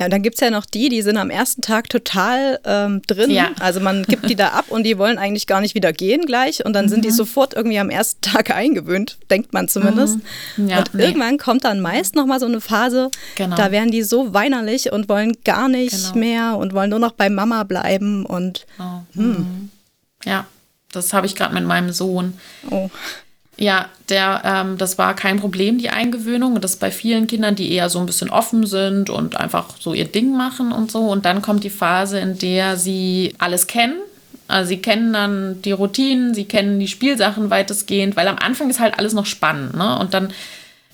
Ja, 0.01 0.05
und 0.05 0.11
dann 0.13 0.23
gibt 0.23 0.37
es 0.37 0.41
ja 0.41 0.49
noch 0.49 0.65
die, 0.65 0.89
die 0.89 1.03
sind 1.03 1.15
am 1.17 1.29
ersten 1.29 1.61
Tag 1.61 1.87
total 1.87 2.59
ähm, 2.65 3.03
drin. 3.05 3.29
Ja. 3.29 3.51
Also 3.59 3.79
man 3.79 4.01
gibt 4.01 4.27
die 4.27 4.35
da 4.35 4.47
ab 4.47 4.65
und 4.69 4.81
die 4.81 4.97
wollen 4.97 5.19
eigentlich 5.19 5.45
gar 5.45 5.61
nicht 5.61 5.75
wieder 5.75 5.93
gehen 5.93 6.25
gleich. 6.25 6.65
Und 6.65 6.73
dann 6.73 6.85
mhm. 6.85 6.89
sind 6.89 7.05
die 7.05 7.09
mhm. 7.09 7.13
sofort 7.13 7.53
irgendwie 7.53 7.77
am 7.77 7.91
ersten 7.91 8.19
Tag 8.21 8.49
eingewöhnt, 8.49 9.19
denkt 9.29 9.53
man 9.53 9.67
zumindest. 9.67 10.17
Mhm. 10.57 10.69
Ja, 10.69 10.79
und 10.79 10.95
nee. 10.95 11.03
irgendwann 11.03 11.37
kommt 11.37 11.65
dann 11.65 11.81
meist 11.81 12.15
nochmal 12.15 12.39
so 12.39 12.47
eine 12.47 12.61
Phase, 12.61 13.11
genau. 13.35 13.55
da 13.55 13.71
werden 13.71 13.91
die 13.91 14.01
so 14.01 14.33
weinerlich 14.33 14.91
und 14.91 15.07
wollen 15.07 15.37
gar 15.45 15.67
nicht 15.69 16.13
genau. 16.13 16.17
mehr 16.17 16.57
und 16.57 16.73
wollen 16.73 16.89
nur 16.89 16.97
noch 16.97 17.11
bei 17.11 17.29
Mama 17.29 17.61
bleiben. 17.61 18.25
Und 18.25 18.65
oh. 18.79 19.01
hm. 19.13 19.69
ja, 20.25 20.47
das 20.91 21.13
habe 21.13 21.27
ich 21.27 21.35
gerade 21.35 21.53
mit 21.53 21.63
meinem 21.63 21.91
Sohn. 21.91 22.39
Oh. 22.71 22.89
Ja, 23.62 23.89
der, 24.10 24.41
ähm, 24.43 24.80
das 24.80 24.97
war 24.97 25.15
kein 25.15 25.39
Problem, 25.39 25.78
die 25.78 25.91
Eingewöhnung. 25.91 26.56
Und 26.56 26.63
das 26.63 26.71
ist 26.71 26.80
bei 26.80 26.89
vielen 26.89 27.28
Kindern, 27.28 27.54
die 27.54 27.71
eher 27.71 27.91
so 27.91 28.00
ein 28.00 28.08
bisschen 28.08 28.32
offen 28.32 28.65
sind 28.65 29.12
und 29.12 29.36
einfach 29.39 29.76
so 29.80 29.93
ihr 29.93 30.06
Ding 30.06 30.36
machen 30.36 30.71
und 30.71 30.89
so. 30.89 31.02
Und 31.02 31.26
dann 31.26 31.43
kommt 31.43 31.63
die 31.63 31.69
Phase, 31.69 32.17
in 32.17 32.39
der 32.39 32.76
sie 32.76 33.36
alles 33.38 33.67
kennen. 33.67 34.00
Also 34.47 34.69
sie 34.69 34.80
kennen 34.80 35.13
dann 35.13 35.62
die 35.62 35.74
Routinen, 35.74 36.34
sie 36.34 36.45
kennen 36.45 36.80
die 36.80 36.88
Spielsachen 36.88 37.52
weitestgehend, 37.52 38.15
weil 38.15 38.28
am 38.28 38.39
Anfang 38.39 38.67
ist 38.71 38.80
halt 38.80 38.97
alles 38.97 39.13
noch 39.13 39.28
spannend, 39.28 39.78
ne? 39.78 40.00
Und 40.00 40.15
dann 40.15 40.34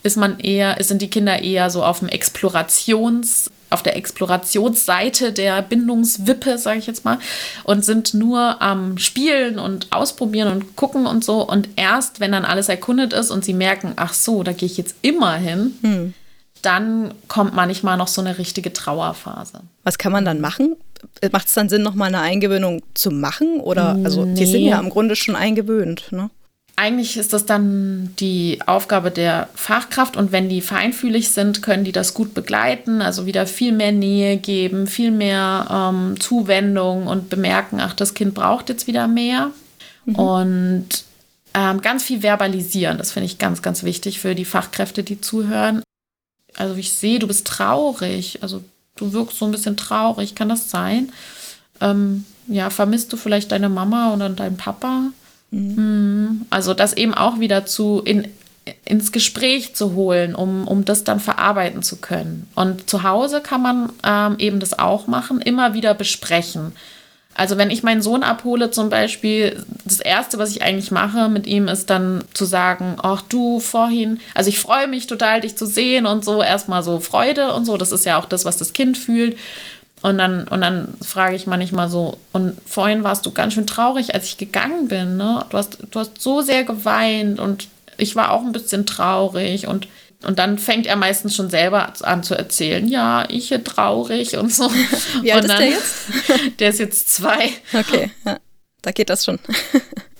ist 0.03 0.17
man 0.17 0.37
eher, 0.41 0.75
sind 0.83 1.01
die 1.01 1.09
Kinder 1.09 1.41
eher 1.41 1.69
so 1.69 1.85
auf 1.85 1.99
dem 1.99 2.09
Explorations- 2.09 3.49
auf 3.69 3.83
der 3.83 3.97
Explorationsseite 3.97 5.33
der 5.33 5.61
Bindungswippe, 5.61 6.57
sage 6.57 6.79
ich 6.79 6.87
jetzt 6.87 7.05
mal, 7.05 7.19
und 7.63 7.83
sind 7.83 8.13
nur 8.13 8.61
am 8.61 8.97
Spielen 8.97 9.59
und 9.59 9.91
Ausprobieren 9.91 10.51
und 10.51 10.75
gucken 10.75 11.05
und 11.05 11.23
so. 11.23 11.41
Und 11.47 11.69
erst, 11.75 12.19
wenn 12.19 12.31
dann 12.31 12.45
alles 12.45 12.69
erkundet 12.69 13.13
ist 13.13 13.31
und 13.31 13.43
sie 13.43 13.53
merken, 13.53 13.93
ach 13.95 14.13
so, 14.13 14.43
da 14.43 14.53
gehe 14.53 14.67
ich 14.67 14.77
jetzt 14.77 14.95
immer 15.01 15.35
hin, 15.35 15.75
hm. 15.81 16.13
dann 16.61 17.13
kommt 17.27 17.53
manchmal 17.53 17.97
noch 17.97 18.07
so 18.07 18.21
eine 18.21 18.37
richtige 18.37 18.71
Trauerphase. 18.71 19.61
Was 19.83 19.97
kann 19.97 20.11
man 20.11 20.25
dann 20.25 20.39
machen? 20.39 20.75
Macht 21.31 21.47
es 21.47 21.53
dann 21.53 21.69
Sinn, 21.69 21.83
nochmal 21.83 22.07
eine 22.07 22.21
Eingewöhnung 22.21 22.81
zu 22.93 23.11
machen? 23.11 23.59
Oder, 23.59 23.99
also, 24.03 24.25
nee. 24.25 24.35
die 24.35 24.45
sind 24.45 24.61
ja 24.61 24.79
im 24.79 24.89
Grunde 24.89 25.15
schon 25.15 25.35
eingewöhnt, 25.35 26.11
ne? 26.11 26.29
Eigentlich 26.77 27.17
ist 27.17 27.33
das 27.33 27.45
dann 27.45 28.13
die 28.19 28.59
Aufgabe 28.67 29.09
der 29.09 29.49
Fachkraft 29.55 30.15
und 30.15 30.31
wenn 30.31 30.47
die 30.47 30.61
feinfühlig 30.61 31.31
sind, 31.31 31.63
können 31.63 31.83
die 31.83 31.91
das 31.91 32.13
gut 32.13 32.35
begleiten, 32.35 33.01
also 33.01 33.25
wieder 33.25 33.47
viel 33.47 33.71
mehr 33.71 33.91
Nähe 33.91 34.37
geben, 34.37 34.85
viel 34.85 35.09
mehr 35.09 35.67
ähm, 35.71 36.19
Zuwendung 36.19 37.07
und 37.07 37.31
bemerken, 37.31 37.79
ach, 37.81 37.95
das 37.95 38.13
Kind 38.13 38.35
braucht 38.35 38.69
jetzt 38.69 38.85
wieder 38.85 39.07
mehr. 39.07 39.51
Mhm. 40.05 40.15
Und 40.15 40.87
ähm, 41.55 41.81
ganz 41.81 42.03
viel 42.03 42.21
verbalisieren, 42.21 42.99
das 42.99 43.11
finde 43.11 43.25
ich 43.25 43.39
ganz, 43.39 43.63
ganz 43.63 43.81
wichtig 43.81 44.19
für 44.19 44.35
die 44.35 44.45
Fachkräfte, 44.45 45.01
die 45.03 45.19
zuhören. 45.19 45.81
Also 46.57 46.75
ich 46.75 46.93
sehe, 46.93 47.17
du 47.17 47.25
bist 47.25 47.47
traurig, 47.47 48.43
also 48.43 48.63
du 48.97 49.13
wirkst 49.13 49.39
so 49.39 49.45
ein 49.45 49.51
bisschen 49.51 49.77
traurig, 49.77 50.35
kann 50.35 50.49
das 50.49 50.69
sein? 50.69 51.11
Ähm, 51.81 52.25
ja, 52.47 52.69
vermisst 52.69 53.11
du 53.11 53.17
vielleicht 53.17 53.51
deine 53.51 53.69
Mama 53.69 54.13
oder 54.13 54.29
deinen 54.29 54.57
Papa? 54.57 55.05
Mhm. 55.51 56.45
Also 56.49 56.73
das 56.73 56.93
eben 56.93 57.13
auch 57.13 57.39
wieder 57.39 57.65
zu 57.65 58.01
in, 58.03 58.27
ins 58.85 59.11
Gespräch 59.11 59.75
zu 59.75 59.93
holen, 59.93 60.35
um, 60.35 60.67
um 60.67 60.85
das 60.85 61.03
dann 61.03 61.19
verarbeiten 61.19 61.83
zu 61.83 61.97
können. 61.97 62.47
Und 62.55 62.89
zu 62.89 63.03
Hause 63.03 63.41
kann 63.41 63.61
man 63.61 63.89
ähm, 64.03 64.35
eben 64.39 64.59
das 64.59 64.77
auch 64.77 65.07
machen, 65.07 65.41
immer 65.41 65.73
wieder 65.73 65.93
besprechen. 65.93 66.73
Also 67.37 67.57
wenn 67.57 67.69
ich 67.69 67.83
meinen 67.83 68.01
Sohn 68.01 68.23
abhole 68.23 68.71
zum 68.71 68.89
Beispiel, 68.89 69.63
das 69.85 69.99
Erste, 69.99 70.39
was 70.39 70.49
ich 70.49 70.63
eigentlich 70.63 70.89
mache 70.89 71.29
mit 71.29 71.45
ihm, 71.45 71.67
ist 71.67 71.91
dann 71.91 72.23
zu 72.33 72.45
sagen, 72.45 72.97
ach 73.03 73.21
du 73.21 73.59
vorhin, 73.59 74.19
also 74.33 74.49
ich 74.49 74.59
freue 74.59 74.87
mich 74.87 75.05
total, 75.05 75.41
dich 75.41 75.55
zu 75.55 75.67
sehen 75.67 76.07
und 76.07 76.25
so, 76.25 76.41
erstmal 76.41 76.81
so 76.81 76.99
Freude 76.99 77.53
und 77.53 77.65
so, 77.65 77.77
das 77.77 77.91
ist 77.91 78.05
ja 78.05 78.19
auch 78.19 78.25
das, 78.25 78.43
was 78.43 78.57
das 78.57 78.73
Kind 78.73 78.97
fühlt. 78.97 79.37
Und 80.07 80.19
dann, 80.19 80.47
und 80.47 80.61
dann 80.61 80.93
frage 81.01 81.35
ich 81.35 81.47
manchmal 81.47 81.89
so, 81.89 82.17
und 82.31 82.55
vorhin 82.65 83.03
warst 83.03 83.25
du 83.25 83.31
ganz 83.31 83.53
schön 83.53 83.67
traurig, 83.67 84.15
als 84.15 84.27
ich 84.27 84.37
gegangen 84.37 84.87
bin, 84.87 85.17
ne? 85.17 85.45
Du 85.49 85.57
hast, 85.57 85.79
du 85.91 85.99
hast 85.99 86.21
so 86.21 86.41
sehr 86.41 86.63
geweint 86.63 87.41
und 87.41 87.67
ich 87.97 88.15
war 88.15 88.31
auch 88.31 88.41
ein 88.41 88.53
bisschen 88.53 88.85
traurig 88.85 89.67
und, 89.67 89.89
und 90.23 90.39
dann 90.39 90.59
fängt 90.59 90.85
er 90.85 90.95
meistens 90.95 91.35
schon 91.35 91.49
selber 91.49 91.91
an 92.03 92.23
zu 92.23 92.35
erzählen, 92.35 92.87
ja, 92.87 93.25
ich 93.27 93.49
bin 93.49 93.65
traurig 93.65 94.37
und 94.37 94.53
so. 94.53 94.71
Wie 95.21 95.33
alt 95.33 95.43
und 95.43 95.49
dann, 95.49 95.61
ist 95.61 96.07
der 96.29 96.37
jetzt? 96.37 96.59
Der 96.61 96.69
ist 96.69 96.79
jetzt 96.79 97.13
zwei. 97.13 97.49
Okay, 97.73 98.09
ja, 98.25 98.37
da 98.81 98.91
geht 98.91 99.09
das 99.09 99.25
schon. 99.25 99.39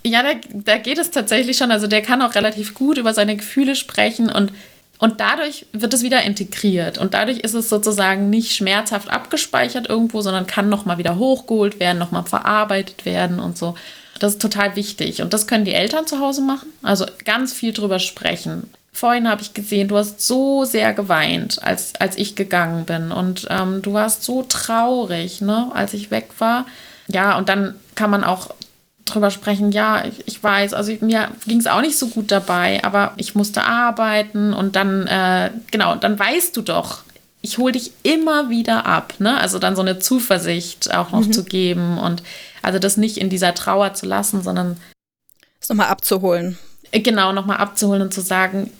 Ja, 0.05 0.23
da, 0.23 0.29
da 0.53 0.77
geht 0.77 0.99
es 0.99 1.11
tatsächlich 1.11 1.57
schon. 1.57 1.69
Also 1.69 1.85
der 1.85 2.01
kann 2.01 2.21
auch 2.21 2.33
relativ 2.33 2.73
gut 2.73 2.97
über 2.97 3.13
seine 3.13 3.35
Gefühle 3.35 3.75
sprechen 3.75 4.29
und 4.29 4.53
und 4.99 5.19
dadurch 5.19 5.65
wird 5.73 5.93
es 5.93 6.01
wieder 6.03 6.23
integriert 6.23 6.97
und 6.97 7.13
dadurch 7.13 7.39
ist 7.39 7.53
es 7.53 7.69
sozusagen 7.69 8.29
nicht 8.29 8.55
schmerzhaft 8.55 9.09
abgespeichert 9.09 9.89
irgendwo, 9.89 10.21
sondern 10.21 10.47
kann 10.47 10.69
nochmal 10.69 10.97
wieder 10.97 11.17
hochgeholt 11.17 11.79
werden, 11.79 11.99
nochmal 11.99 12.23
verarbeitet 12.23 13.05
werden 13.05 13.39
und 13.39 13.57
so. 13.57 13.75
Das 14.19 14.33
ist 14.33 14.41
total 14.41 14.75
wichtig 14.75 15.21
und 15.21 15.33
das 15.33 15.45
können 15.45 15.65
die 15.65 15.73
Eltern 15.73 16.07
zu 16.07 16.19
Hause 16.19 16.41
machen. 16.41 16.69
Also 16.81 17.05
ganz 17.25 17.53
viel 17.53 17.73
drüber 17.73 17.99
sprechen. 17.99 18.69
Vorhin 18.91 19.29
habe 19.29 19.43
ich 19.43 19.53
gesehen, 19.53 19.87
du 19.87 19.97
hast 19.97 20.25
so 20.25 20.65
sehr 20.65 20.91
geweint, 20.93 21.61
als, 21.61 21.93
als 21.99 22.17
ich 22.17 22.35
gegangen 22.35 22.85
bin 22.85 23.11
und 23.11 23.45
ähm, 23.51 23.83
du 23.83 23.93
warst 23.93 24.23
so 24.23 24.41
traurig, 24.41 25.39
ne, 25.41 25.69
als 25.75 25.93
ich 25.93 26.09
weg 26.09 26.29
war. 26.39 26.65
Ja, 27.07 27.37
und 27.37 27.47
dann 27.47 27.75
kann 27.93 28.09
man 28.09 28.23
auch 28.23 28.49
drüber 29.07 29.31
sprechen, 29.31 29.71
ja, 29.71 30.05
ich, 30.05 30.27
ich 30.27 30.43
weiß, 30.43 30.73
also 30.73 30.91
ich, 30.91 31.01
mir 31.01 31.29
ging 31.45 31.59
es 31.59 31.67
auch 31.67 31.81
nicht 31.81 31.97
so 31.97 32.07
gut 32.07 32.31
dabei, 32.31 32.83
aber 32.83 33.13
ich 33.17 33.35
musste 33.35 33.63
arbeiten 33.63 34.53
und 34.53 34.75
dann, 34.75 35.07
äh, 35.07 35.51
genau, 35.71 35.95
dann 35.95 36.19
weißt 36.19 36.55
du 36.55 36.61
doch, 36.61 36.99
ich 37.41 37.57
hole 37.57 37.73
dich 37.73 37.91
immer 38.03 38.49
wieder 38.49 38.85
ab, 38.85 39.13
ne? 39.19 39.39
Also 39.39 39.59
dann 39.59 39.75
so 39.75 39.81
eine 39.81 39.99
Zuversicht 39.99 40.93
auch 40.93 41.11
noch 41.11 41.25
mhm. 41.25 41.31
zu 41.31 41.43
geben 41.43 41.97
und 41.97 42.23
also 42.61 42.79
das 42.79 42.97
nicht 42.97 43.17
in 43.17 43.29
dieser 43.29 43.53
Trauer 43.53 43.93
zu 43.93 44.05
lassen, 44.05 44.41
sondern 44.43 44.77
es 45.61 45.69
nochmal 45.69 45.87
abzuholen. 45.87 46.57
Äh, 46.91 46.99
genau, 47.01 47.31
nochmal 47.31 47.57
abzuholen 47.57 48.01
und 48.01 48.13
zu 48.13 48.21
sagen, 48.21 48.71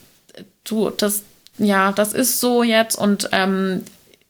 du, 0.63 0.89
das, 0.89 1.23
ja, 1.57 1.91
das 1.91 2.13
ist 2.13 2.39
so 2.39 2.63
jetzt 2.63 2.97
und 2.97 3.29
ähm, 3.31 3.83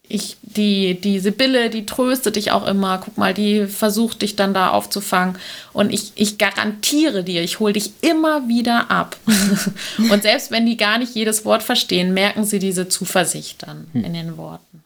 ich, 0.08 0.37
die, 0.56 1.00
die 1.00 1.20
Sibylle, 1.20 1.70
die 1.70 1.86
tröstet 1.86 2.38
dich 2.38 2.52
auch 2.52 2.66
immer. 2.66 3.02
Guck 3.04 3.18
mal, 3.18 3.34
die 3.34 3.66
versucht 3.68 4.22
dich 4.22 4.36
dann 4.36 4.54
da 4.54 4.70
aufzufangen. 4.70 5.38
Und 5.74 5.94
ich, 5.94 6.14
ich 6.16 6.38
garantiere 6.38 7.24
dir, 7.24 7.44
ich 7.44 7.60
hole 7.60 7.74
dich 7.74 7.92
immer 8.02 8.48
wieder 8.48 8.90
ab. 8.90 9.18
und 10.12 10.24
selbst 10.24 10.50
wenn 10.52 10.66
die 10.66 10.78
gar 10.78 11.00
nicht 11.00 11.16
jedes 11.16 11.44
Wort 11.44 11.64
verstehen, 11.64 12.14
merken 12.14 12.46
sie 12.46 12.60
diese 12.60 12.88
Zuversicht 12.88 13.64
dann 13.64 13.88
hm. 13.92 14.06
in 14.06 14.14
den 14.14 14.38
Worten. 14.38 14.84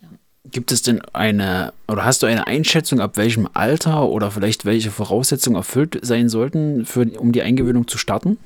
Ja. 0.00 0.08
Gibt 0.50 0.70
es 0.70 0.82
denn 0.82 1.00
eine, 1.12 1.72
oder 1.88 2.04
hast 2.04 2.22
du 2.22 2.26
eine 2.26 2.46
Einschätzung, 2.46 3.00
ab 3.00 3.16
welchem 3.16 3.48
Alter 3.52 4.08
oder 4.08 4.30
vielleicht 4.30 4.64
welche 4.64 4.92
Voraussetzungen 4.92 5.56
erfüllt 5.56 5.98
sein 6.02 6.28
sollten, 6.28 6.86
für, 6.86 7.04
um 7.18 7.32
die 7.32 7.42
Eingewöhnung 7.42 7.88
zu 7.88 7.98
starten? 7.98 8.38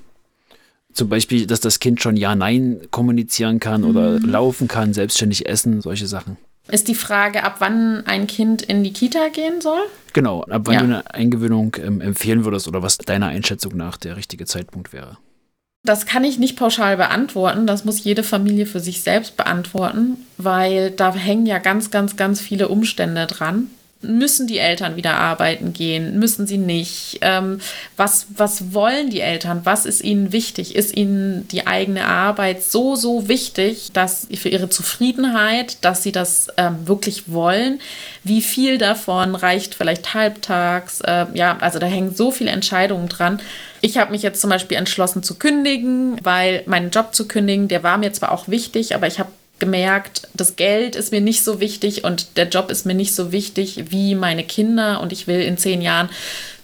Zum 0.95 1.11
Beispiel, 1.11 1.47
dass 1.47 1.61
das 1.61 1.79
Kind 1.79 2.01
schon 2.01 2.17
Ja-Nein 2.17 2.87
kommunizieren 2.91 3.61
kann 3.61 3.83
mhm. 3.83 3.89
oder 3.89 4.19
laufen 4.21 4.67
kann, 4.67 4.95
selbstständig 4.95 5.47
essen, 5.47 5.83
solche 5.83 6.07
Sachen. 6.07 6.39
Ist 6.71 6.89
die 6.89 6.95
Frage, 6.95 7.45
ab 7.45 7.57
wann 7.59 8.07
ein 8.07 8.27
Kind 8.27 8.62
in 8.62 8.83
die 8.83 8.93
Kita 8.93 9.29
gehen 9.29 9.61
soll? 9.61 9.81
Genau, 10.15 10.43
ab 10.45 10.62
wann 10.65 10.75
ja. 10.75 10.81
du 10.81 10.87
eine 10.87 11.15
Eingewöhnung 11.15 11.77
ähm, 11.83 12.01
empfehlen 12.01 12.45
würdest 12.45 12.69
oder 12.69 12.83
was 12.83 12.99
deiner 12.99 13.27
Einschätzung 13.27 13.77
nach 13.77 13.97
der 13.97 14.17
richtige 14.17 14.47
Zeitpunkt 14.47 14.93
wäre. 14.93 15.19
Das 15.85 16.07
kann 16.07 16.25
ich 16.25 16.39
nicht 16.39 16.57
pauschal 16.57 16.97
beantworten. 16.97 17.67
Das 17.67 17.85
muss 17.85 18.03
jede 18.03 18.23
Familie 18.23 18.65
für 18.65 18.81
sich 18.81 19.03
selbst 19.03 19.37
beantworten, 19.37 20.17
weil 20.39 20.91
da 20.91 21.15
hängen 21.15 21.45
ja 21.45 21.59
ganz, 21.59 21.91
ganz, 21.91 22.17
ganz 22.17 22.41
viele 22.41 22.69
Umstände 22.69 23.27
dran 23.27 23.69
müssen 24.05 24.46
die 24.46 24.59
Eltern 24.59 24.96
wieder 24.96 25.14
arbeiten 25.14 25.72
gehen? 25.72 26.18
Müssen 26.18 26.46
sie 26.46 26.59
nicht? 26.59 27.18
Ähm, 27.20 27.61
was, 27.96 28.26
was 28.36 28.72
wollen 28.74 29.11
die 29.11 29.20
Eltern? 29.20 29.61
Was 29.64 29.86
ist 29.86 30.02
ihnen 30.02 30.32
wichtig? 30.32 30.76
Ist 30.76 30.96
ihnen 30.96 31.48
die 31.48 31.66
eigene 31.66 32.07
Arbeit 32.07 32.62
so, 32.62 32.96
so 32.96 33.28
wichtig, 33.28 33.90
dass 33.92 34.26
für 34.34 34.48
ihre 34.48 34.68
Zufriedenheit, 34.68 35.78
dass 35.82 36.02
sie 36.02 36.12
das 36.12 36.48
ähm, 36.57 36.86
wirklich 36.86 37.30
wollen? 37.32 37.80
Wie 38.22 38.42
viel 38.42 38.78
davon 38.78 39.34
reicht 39.34 39.74
vielleicht 39.74 40.14
halbtags? 40.14 41.00
Äh, 41.00 41.26
ja, 41.34 41.57
also 41.61 41.78
da 41.78 41.86
hängen 41.86 42.14
so 42.14 42.30
viele 42.30 42.50
Entscheidungen 42.50 43.09
dran. 43.09 43.40
Ich 43.80 43.98
habe 43.98 44.12
mich 44.12 44.22
jetzt 44.22 44.40
zum 44.40 44.50
Beispiel 44.50 44.78
entschlossen 44.78 45.22
zu 45.22 45.34
kündigen, 45.34 46.18
weil 46.22 46.62
meinen 46.66 46.90
Job 46.90 47.14
zu 47.14 47.28
kündigen, 47.28 47.68
der 47.68 47.82
war 47.82 47.98
mir 47.98 48.12
zwar 48.12 48.32
auch 48.32 48.48
wichtig, 48.48 48.94
aber 48.94 49.07
ich 49.07 49.18
habe 49.18 49.30
gemerkt, 49.59 50.28
das 50.34 50.57
Geld 50.57 50.96
ist 50.96 51.12
mir 51.12 51.20
nicht 51.20 51.44
so 51.44 51.61
wichtig 51.61 52.05
und 52.05 52.36
der 52.36 52.48
Job 52.48 52.70
ist 52.70 52.86
mir 52.86 52.94
nicht 52.94 53.14
so 53.14 53.32
wichtig 53.32 53.84
wie 53.90 54.14
meine 54.14 54.44
Kinder 54.44 55.00
und 55.00 55.12
ich 55.12 55.26
will 55.26 55.40
in 55.40 55.57
zehn 55.59 55.80
Jahren 55.80 56.11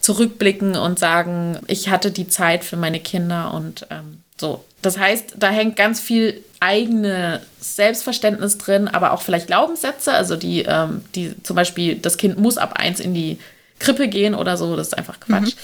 zurückblicken 0.01 0.76
und 0.76 0.99
sagen, 0.99 1.59
ich 1.66 1.88
hatte 1.88 2.11
die 2.11 2.28
Zeit 2.28 2.64
für 2.64 2.76
meine 2.76 3.01
Kinder 3.01 3.55
und 3.55 3.86
ähm, 3.91 4.22
so. 4.38 4.64
Das 4.82 4.99
heißt, 4.99 5.34
da 5.36 5.51
hängt 5.51 5.76
ganz 5.76 6.01
viel 6.01 6.43
eigene 6.59 7.41
Selbstverständnis 7.61 8.59
drin, 8.59 8.88
aber 8.88 9.12
auch 9.12 9.22
vielleicht 9.22 9.47
Glaubenssätze, 9.47 10.12
also 10.12 10.36
die, 10.36 10.62
ähm, 10.62 11.03
die 11.14 11.34
zum 11.43 11.57
Beispiel, 11.57 11.97
das 11.97 12.16
Kind 12.16 12.38
muss 12.38 12.59
ab 12.59 12.74
eins 12.74 13.01
in 13.01 13.14
die 13.14 13.38
Krippe 13.78 14.09
gehen 14.09 14.34
oder 14.34 14.57
so, 14.57 14.76
das 14.76 14.88
ist 14.88 14.99
einfach 14.99 15.20
Quatsch. 15.20 15.55
Mhm. 15.55 15.61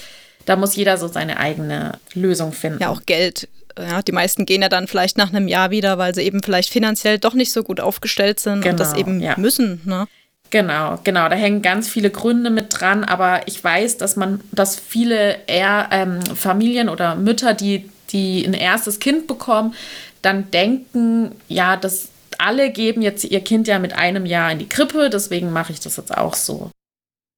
Da 0.46 0.56
muss 0.56 0.76
jeder 0.76 0.96
so 0.96 1.08
seine 1.08 1.38
eigene 1.38 1.98
Lösung 2.14 2.52
finden. 2.52 2.80
Ja, 2.80 2.90
auch 2.90 3.04
Geld 3.04 3.48
ja, 3.78 4.02
die 4.02 4.12
meisten 4.12 4.46
gehen 4.46 4.62
ja 4.62 4.68
dann 4.68 4.86
vielleicht 4.86 5.18
nach 5.18 5.32
einem 5.32 5.48
Jahr 5.48 5.70
wieder, 5.70 5.98
weil 5.98 6.14
sie 6.14 6.22
eben 6.22 6.42
vielleicht 6.42 6.72
finanziell 6.72 7.18
doch 7.18 7.34
nicht 7.34 7.52
so 7.52 7.62
gut 7.62 7.80
aufgestellt 7.80 8.40
sind 8.40 8.62
genau, 8.62 8.72
und 8.72 8.80
das 8.80 8.94
genau, 8.94 9.00
eben 9.00 9.20
ja. 9.20 9.34
müssen. 9.36 9.80
Ne? 9.84 10.06
Genau, 10.50 10.98
genau. 11.04 11.28
Da 11.28 11.34
hängen 11.34 11.62
ganz 11.62 11.88
viele 11.88 12.10
Gründe 12.10 12.50
mit 12.50 12.66
dran, 12.70 13.04
aber 13.04 13.46
ich 13.46 13.62
weiß, 13.62 13.98
dass 13.98 14.16
man, 14.16 14.40
dass 14.52 14.78
viele 14.78 15.38
eher 15.46 15.88
ähm, 15.90 16.20
Familien 16.22 16.88
oder 16.88 17.16
Mütter, 17.16 17.54
die, 17.54 17.90
die 18.10 18.44
ein 18.44 18.54
erstes 18.54 19.00
Kind 19.00 19.26
bekommen, 19.26 19.74
dann 20.22 20.50
denken, 20.50 21.32
ja, 21.48 21.76
dass 21.76 22.08
alle 22.38 22.70
geben 22.70 23.02
jetzt 23.02 23.24
ihr 23.24 23.40
Kind 23.40 23.66
ja 23.68 23.78
mit 23.78 23.94
einem 23.94 24.26
Jahr 24.26 24.52
in 24.52 24.58
die 24.58 24.68
Krippe, 24.68 25.10
deswegen 25.10 25.52
mache 25.52 25.72
ich 25.72 25.80
das 25.80 25.96
jetzt 25.96 26.16
auch 26.16 26.34
so. 26.34 26.70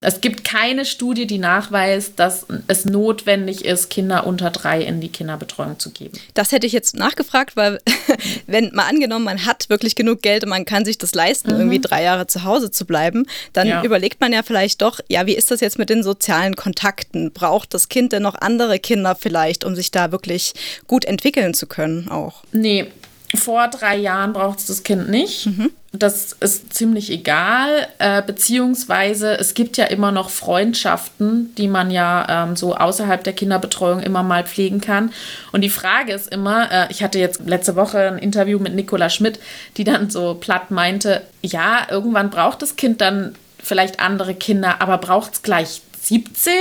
Es 0.00 0.20
gibt 0.20 0.44
keine 0.44 0.84
Studie, 0.84 1.26
die 1.26 1.38
nachweist, 1.38 2.20
dass 2.20 2.46
es 2.68 2.84
notwendig 2.84 3.64
ist, 3.64 3.90
Kinder 3.90 4.28
unter 4.28 4.50
drei 4.50 4.80
in 4.80 5.00
die 5.00 5.08
Kinderbetreuung 5.08 5.80
zu 5.80 5.90
geben. 5.90 6.16
Das 6.34 6.52
hätte 6.52 6.68
ich 6.68 6.72
jetzt 6.72 6.94
nachgefragt, 6.94 7.56
weil 7.56 7.80
wenn 8.46 8.72
mal 8.74 8.86
angenommen, 8.88 9.24
man 9.24 9.44
hat 9.44 9.68
wirklich 9.68 9.96
genug 9.96 10.22
Geld 10.22 10.44
und 10.44 10.50
man 10.50 10.64
kann 10.64 10.84
sich 10.84 10.98
das 10.98 11.16
leisten, 11.16 11.52
mhm. 11.52 11.58
irgendwie 11.58 11.80
drei 11.80 12.04
Jahre 12.04 12.28
zu 12.28 12.44
Hause 12.44 12.70
zu 12.70 12.86
bleiben, 12.86 13.26
dann 13.54 13.66
ja. 13.66 13.82
überlegt 13.82 14.20
man 14.20 14.32
ja 14.32 14.44
vielleicht 14.44 14.82
doch, 14.82 15.00
ja, 15.08 15.26
wie 15.26 15.34
ist 15.34 15.50
das 15.50 15.60
jetzt 15.60 15.78
mit 15.78 15.90
den 15.90 16.04
sozialen 16.04 16.54
Kontakten? 16.54 17.32
Braucht 17.32 17.74
das 17.74 17.88
Kind 17.88 18.12
denn 18.12 18.22
noch 18.22 18.36
andere 18.36 18.78
Kinder 18.78 19.16
vielleicht, 19.16 19.64
um 19.64 19.74
sich 19.74 19.90
da 19.90 20.12
wirklich 20.12 20.54
gut 20.86 21.06
entwickeln 21.06 21.54
zu 21.54 21.66
können 21.66 22.08
auch? 22.08 22.44
Nee, 22.52 22.86
vor 23.34 23.68
drei 23.68 23.96
Jahren 23.96 24.32
braucht 24.32 24.58
es 24.58 24.66
das 24.66 24.82
Kind 24.82 25.08
nicht. 25.10 25.46
Mhm. 25.46 25.70
Das 25.92 26.32
ist 26.40 26.74
ziemlich 26.74 27.10
egal, 27.10 27.86
äh, 27.98 28.22
beziehungsweise 28.22 29.38
es 29.38 29.54
gibt 29.54 29.76
ja 29.76 29.86
immer 29.86 30.12
noch 30.12 30.30
Freundschaften, 30.30 31.54
die 31.56 31.68
man 31.68 31.90
ja 31.90 32.44
ähm, 32.44 32.56
so 32.56 32.76
außerhalb 32.76 33.24
der 33.24 33.32
Kinderbetreuung 33.32 34.00
immer 34.00 34.22
mal 34.22 34.44
pflegen 34.44 34.80
kann. 34.80 35.12
Und 35.52 35.62
die 35.62 35.70
Frage 35.70 36.12
ist 36.12 36.28
immer, 36.32 36.70
äh, 36.70 36.86
ich 36.90 37.02
hatte 37.02 37.18
jetzt 37.18 37.40
letzte 37.46 37.74
Woche 37.74 38.00
ein 38.00 38.18
Interview 38.18 38.58
mit 38.58 38.74
Nicola 38.74 39.08
Schmidt, 39.08 39.40
die 39.76 39.84
dann 39.84 40.10
so 40.10 40.34
platt 40.34 40.70
meinte, 40.70 41.22
ja, 41.42 41.86
irgendwann 41.90 42.30
braucht 42.30 42.62
das 42.62 42.76
Kind 42.76 43.00
dann 43.00 43.34
vielleicht 43.58 44.00
andere 44.00 44.34
Kinder, 44.34 44.80
aber 44.80 44.98
braucht 44.98 45.34
es 45.34 45.42
gleich 45.42 45.82
17. 46.08 46.52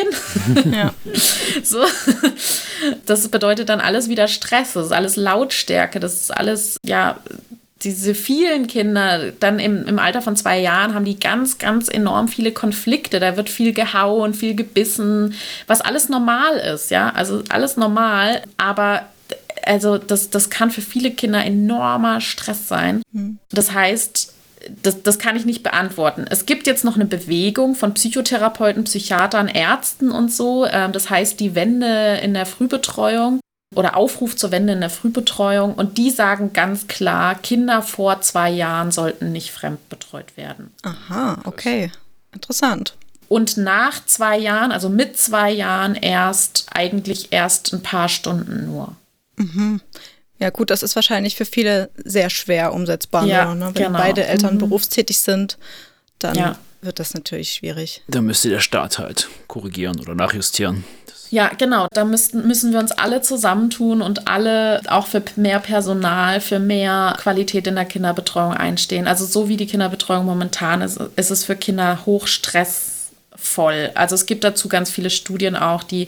Ja. 0.74 0.94
so. 1.64 1.84
Das 3.06 3.28
bedeutet 3.30 3.70
dann 3.70 3.80
alles 3.80 4.10
wieder 4.10 4.28
Stress, 4.28 4.74
das 4.74 4.88
ist 4.88 4.92
alles 4.92 5.16
Lautstärke, 5.16 6.00
das 6.00 6.14
ist 6.16 6.32
alles, 6.32 6.78
ja, 6.84 7.20
diese 7.84 8.16
vielen 8.16 8.68
Kinder, 8.68 9.32
dann 9.40 9.60
im, 9.60 9.86
im 9.86 10.00
Alter 10.00 10.22
von 10.22 10.36
zwei 10.36 10.60
Jahren, 10.60 10.94
haben 10.94 11.06
die 11.06 11.20
ganz, 11.20 11.58
ganz 11.58 11.88
enorm 11.88 12.28
viele 12.28 12.52
Konflikte. 12.52 13.20
Da 13.20 13.38
wird 13.38 13.50
viel 13.50 13.72
gehauen, 13.72 14.34
viel 14.34 14.56
gebissen, 14.56 15.36
was 15.68 15.82
alles 15.82 16.10
normal 16.10 16.58
ist, 16.58 16.92
ja. 16.92 17.12
Also 17.12 17.44
alles 17.50 17.78
normal, 17.78 18.42
aber 18.58 19.04
also 19.64 19.98
das, 19.98 20.30
das 20.30 20.50
kann 20.50 20.72
für 20.72 20.82
viele 20.82 21.12
Kinder 21.12 21.44
enormer 21.44 22.20
Stress 22.22 22.68
sein. 22.68 23.02
Hm. 23.14 23.38
Das 23.52 23.74
heißt, 23.74 24.34
das, 24.82 25.04
das 25.04 25.20
kann 25.20 25.36
ich 25.36 25.46
nicht 25.46 25.64
beantworten. 25.64 26.26
Es 26.30 26.46
gibt 26.46 26.68
jetzt 26.68 26.84
noch 26.84 26.96
eine 26.96 27.06
Bewegung 27.06 27.76
von 27.76 27.94
Psychotherapeuten, 27.94 28.84
Psychiatern, 28.84 29.48
Ärzten 29.48 30.12
und 30.12 30.32
so. 30.32 30.66
Ähm, 30.66 30.92
das 30.92 31.10
heißt, 31.10 31.40
die 31.40 31.56
Wende 31.56 32.20
in 32.22 32.34
der 32.34 32.46
Frühbetreuung 32.46 33.40
oder 33.76 33.98
Aufruf 33.98 34.36
zur 34.36 34.52
Wende 34.52 34.74
in 34.74 34.82
der 34.82 34.90
Frühbetreuung. 34.90 35.74
Und 35.76 35.98
die 35.98 36.10
sagen 36.10 36.54
ganz 36.54 36.88
klar, 36.88 37.36
Kinder 37.36 37.82
vor 37.82 38.22
zwei 38.22 38.50
Jahren 38.50 38.92
sollten 38.92 39.32
nicht 39.32 39.52
fremdbetreut 39.52 40.38
werden. 40.38 40.72
Aha, 40.84 41.40
okay. 41.44 41.92
Interessant. 42.34 42.96
Und 43.30 43.58
nach 43.58 44.06
zwei 44.06 44.38
Jahren, 44.38 44.72
also 44.72 44.90
mit 44.90 45.18
zwei 45.18 45.52
Jahren 45.52 45.96
erst, 45.96 46.68
eigentlich 46.74 47.34
erst 47.34 47.74
ein 47.74 47.84
paar 47.84 48.08
Stunden 48.08 48.66
nur. 48.68 48.96
Mhm. 49.36 49.82
Ja, 50.40 50.50
gut, 50.52 50.70
das 50.70 50.84
ist 50.84 50.96
wahrscheinlich 50.96 51.36
für 51.36 51.46
viele 51.46 51.90
sehr 52.04 52.30
schwer 52.30 52.74
umsetzbar. 52.74 53.26
Ja, 53.26 53.56
ne? 53.56 53.72
Wenn 53.74 53.86
genau. 53.86 53.98
beide 53.98 54.26
Eltern 54.26 54.56
mhm. 54.56 54.60
berufstätig 54.60 55.20
sind, 55.20 55.58
dann 56.20 56.36
ja. 56.36 56.58
wird 56.82 57.00
das 57.00 57.14
natürlich 57.14 57.54
schwierig. 57.54 58.04
Da 58.08 58.22
müsste 58.22 58.50
der 58.50 58.60
Staat 58.60 59.00
halt 59.00 59.30
korrigieren 59.48 60.00
oder 60.00 60.14
nachjustieren. 60.16 60.84
Ja, 61.30 61.50
genau. 61.50 61.88
Da 61.92 62.06
müssten, 62.06 62.48
müssen 62.48 62.72
wir 62.72 62.80
uns 62.80 62.92
alle 62.92 63.22
zusammentun 63.22 64.02
und 64.02 64.28
alle 64.28 64.82
auch 64.88 65.08
für 65.08 65.22
mehr 65.36 65.60
Personal, 65.60 66.40
für 66.40 66.60
mehr 66.60 67.18
Qualität 67.20 67.68
in 67.68 67.76
der 67.76 67.86
Kinderbetreuung 67.86 68.54
einstehen. 68.54 69.08
Also 69.08 69.26
so 69.26 69.50
wie 69.50 69.58
die 69.58 69.68
Kinderbetreuung 69.68 70.26
momentan 70.26 70.82
ist, 70.82 71.00
ist 71.16 71.32
es 71.32 71.44
für 71.44 71.56
Kinder 71.56 72.06
hochstressvoll. 72.06 73.92
Also 73.96 74.16
es 74.16 74.26
gibt 74.26 74.44
dazu 74.44 74.70
ganz 74.70 74.90
viele 74.90 75.10
Studien 75.10 75.56
auch, 75.56 75.84
die 75.84 76.08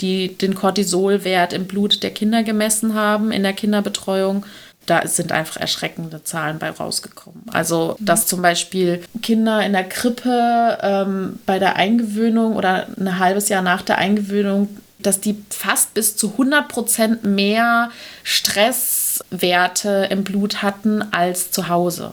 die 0.00 0.36
den 0.36 0.54
Cortisolwert 0.54 1.52
im 1.52 1.66
Blut 1.66 2.02
der 2.02 2.10
Kinder 2.10 2.42
gemessen 2.42 2.94
haben 2.94 3.32
in 3.32 3.42
der 3.42 3.52
Kinderbetreuung. 3.52 4.46
Da 4.86 5.06
sind 5.06 5.32
einfach 5.32 5.58
erschreckende 5.58 6.24
Zahlen 6.24 6.58
bei 6.58 6.70
rausgekommen. 6.70 7.42
Also, 7.52 7.96
mhm. 7.98 8.04
dass 8.04 8.26
zum 8.26 8.40
Beispiel 8.40 9.02
Kinder 9.20 9.64
in 9.64 9.72
der 9.72 9.84
Krippe 9.84 10.78
ähm, 10.80 11.38
bei 11.44 11.58
der 11.58 11.76
Eingewöhnung 11.76 12.56
oder 12.56 12.86
ein 12.98 13.18
halbes 13.18 13.48
Jahr 13.48 13.62
nach 13.62 13.82
der 13.82 13.98
Eingewöhnung, 13.98 14.68
dass 14.98 15.20
die 15.20 15.36
fast 15.50 15.94
bis 15.94 16.16
zu 16.16 16.32
100 16.32 16.68
Prozent 16.68 17.24
mehr 17.24 17.90
Stresswerte 18.22 20.08
im 20.10 20.24
Blut 20.24 20.62
hatten 20.62 21.02
als 21.12 21.50
zu 21.50 21.68
Hause. 21.68 22.12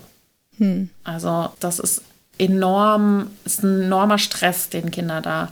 Hm. 0.58 0.90
Also, 1.04 1.50
das 1.60 1.80
ist 1.80 2.02
enorm, 2.38 3.32
ist 3.46 3.64
ein 3.64 3.84
enormer 3.84 4.18
Stress, 4.18 4.70
den 4.70 4.92
Kinder 4.92 5.22
da 5.22 5.50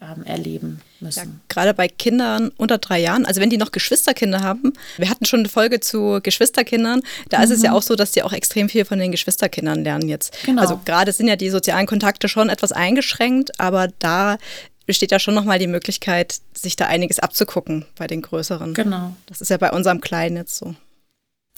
ähm, 0.00 0.24
erleben 0.24 0.80
müssen. 1.04 1.20
Ja, 1.20 1.40
gerade 1.48 1.74
bei 1.74 1.86
Kindern 1.86 2.50
unter 2.56 2.78
drei 2.78 2.98
Jahren, 2.98 3.24
also 3.24 3.40
wenn 3.40 3.50
die 3.50 3.56
noch 3.56 3.70
Geschwisterkinder 3.70 4.42
haben, 4.42 4.72
wir 4.96 5.08
hatten 5.08 5.24
schon 5.24 5.40
eine 5.40 5.48
Folge 5.48 5.78
zu 5.78 6.18
Geschwisterkindern, 6.22 7.02
da 7.28 7.38
mhm. 7.38 7.44
ist 7.44 7.50
es 7.50 7.62
ja 7.62 7.70
mhm. 7.70 7.76
auch 7.76 7.82
so, 7.82 7.94
dass 7.94 8.10
die 8.10 8.22
auch 8.22 8.32
extrem 8.32 8.68
viel 8.68 8.84
von 8.84 8.98
den 8.98 9.12
Geschwisterkindern 9.12 9.84
lernen 9.84 10.08
jetzt. 10.08 10.34
Genau. 10.44 10.60
Also 10.60 10.80
gerade 10.84 11.12
sind 11.12 11.28
ja 11.28 11.36
die 11.36 11.50
sozialen 11.50 11.86
Kontakte 11.86 12.28
schon 12.28 12.48
etwas 12.48 12.72
eingeschränkt, 12.72 13.60
aber 13.60 13.88
da 14.00 14.38
besteht 14.86 15.12
ja 15.12 15.18
schon 15.18 15.34
nochmal 15.34 15.58
die 15.58 15.66
Möglichkeit, 15.66 16.40
sich 16.52 16.76
da 16.76 16.86
einiges 16.86 17.18
abzugucken 17.18 17.86
bei 17.96 18.06
den 18.06 18.22
größeren. 18.22 18.74
Genau. 18.74 19.16
Das 19.26 19.40
ist 19.40 19.48
ja 19.48 19.56
bei 19.56 19.70
unserem 19.70 20.00
Kleinen 20.00 20.36
jetzt 20.36 20.56
so. 20.56 20.74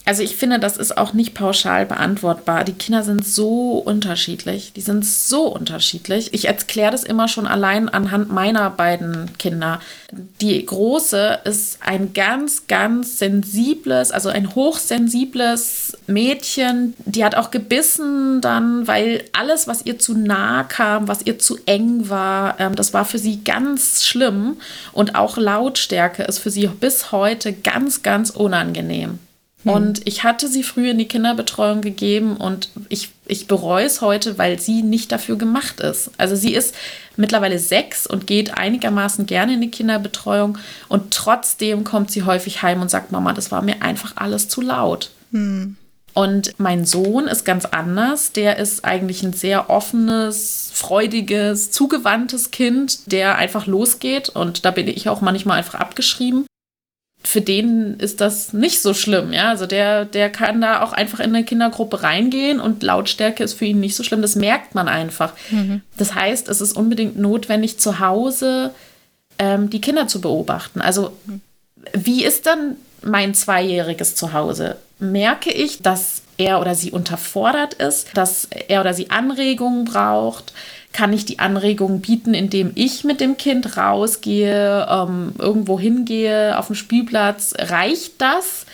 Also 0.08 0.22
ich 0.22 0.36
finde, 0.36 0.60
das 0.60 0.76
ist 0.76 0.96
auch 0.96 1.14
nicht 1.14 1.34
pauschal 1.34 1.84
beantwortbar. 1.84 2.62
Die 2.62 2.74
Kinder 2.74 3.02
sind 3.02 3.26
so 3.26 3.72
unterschiedlich. 3.78 4.72
Die 4.72 4.80
sind 4.80 5.04
so 5.04 5.48
unterschiedlich. 5.48 6.32
Ich 6.32 6.46
erkläre 6.46 6.92
das 6.92 7.02
immer 7.02 7.26
schon 7.26 7.48
allein 7.48 7.88
anhand 7.88 8.30
meiner 8.30 8.70
beiden 8.70 9.36
Kinder. 9.36 9.80
Die 10.40 10.64
große 10.64 11.40
ist 11.42 11.78
ein 11.80 12.12
ganz, 12.14 12.68
ganz 12.68 13.18
sensibles, 13.18 14.12
also 14.12 14.28
ein 14.28 14.54
hochsensibles 14.54 15.98
Mädchen. 16.06 16.94
Die 17.04 17.24
hat 17.24 17.34
auch 17.34 17.50
gebissen 17.50 18.40
dann, 18.40 18.86
weil 18.86 19.24
alles, 19.32 19.66
was 19.66 19.84
ihr 19.84 19.98
zu 19.98 20.16
nah 20.16 20.62
kam, 20.62 21.08
was 21.08 21.26
ihr 21.26 21.40
zu 21.40 21.58
eng 21.66 22.08
war, 22.08 22.60
ähm, 22.60 22.76
das 22.76 22.94
war 22.94 23.06
für 23.06 23.18
sie 23.18 23.42
ganz 23.42 24.04
schlimm. 24.04 24.58
Und 24.92 25.16
auch 25.16 25.36
Lautstärke 25.36 26.22
ist 26.22 26.38
für 26.38 26.50
sie 26.50 26.68
bis 26.68 27.10
heute 27.10 27.52
ganz, 27.52 28.04
ganz 28.04 28.30
unangenehm. 28.30 29.18
Hm. 29.66 29.72
Und 29.72 30.06
ich 30.06 30.22
hatte 30.22 30.48
sie 30.48 30.62
früh 30.62 30.90
in 30.90 30.98
die 30.98 31.08
Kinderbetreuung 31.08 31.80
gegeben 31.80 32.36
und 32.36 32.70
ich, 32.88 33.10
ich 33.26 33.48
bereue 33.48 33.84
es 33.84 34.00
heute, 34.00 34.38
weil 34.38 34.60
sie 34.60 34.82
nicht 34.82 35.10
dafür 35.10 35.36
gemacht 35.36 35.80
ist. 35.80 36.10
Also 36.18 36.36
sie 36.36 36.54
ist 36.54 36.74
mittlerweile 37.16 37.58
sechs 37.58 38.06
und 38.06 38.28
geht 38.28 38.56
einigermaßen 38.56 39.26
gerne 39.26 39.54
in 39.54 39.60
die 39.60 39.70
Kinderbetreuung 39.70 40.56
und 40.88 41.12
trotzdem 41.12 41.82
kommt 41.82 42.12
sie 42.12 42.22
häufig 42.22 42.62
heim 42.62 42.80
und 42.80 42.90
sagt, 42.90 43.10
Mama, 43.10 43.32
das 43.32 43.50
war 43.50 43.62
mir 43.62 43.82
einfach 43.82 44.12
alles 44.14 44.48
zu 44.48 44.60
laut. 44.60 45.10
Hm. 45.32 45.76
Und 46.14 46.54
mein 46.58 46.86
Sohn 46.86 47.26
ist 47.26 47.44
ganz 47.44 47.66
anders. 47.66 48.32
Der 48.32 48.58
ist 48.58 48.86
eigentlich 48.86 49.22
ein 49.22 49.34
sehr 49.34 49.68
offenes, 49.68 50.70
freudiges, 50.72 51.72
zugewandtes 51.72 52.50
Kind, 52.50 53.12
der 53.12 53.36
einfach 53.36 53.66
losgeht. 53.66 54.30
Und 54.30 54.64
da 54.64 54.70
bin 54.70 54.88
ich 54.88 55.10
auch 55.10 55.20
manchmal 55.20 55.58
einfach 55.58 55.78
abgeschrieben 55.78 56.45
für 57.26 57.40
den 57.40 57.98
ist 57.98 58.20
das 58.20 58.52
nicht 58.52 58.80
so 58.80 58.94
schlimm, 58.94 59.32
ja. 59.32 59.48
Also 59.48 59.66
der, 59.66 60.04
der 60.04 60.30
kann 60.30 60.60
da 60.60 60.82
auch 60.82 60.92
einfach 60.92 61.18
in 61.18 61.34
eine 61.34 61.44
Kindergruppe 61.44 62.04
reingehen 62.04 62.60
und 62.60 62.84
Lautstärke 62.84 63.42
ist 63.42 63.54
für 63.54 63.64
ihn 63.64 63.80
nicht 63.80 63.96
so 63.96 64.04
schlimm. 64.04 64.22
Das 64.22 64.36
merkt 64.36 64.76
man 64.76 64.86
einfach. 64.86 65.32
Mhm. 65.50 65.80
Das 65.96 66.14
heißt, 66.14 66.48
es 66.48 66.60
ist 66.60 66.76
unbedingt 66.76 67.18
notwendig, 67.18 67.80
zu 67.80 67.98
Hause 67.98 68.70
ähm, 69.40 69.70
die 69.70 69.80
Kinder 69.80 70.06
zu 70.06 70.20
beobachten. 70.20 70.80
Also, 70.80 71.16
wie 71.92 72.24
ist 72.24 72.46
dann 72.46 72.76
mein 73.02 73.34
zweijähriges 73.34 74.14
Zuhause? 74.14 74.76
Merke 75.00 75.50
ich, 75.50 75.82
dass 75.82 76.22
er 76.38 76.60
oder 76.60 76.76
sie 76.76 76.92
unterfordert 76.92 77.74
ist, 77.74 78.06
dass 78.14 78.46
er 78.68 78.82
oder 78.82 78.94
sie 78.94 79.10
Anregungen 79.10 79.84
braucht? 79.84 80.52
Kann 80.96 81.12
ich 81.12 81.26
die 81.26 81.40
Anregung 81.40 82.00
bieten, 82.00 82.32
indem 82.32 82.72
ich 82.74 83.04
mit 83.04 83.20
dem 83.20 83.36
Kind 83.36 83.76
rausgehe, 83.76 84.86
ähm, 84.90 85.34
irgendwo 85.38 85.78
hingehe, 85.78 86.58
auf 86.58 86.68
dem 86.68 86.74
Spielplatz? 86.74 87.52
Reicht 87.58 88.14
das? 88.16 88.64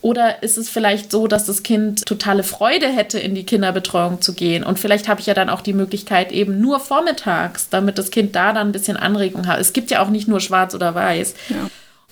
Oder 0.00 0.44
ist 0.44 0.56
es 0.56 0.70
vielleicht 0.70 1.10
so, 1.10 1.26
dass 1.26 1.46
das 1.46 1.64
Kind 1.64 2.06
totale 2.06 2.44
Freude 2.44 2.86
hätte, 2.86 3.18
in 3.18 3.34
die 3.34 3.42
Kinderbetreuung 3.42 4.22
zu 4.22 4.34
gehen? 4.34 4.62
Und 4.62 4.78
vielleicht 4.78 5.08
habe 5.08 5.20
ich 5.20 5.26
ja 5.26 5.34
dann 5.34 5.50
auch 5.50 5.60
die 5.60 5.72
Möglichkeit, 5.72 6.30
eben 6.30 6.60
nur 6.60 6.78
vormittags, 6.78 7.68
damit 7.70 7.98
das 7.98 8.12
Kind 8.12 8.36
da 8.36 8.52
dann 8.52 8.68
ein 8.68 8.72
bisschen 8.72 8.96
Anregung 8.96 9.48
hat. 9.48 9.58
Es 9.58 9.72
gibt 9.72 9.90
ja 9.90 10.00
auch 10.00 10.10
nicht 10.10 10.28
nur 10.28 10.38
schwarz 10.38 10.76
oder 10.76 10.94
weiß. 10.94 11.34
Ja. 11.48 11.56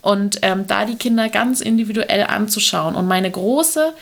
Und 0.02 0.40
ähm, 0.42 0.66
da 0.66 0.86
die 0.86 0.96
Kinder 0.96 1.28
ganz 1.28 1.60
individuell 1.60 2.24
anzuschauen. 2.24 2.96
Und 2.96 3.06
meine 3.06 3.30
Große, 3.30 3.92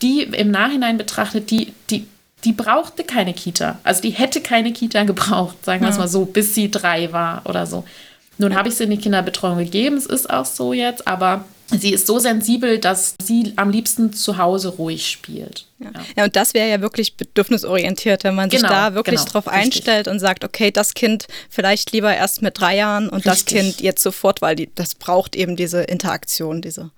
die 0.00 0.22
im 0.22 0.50
Nachhinein 0.50 0.96
betrachtet, 0.96 1.50
die, 1.50 1.74
die 1.90 2.06
die 2.44 2.52
brauchte 2.52 3.04
keine 3.04 3.34
Kita. 3.34 3.78
Also 3.84 4.02
die 4.02 4.10
hätte 4.10 4.40
keine 4.40 4.72
Kita 4.72 5.04
gebraucht, 5.04 5.64
sagen 5.64 5.82
wir 5.82 5.88
es 5.88 5.98
mal 5.98 6.08
so, 6.08 6.24
bis 6.24 6.54
sie 6.54 6.70
drei 6.70 7.12
war 7.12 7.42
oder 7.46 7.66
so. 7.66 7.84
Nun 8.38 8.54
habe 8.54 8.68
ich 8.68 8.74
sie 8.74 8.84
in 8.84 8.90
die 8.90 8.98
Kinderbetreuung 8.98 9.58
gegeben, 9.58 9.96
es 9.96 10.06
ist 10.06 10.28
auch 10.28 10.44
so 10.44 10.72
jetzt, 10.72 11.06
aber 11.06 11.44
sie 11.70 11.92
ist 11.92 12.06
so 12.06 12.18
sensibel, 12.18 12.78
dass 12.78 13.14
sie 13.22 13.52
am 13.56 13.70
liebsten 13.70 14.12
zu 14.12 14.38
Hause 14.38 14.68
ruhig 14.68 15.08
spielt. 15.08 15.66
Ja, 15.78 15.90
ja 16.16 16.24
und 16.24 16.36
das 16.36 16.52
wäre 16.52 16.68
ja 16.68 16.80
wirklich 16.80 17.16
bedürfnisorientiert, 17.16 18.24
wenn 18.24 18.34
man 18.34 18.48
genau, 18.48 18.62
sich 18.62 18.68
da 18.68 18.94
wirklich 18.94 19.20
genau, 19.20 19.30
drauf 19.30 19.46
richtig. 19.46 19.62
einstellt 19.62 20.08
und 20.08 20.18
sagt, 20.18 20.44
okay, 20.44 20.70
das 20.70 20.94
Kind 20.94 21.26
vielleicht 21.48 21.92
lieber 21.92 22.14
erst 22.14 22.42
mit 22.42 22.58
drei 22.58 22.76
Jahren 22.76 23.08
und 23.08 23.26
richtig. 23.26 23.32
das 23.32 23.44
Kind 23.46 23.80
jetzt 23.80 24.02
sofort, 24.02 24.42
weil 24.42 24.56
die, 24.56 24.70
das 24.74 24.94
braucht 24.94 25.36
eben 25.36 25.56
diese 25.56 25.82
Interaktion, 25.82 26.60
diese 26.60 26.90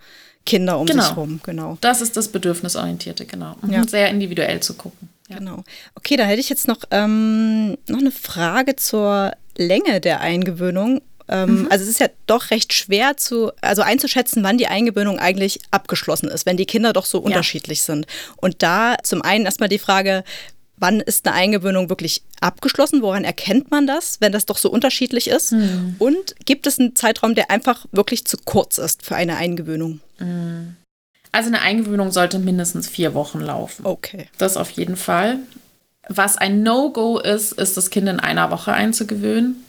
Kinder 0.46 0.78
um 0.78 0.86
genau. 0.86 1.02
sich 1.02 1.10
herum, 1.10 1.40
genau. 1.42 1.76
Das 1.80 2.00
ist 2.00 2.16
das 2.16 2.28
Bedürfnisorientierte, 2.28 3.26
genau. 3.26 3.56
Mhm. 3.62 3.72
Ja. 3.72 3.86
Sehr 3.86 4.08
individuell 4.08 4.60
zu 4.60 4.74
gucken. 4.74 5.08
Ja. 5.28 5.38
Genau. 5.38 5.64
Okay, 5.94 6.16
da 6.16 6.24
hätte 6.24 6.40
ich 6.40 6.48
jetzt 6.48 6.68
noch, 6.68 6.80
ähm, 6.90 7.76
noch 7.88 7.98
eine 7.98 8.12
Frage 8.12 8.76
zur 8.76 9.32
Länge 9.56 10.00
der 10.00 10.20
Eingewöhnung. 10.20 11.00
Ähm, 11.28 11.62
mhm. 11.62 11.68
Also 11.70 11.84
es 11.84 11.90
ist 11.90 12.00
ja 12.00 12.08
doch 12.26 12.50
recht 12.50 12.72
schwer 12.72 13.16
zu, 13.16 13.50
also 13.60 13.82
einzuschätzen, 13.82 14.44
wann 14.44 14.58
die 14.58 14.68
Eingewöhnung 14.68 15.18
eigentlich 15.18 15.60
abgeschlossen 15.70 16.28
ist, 16.28 16.46
wenn 16.46 16.56
die 16.56 16.66
Kinder 16.66 16.92
doch 16.92 17.06
so 17.06 17.18
ja. 17.18 17.24
unterschiedlich 17.24 17.82
sind. 17.82 18.06
Und 18.36 18.62
da 18.62 18.96
zum 19.02 19.22
einen 19.22 19.44
erstmal 19.44 19.68
die 19.68 19.80
Frage, 19.80 20.22
wann 20.76 21.00
ist 21.00 21.26
eine 21.26 21.34
Eingewöhnung 21.34 21.88
wirklich 21.88 22.22
abgeschlossen? 22.40 23.02
Woran 23.02 23.24
erkennt 23.24 23.70
man 23.70 23.86
das, 23.86 24.20
wenn 24.20 24.32
das 24.32 24.46
doch 24.46 24.58
so 24.58 24.70
unterschiedlich 24.70 25.28
ist? 25.28 25.52
Mhm. 25.52 25.96
Und 25.98 26.36
gibt 26.44 26.66
es 26.66 26.78
einen 26.78 26.94
Zeitraum, 26.94 27.34
der 27.34 27.50
einfach 27.50 27.86
wirklich 27.92 28.24
zu 28.24 28.36
kurz 28.44 28.78
ist 28.78 29.02
für 29.02 29.16
eine 29.16 29.36
Eingewöhnung? 29.36 30.00
Mhm. 30.18 30.76
Also 31.36 31.48
eine 31.48 31.60
Eingewöhnung 31.60 32.12
sollte 32.12 32.38
mindestens 32.38 32.88
vier 32.88 33.12
Wochen 33.12 33.40
laufen. 33.40 33.84
Okay. 33.84 34.26
Das 34.38 34.56
auf 34.56 34.70
jeden 34.70 34.96
Fall. 34.96 35.36
Was 36.08 36.38
ein 36.38 36.62
No-Go 36.62 37.18
ist, 37.18 37.52
ist 37.52 37.76
das 37.76 37.90
Kind 37.90 38.08
in 38.08 38.20
einer 38.20 38.50
Woche 38.50 38.72
einzugewöhnen. 38.72 39.62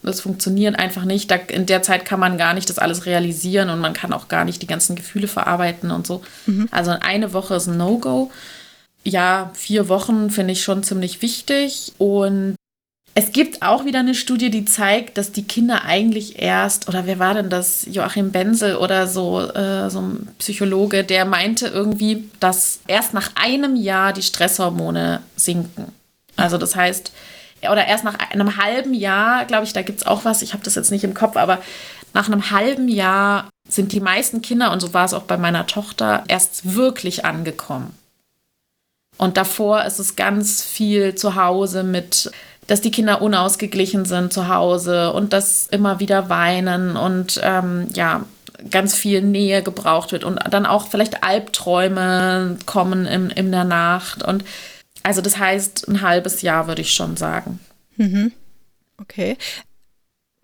Das 0.00 0.20
funktioniert 0.20 0.78
einfach 0.78 1.04
nicht. 1.04 1.28
Da, 1.28 1.34
in 1.34 1.66
der 1.66 1.82
Zeit 1.82 2.04
kann 2.04 2.20
man 2.20 2.38
gar 2.38 2.54
nicht 2.54 2.70
das 2.70 2.78
alles 2.78 3.04
realisieren 3.04 3.68
und 3.68 3.80
man 3.80 3.94
kann 3.94 4.12
auch 4.12 4.28
gar 4.28 4.44
nicht 4.44 4.62
die 4.62 4.68
ganzen 4.68 4.94
Gefühle 4.94 5.26
verarbeiten 5.26 5.90
und 5.90 6.06
so. 6.06 6.22
Mhm. 6.46 6.68
Also 6.70 6.92
eine 6.92 7.32
Woche 7.32 7.56
ist 7.56 7.66
ein 7.66 7.78
No-Go. 7.78 8.30
Ja, 9.02 9.50
vier 9.54 9.88
Wochen 9.88 10.30
finde 10.30 10.52
ich 10.52 10.62
schon 10.62 10.84
ziemlich 10.84 11.20
wichtig. 11.20 11.94
Und 11.98 12.54
es 13.18 13.32
gibt 13.32 13.62
auch 13.62 13.84
wieder 13.84 13.98
eine 13.98 14.14
Studie, 14.14 14.48
die 14.48 14.64
zeigt, 14.64 15.18
dass 15.18 15.32
die 15.32 15.42
Kinder 15.42 15.82
eigentlich 15.82 16.40
erst, 16.40 16.86
oder 16.86 17.04
wer 17.04 17.18
war 17.18 17.34
denn 17.34 17.50
das, 17.50 17.84
Joachim 17.90 18.30
Benzel 18.30 18.76
oder 18.76 19.08
so, 19.08 19.40
äh, 19.40 19.90
so 19.90 20.00
ein 20.00 20.28
Psychologe, 20.38 21.02
der 21.02 21.24
meinte 21.24 21.66
irgendwie, 21.66 22.30
dass 22.38 22.78
erst 22.86 23.14
nach 23.14 23.32
einem 23.34 23.74
Jahr 23.74 24.12
die 24.12 24.22
Stresshormone 24.22 25.20
sinken. 25.34 25.90
Also 26.36 26.58
das 26.58 26.76
heißt, 26.76 27.10
oder 27.62 27.88
erst 27.88 28.04
nach 28.04 28.14
einem 28.30 28.56
halben 28.56 28.94
Jahr, 28.94 29.46
glaube 29.46 29.64
ich, 29.64 29.72
da 29.72 29.82
gibt 29.82 29.98
es 29.98 30.06
auch 30.06 30.24
was, 30.24 30.40
ich 30.42 30.52
habe 30.52 30.62
das 30.62 30.76
jetzt 30.76 30.92
nicht 30.92 31.02
im 31.02 31.14
Kopf, 31.14 31.36
aber 31.36 31.58
nach 32.14 32.28
einem 32.28 32.52
halben 32.52 32.86
Jahr 32.86 33.48
sind 33.68 33.90
die 33.90 34.00
meisten 34.00 34.42
Kinder, 34.42 34.70
und 34.70 34.78
so 34.78 34.94
war 34.94 35.04
es 35.04 35.12
auch 35.12 35.24
bei 35.24 35.38
meiner 35.38 35.66
Tochter, 35.66 36.22
erst 36.28 36.76
wirklich 36.76 37.24
angekommen. 37.24 37.98
Und 39.16 39.36
davor 39.36 39.84
ist 39.84 39.98
es 39.98 40.14
ganz 40.14 40.62
viel 40.62 41.16
zu 41.16 41.34
Hause 41.34 41.82
mit 41.82 42.30
dass 42.68 42.80
die 42.82 42.90
Kinder 42.92 43.22
unausgeglichen 43.22 44.04
sind 44.04 44.32
zu 44.32 44.46
Hause 44.46 45.12
und 45.12 45.32
dass 45.32 45.66
immer 45.66 45.98
wieder 45.98 46.28
weinen 46.28 46.96
und 46.96 47.40
ähm, 47.42 47.88
ja, 47.94 48.24
ganz 48.70 48.94
viel 48.94 49.22
Nähe 49.22 49.62
gebraucht 49.62 50.12
wird 50.12 50.22
und 50.22 50.38
dann 50.50 50.66
auch 50.66 50.88
vielleicht 50.88 51.24
Albträume 51.24 52.58
kommen 52.66 53.06
in, 53.06 53.30
in 53.30 53.50
der 53.50 53.64
Nacht. 53.64 54.22
Und 54.22 54.44
also 55.02 55.22
das 55.22 55.38
heißt, 55.38 55.88
ein 55.88 56.02
halbes 56.02 56.42
Jahr 56.42 56.68
würde 56.68 56.82
ich 56.82 56.92
schon 56.92 57.16
sagen. 57.16 57.58
Mhm. 57.96 58.32
Okay. 59.00 59.38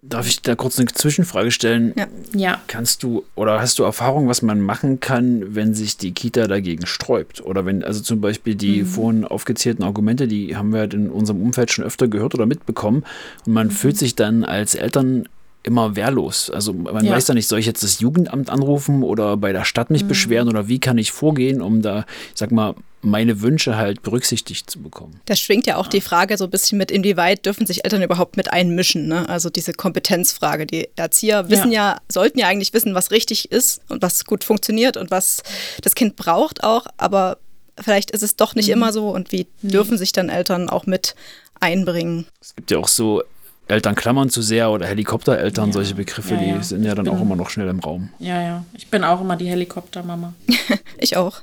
Darf 0.07 0.28
ich 0.28 0.42
da 0.42 0.55
kurz 0.55 0.78
eine 0.78 0.88
Zwischenfrage 0.88 1.50
stellen? 1.50 1.94
Ja. 1.96 2.07
ja. 2.34 2.61
Kannst 2.66 3.02
du 3.02 3.24
oder 3.34 3.61
hast 3.61 3.78
du 3.78 3.84
Erfahrung, 3.84 4.28
was 4.28 4.42
man 4.42 4.61
machen 4.61 5.00
kann, 5.00 5.55
wenn 5.55 5.72
sich 5.72 5.96
die 5.96 6.12
Kita 6.12 6.46
dagegen 6.46 6.84
sträubt? 6.84 7.42
Oder 7.42 7.64
wenn, 7.64 7.82
also 7.82 8.02
zum 8.02 8.20
Beispiel 8.20 8.55
die 8.55 8.82
mhm. 8.82 8.86
vorhin 8.86 9.24
aufgezählten 9.24 9.82
Argumente, 9.82 10.28
die 10.28 10.57
haben 10.57 10.72
wir 10.72 10.80
halt 10.80 10.92
in 10.92 11.11
unserem 11.11 11.40
Umfeld 11.40 11.72
schon 11.72 11.86
öfter 11.86 12.07
gehört 12.07 12.34
oder 12.34 12.44
mitbekommen. 12.44 13.05
Und 13.46 13.55
man 13.55 13.68
mhm. 13.68 13.72
fühlt 13.72 13.96
sich 13.96 14.14
dann 14.14 14.44
als 14.44 14.74
Eltern 14.74 15.26
immer 15.64 15.96
wehrlos. 15.96 16.50
Also 16.50 16.72
man 16.72 17.04
ja. 17.04 17.12
weiß 17.12 17.28
ja 17.28 17.34
nicht, 17.34 17.48
soll 17.48 17.58
ich 17.58 17.66
jetzt 17.66 17.82
das 17.82 18.00
Jugendamt 18.00 18.50
anrufen 18.50 19.02
oder 19.02 19.36
bei 19.36 19.52
der 19.52 19.64
Stadt 19.64 19.90
mich 19.90 20.04
mhm. 20.04 20.08
beschweren 20.08 20.48
oder 20.48 20.68
wie 20.68 20.78
kann 20.78 20.98
ich 20.98 21.10
vorgehen, 21.10 21.60
um 21.60 21.82
da, 21.82 22.04
ich 22.32 22.38
sag 22.38 22.52
mal, 22.52 22.74
meine 23.00 23.42
Wünsche 23.42 23.76
halt 23.76 24.02
berücksichtigt 24.02 24.70
zu 24.70 24.80
bekommen. 24.80 25.20
Da 25.26 25.36
schwingt 25.36 25.66
ja 25.66 25.76
auch 25.76 25.86
ja. 25.86 25.90
die 25.90 26.00
Frage 26.00 26.38
so 26.38 26.44
ein 26.44 26.50
bisschen 26.50 26.78
mit, 26.78 26.90
inwieweit 26.90 27.44
dürfen 27.44 27.66
sich 27.66 27.84
Eltern 27.84 28.02
überhaupt 28.02 28.36
mit 28.36 28.52
einmischen? 28.52 29.08
Ne? 29.08 29.28
Also 29.28 29.50
diese 29.50 29.72
Kompetenzfrage. 29.72 30.66
Die 30.66 30.88
Erzieher 30.96 31.50
wissen 31.50 31.72
ja. 31.72 31.92
ja, 31.92 32.00
sollten 32.10 32.38
ja 32.38 32.46
eigentlich 32.46 32.72
wissen, 32.72 32.94
was 32.94 33.10
richtig 33.10 33.50
ist 33.50 33.82
und 33.88 34.02
was 34.02 34.24
gut 34.24 34.44
funktioniert 34.44 34.96
und 34.96 35.10
was 35.10 35.42
das 35.82 35.94
Kind 35.94 36.16
braucht 36.16 36.64
auch, 36.64 36.86
aber 36.96 37.38
vielleicht 37.80 38.10
ist 38.10 38.22
es 38.22 38.36
doch 38.36 38.54
nicht 38.54 38.68
mhm. 38.68 38.74
immer 38.74 38.92
so 38.92 39.10
und 39.10 39.32
wie 39.32 39.46
dürfen 39.62 39.98
sich 39.98 40.12
dann 40.12 40.28
Eltern 40.28 40.68
auch 40.68 40.86
mit 40.86 41.14
einbringen? 41.60 42.26
Es 42.40 42.54
gibt 42.54 42.70
ja 42.70 42.78
auch 42.78 42.88
so 42.88 43.22
Eltern 43.66 43.94
klammern 43.94 44.28
zu 44.28 44.42
sehr 44.42 44.70
oder 44.70 44.86
Helikoptereltern, 44.86 45.68
ja. 45.68 45.72
solche 45.72 45.94
Begriffe, 45.94 46.34
ja, 46.34 46.42
ja. 46.42 46.58
die 46.58 46.64
sind 46.64 46.84
ja 46.84 46.94
dann 46.94 47.08
auch 47.08 47.20
immer 47.20 47.34
noch 47.34 47.48
schnell 47.48 47.68
im 47.68 47.80
Raum. 47.80 48.10
Ja, 48.18 48.42
ja. 48.42 48.64
Ich 48.74 48.88
bin 48.88 49.04
auch 49.04 49.20
immer 49.22 49.36
die 49.36 49.46
Helikoptermama. 49.46 50.34
ich 50.98 51.16
auch. 51.16 51.40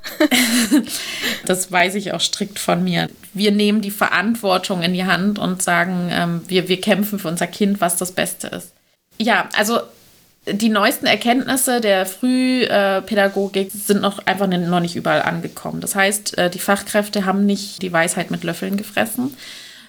das 1.46 1.72
weiß 1.72 1.96
ich 1.96 2.12
auch 2.12 2.20
strikt 2.20 2.60
von 2.60 2.84
mir. 2.84 3.08
Wir 3.34 3.50
nehmen 3.50 3.80
die 3.80 3.90
Verantwortung 3.90 4.82
in 4.82 4.94
die 4.94 5.04
Hand 5.04 5.40
und 5.40 5.62
sagen, 5.62 6.10
ähm, 6.12 6.42
wir, 6.46 6.68
wir 6.68 6.80
kämpfen 6.80 7.18
für 7.18 7.28
unser 7.28 7.48
Kind, 7.48 7.80
was 7.80 7.96
das 7.96 8.12
Beste 8.12 8.46
ist. 8.48 8.72
Ja, 9.18 9.48
also 9.56 9.80
die 10.46 10.68
neuesten 10.68 11.06
Erkenntnisse 11.06 11.80
der 11.80 12.04
Frühpädagogik 12.04 13.70
sind 13.72 14.00
noch 14.00 14.26
einfach 14.26 14.48
noch 14.48 14.80
nicht 14.80 14.96
überall 14.96 15.22
angekommen. 15.22 15.80
Das 15.80 15.94
heißt, 15.94 16.38
äh, 16.38 16.50
die 16.50 16.58
Fachkräfte 16.58 17.24
haben 17.24 17.46
nicht 17.46 17.82
die 17.82 17.92
Weisheit 17.92 18.30
mit 18.30 18.42
Löffeln 18.42 18.76
gefressen. 18.76 19.36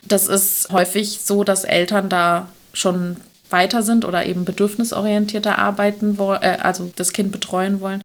Das 0.06 0.28
ist 0.28 0.70
häufig 0.72 1.22
so, 1.24 1.44
dass 1.44 1.64
Eltern 1.64 2.10
da 2.10 2.50
schon 2.74 3.18
weiter 3.50 3.84
sind 3.84 4.04
oder 4.04 4.26
eben 4.26 4.46
bedürfnisorientierter 4.46 5.60
arbeiten 5.60 6.18
wollen, 6.18 6.42
äh, 6.42 6.58
also 6.62 6.92
das 6.96 7.14
Kind 7.14 7.32
betreuen 7.32 7.80
wollen. 7.80 8.02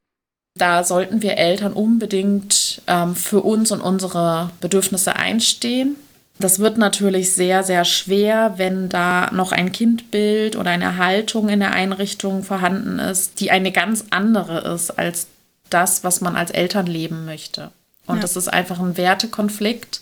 Da 0.57 0.85
sollten 0.85 1.23
wir 1.23 1.39
Eltern 1.39 1.73
unbedingt 1.73 2.83
ähm, 2.87 3.15
für 3.15 3.41
uns 3.41 3.71
und 3.73 3.81
unsere 3.81 4.51
Bedürfnisse 4.61 5.17
einstehen. 5.17 5.97
Das 6.41 6.61
wird 6.61 6.79
natürlich 6.79 7.33
sehr, 7.33 7.65
sehr 7.65 7.85
schwer, 7.85 8.55
wenn 8.57 8.89
da 8.89 9.31
noch 9.33 9.51
ein 9.51 9.73
Kindbild 9.73 10.55
oder 10.57 10.71
eine 10.71 10.97
Haltung 10.97 11.49
in 11.49 11.61
der 11.61 11.73
Einrichtung 11.73 12.45
vorhanden 12.45 12.99
ist, 12.99 13.41
die 13.41 13.51
eine 13.51 13.73
ganz 13.73 14.05
andere 14.11 14.73
ist 14.73 14.93
als 14.93 15.27
das, 15.71 16.05
was 16.05 16.21
man 16.21 16.37
als 16.37 16.51
Eltern 16.51 16.87
leben 16.87 17.25
möchte. 17.25 17.71
Und 18.07 18.17
ja. 18.17 18.23
das 18.23 18.37
ist 18.37 18.49
einfach 18.49 18.79
ein 18.79 18.97
Wertekonflikt, 18.97 20.01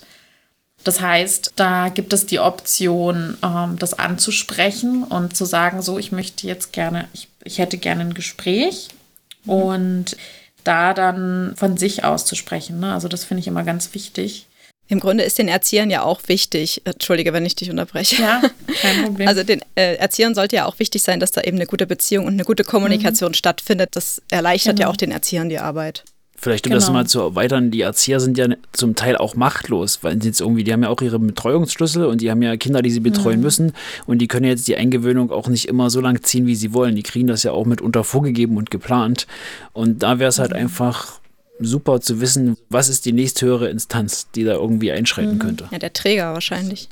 das 0.83 1.01
heißt, 1.01 1.53
da 1.55 1.89
gibt 1.89 2.13
es 2.13 2.25
die 2.25 2.39
Option, 2.39 3.37
ähm, 3.43 3.77
das 3.79 3.97
anzusprechen 3.97 5.03
und 5.03 5.35
zu 5.35 5.45
sagen, 5.45 5.81
so, 5.81 5.97
ich 5.97 6.11
möchte 6.11 6.47
jetzt 6.47 6.71
gerne, 6.71 7.07
ich, 7.13 7.27
ich 7.43 7.57
hätte 7.57 7.77
gerne 7.77 8.01
ein 8.01 8.13
Gespräch 8.13 8.89
mhm. 9.43 9.51
und 9.51 10.17
da 10.63 10.93
dann 10.93 11.53
von 11.55 11.77
sich 11.77 12.03
aus 12.03 12.25
zu 12.25 12.35
sprechen. 12.35 12.79
Ne? 12.79 12.93
Also 12.93 13.07
das 13.07 13.23
finde 13.23 13.41
ich 13.41 13.47
immer 13.47 13.63
ganz 13.63 13.93
wichtig. 13.93 14.47
Im 14.89 15.01
Grunde 15.01 15.25
ist 15.25 15.37
den 15.37 15.49
Erziehern 15.49 15.89
ja 15.89 16.03
auch 16.03 16.21
wichtig, 16.27 16.81
entschuldige, 16.85 17.33
wenn 17.33 17.45
ich 17.45 17.55
dich 17.55 17.69
unterbreche. 17.69 18.21
Ja, 18.21 18.41
kein 18.81 19.03
Problem. 19.03 19.27
Also 19.27 19.43
den 19.43 19.61
äh, 19.75 19.95
Erziehern 19.95 20.33
sollte 20.33 20.57
ja 20.57 20.65
auch 20.65 20.79
wichtig 20.79 21.03
sein, 21.03 21.19
dass 21.19 21.31
da 21.31 21.41
eben 21.41 21.57
eine 21.57 21.65
gute 21.65 21.85
Beziehung 21.87 22.25
und 22.25 22.33
eine 22.33 22.45
gute 22.45 22.63
Kommunikation 22.63 23.31
mhm. 23.31 23.35
stattfindet. 23.35 23.89
Das 23.93 24.21
erleichtert 24.29 24.77
genau. 24.77 24.87
ja 24.87 24.93
auch 24.93 24.97
den 24.97 25.11
Erziehern 25.11 25.49
die 25.49 25.59
Arbeit. 25.59 26.05
Vielleicht 26.39 26.67
um 26.67 26.69
genau. 26.69 26.79
das 26.79 26.91
mal 26.91 27.07
zu 27.07 27.19
erweitern, 27.19 27.71
die 27.71 27.81
Erzieher 27.81 28.19
sind 28.19 28.37
ja 28.37 28.47
zum 28.71 28.93
Teil 28.93 29.17
auch 29.17 29.35
machtlos, 29.35 29.99
weil 30.03 30.21
sie 30.21 30.27
jetzt 30.27 30.39
irgendwie, 30.39 30.63
die 30.63 30.71
haben 30.71 30.83
ja 30.83 30.89
auch 30.89 31.01
ihre 31.01 31.17
Betreuungsschlüssel 31.17 32.05
und 32.05 32.21
die 32.21 32.29
haben 32.29 32.43
ja 32.43 32.55
Kinder, 32.57 32.83
die 32.83 32.91
sie 32.91 32.99
betreuen 32.99 33.37
mhm. 33.37 33.43
müssen 33.43 33.73
und 34.05 34.19
die 34.19 34.27
können 34.27 34.45
jetzt 34.45 34.67
die 34.67 34.77
Eingewöhnung 34.77 35.31
auch 35.31 35.47
nicht 35.47 35.67
immer 35.67 35.89
so 35.89 35.99
lang 35.99 36.21
ziehen, 36.21 36.45
wie 36.45 36.55
sie 36.55 36.73
wollen. 36.73 36.95
Die 36.95 37.03
kriegen 37.03 37.25
das 37.25 37.41
ja 37.41 37.53
auch 37.53 37.65
mitunter 37.65 38.03
vorgegeben 38.03 38.55
und 38.55 38.69
geplant. 38.69 39.25
Und 39.73 40.03
da 40.03 40.19
wäre 40.19 40.29
es 40.29 40.37
halt 40.37 40.51
mhm. 40.51 40.57
einfach 40.57 41.19
super 41.59 42.01
zu 42.01 42.21
wissen, 42.21 42.55
was 42.69 42.87
ist 42.87 43.05
die 43.05 43.13
nächsthöhere 43.13 43.69
Instanz, 43.69 44.29
die 44.35 44.43
da 44.43 44.53
irgendwie 44.53 44.91
einschreiten 44.91 45.35
mhm. 45.35 45.39
könnte. 45.39 45.67
Ja, 45.71 45.79
der 45.79 45.93
Träger 45.93 46.33
wahrscheinlich 46.33 46.87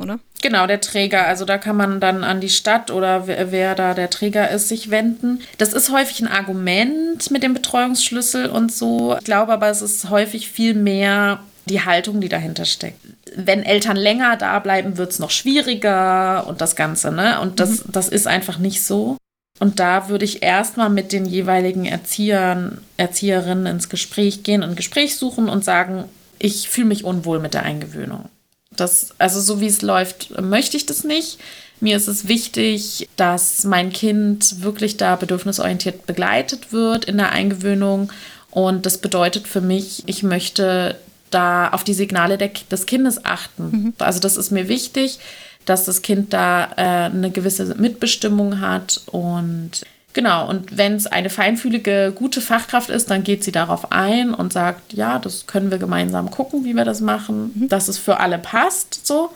oder? 0.00 0.18
Genau, 0.42 0.66
der 0.66 0.80
Träger. 0.80 1.26
Also 1.26 1.44
da 1.44 1.58
kann 1.58 1.76
man 1.76 2.00
dann 2.00 2.24
an 2.24 2.40
die 2.40 2.48
Stadt 2.48 2.90
oder 2.90 3.26
wer, 3.26 3.52
wer, 3.52 3.74
da 3.74 3.94
der 3.94 4.10
Träger 4.10 4.50
ist, 4.50 4.68
sich 4.68 4.90
wenden. 4.90 5.40
Das 5.58 5.72
ist 5.72 5.92
häufig 5.92 6.20
ein 6.20 6.28
Argument 6.28 7.30
mit 7.30 7.42
dem 7.42 7.54
Betreuungsschlüssel 7.54 8.46
und 8.46 8.72
so. 8.72 9.16
Ich 9.18 9.24
glaube 9.24 9.52
aber, 9.52 9.68
es 9.68 9.82
ist 9.82 10.08
häufig 10.10 10.50
viel 10.50 10.74
mehr 10.74 11.40
die 11.66 11.84
Haltung, 11.84 12.20
die 12.20 12.28
dahinter 12.28 12.64
steckt. 12.64 13.00
Wenn 13.36 13.62
Eltern 13.62 13.96
länger 13.96 14.36
da 14.36 14.58
bleiben, 14.58 14.96
wird 14.96 15.12
es 15.12 15.18
noch 15.18 15.30
schwieriger 15.30 16.46
und 16.46 16.60
das 16.60 16.74
Ganze, 16.74 17.12
ne? 17.12 17.40
Und 17.40 17.60
das, 17.60 17.84
mhm. 17.84 17.92
das 17.92 18.08
ist 18.08 18.26
einfach 18.26 18.58
nicht 18.58 18.82
so. 18.82 19.16
Und 19.58 19.78
da 19.78 20.08
würde 20.08 20.24
ich 20.24 20.42
erstmal 20.42 20.88
mit 20.88 21.12
den 21.12 21.26
jeweiligen 21.26 21.84
Erziehern, 21.84 22.80
Erzieherinnen 22.96 23.66
ins 23.66 23.90
Gespräch 23.90 24.42
gehen, 24.42 24.62
ein 24.62 24.74
Gespräch 24.74 25.16
suchen 25.16 25.50
und 25.50 25.64
sagen, 25.64 26.04
ich 26.38 26.70
fühle 26.70 26.86
mich 26.86 27.04
unwohl 27.04 27.40
mit 27.40 27.52
der 27.52 27.64
Eingewöhnung. 27.64 28.30
Das, 28.76 29.10
also 29.18 29.40
so 29.40 29.60
wie 29.60 29.66
es 29.66 29.82
läuft, 29.82 30.40
möchte 30.40 30.76
ich 30.76 30.86
das 30.86 31.04
nicht. 31.04 31.38
Mir 31.80 31.96
ist 31.96 32.08
es 32.08 32.28
wichtig, 32.28 33.08
dass 33.16 33.64
mein 33.64 33.92
Kind 33.92 34.62
wirklich 34.62 34.96
da 34.96 35.16
bedürfnisorientiert 35.16 36.06
begleitet 36.06 36.72
wird 36.72 37.06
in 37.06 37.16
der 37.16 37.32
Eingewöhnung. 37.32 38.12
Und 38.50 38.86
das 38.86 38.98
bedeutet 38.98 39.48
für 39.48 39.60
mich, 39.60 40.02
ich 40.06 40.22
möchte 40.22 40.96
da 41.30 41.68
auf 41.70 41.84
die 41.84 41.94
Signale 41.94 42.36
der, 42.38 42.50
des 42.70 42.86
Kindes 42.86 43.24
achten. 43.24 43.70
Mhm. 43.70 43.94
Also 43.98 44.20
das 44.20 44.36
ist 44.36 44.50
mir 44.50 44.68
wichtig, 44.68 45.18
dass 45.64 45.84
das 45.84 46.02
Kind 46.02 46.32
da 46.32 46.70
äh, 46.76 47.10
eine 47.10 47.30
gewisse 47.30 47.74
Mitbestimmung 47.76 48.60
hat 48.60 49.00
und 49.06 49.82
Genau, 50.12 50.48
und 50.48 50.76
wenn 50.76 50.94
es 50.94 51.06
eine 51.06 51.30
feinfühlige, 51.30 52.12
gute 52.14 52.40
Fachkraft 52.40 52.90
ist, 52.90 53.10
dann 53.10 53.22
geht 53.22 53.44
sie 53.44 53.52
darauf 53.52 53.92
ein 53.92 54.34
und 54.34 54.52
sagt, 54.52 54.92
ja, 54.92 55.18
das 55.20 55.46
können 55.46 55.70
wir 55.70 55.78
gemeinsam 55.78 56.30
gucken, 56.30 56.64
wie 56.64 56.74
wir 56.74 56.84
das 56.84 57.00
machen, 57.00 57.52
mhm. 57.54 57.68
dass 57.68 57.86
es 57.88 57.98
für 57.98 58.18
alle 58.18 58.38
passt, 58.38 59.06
so. 59.06 59.30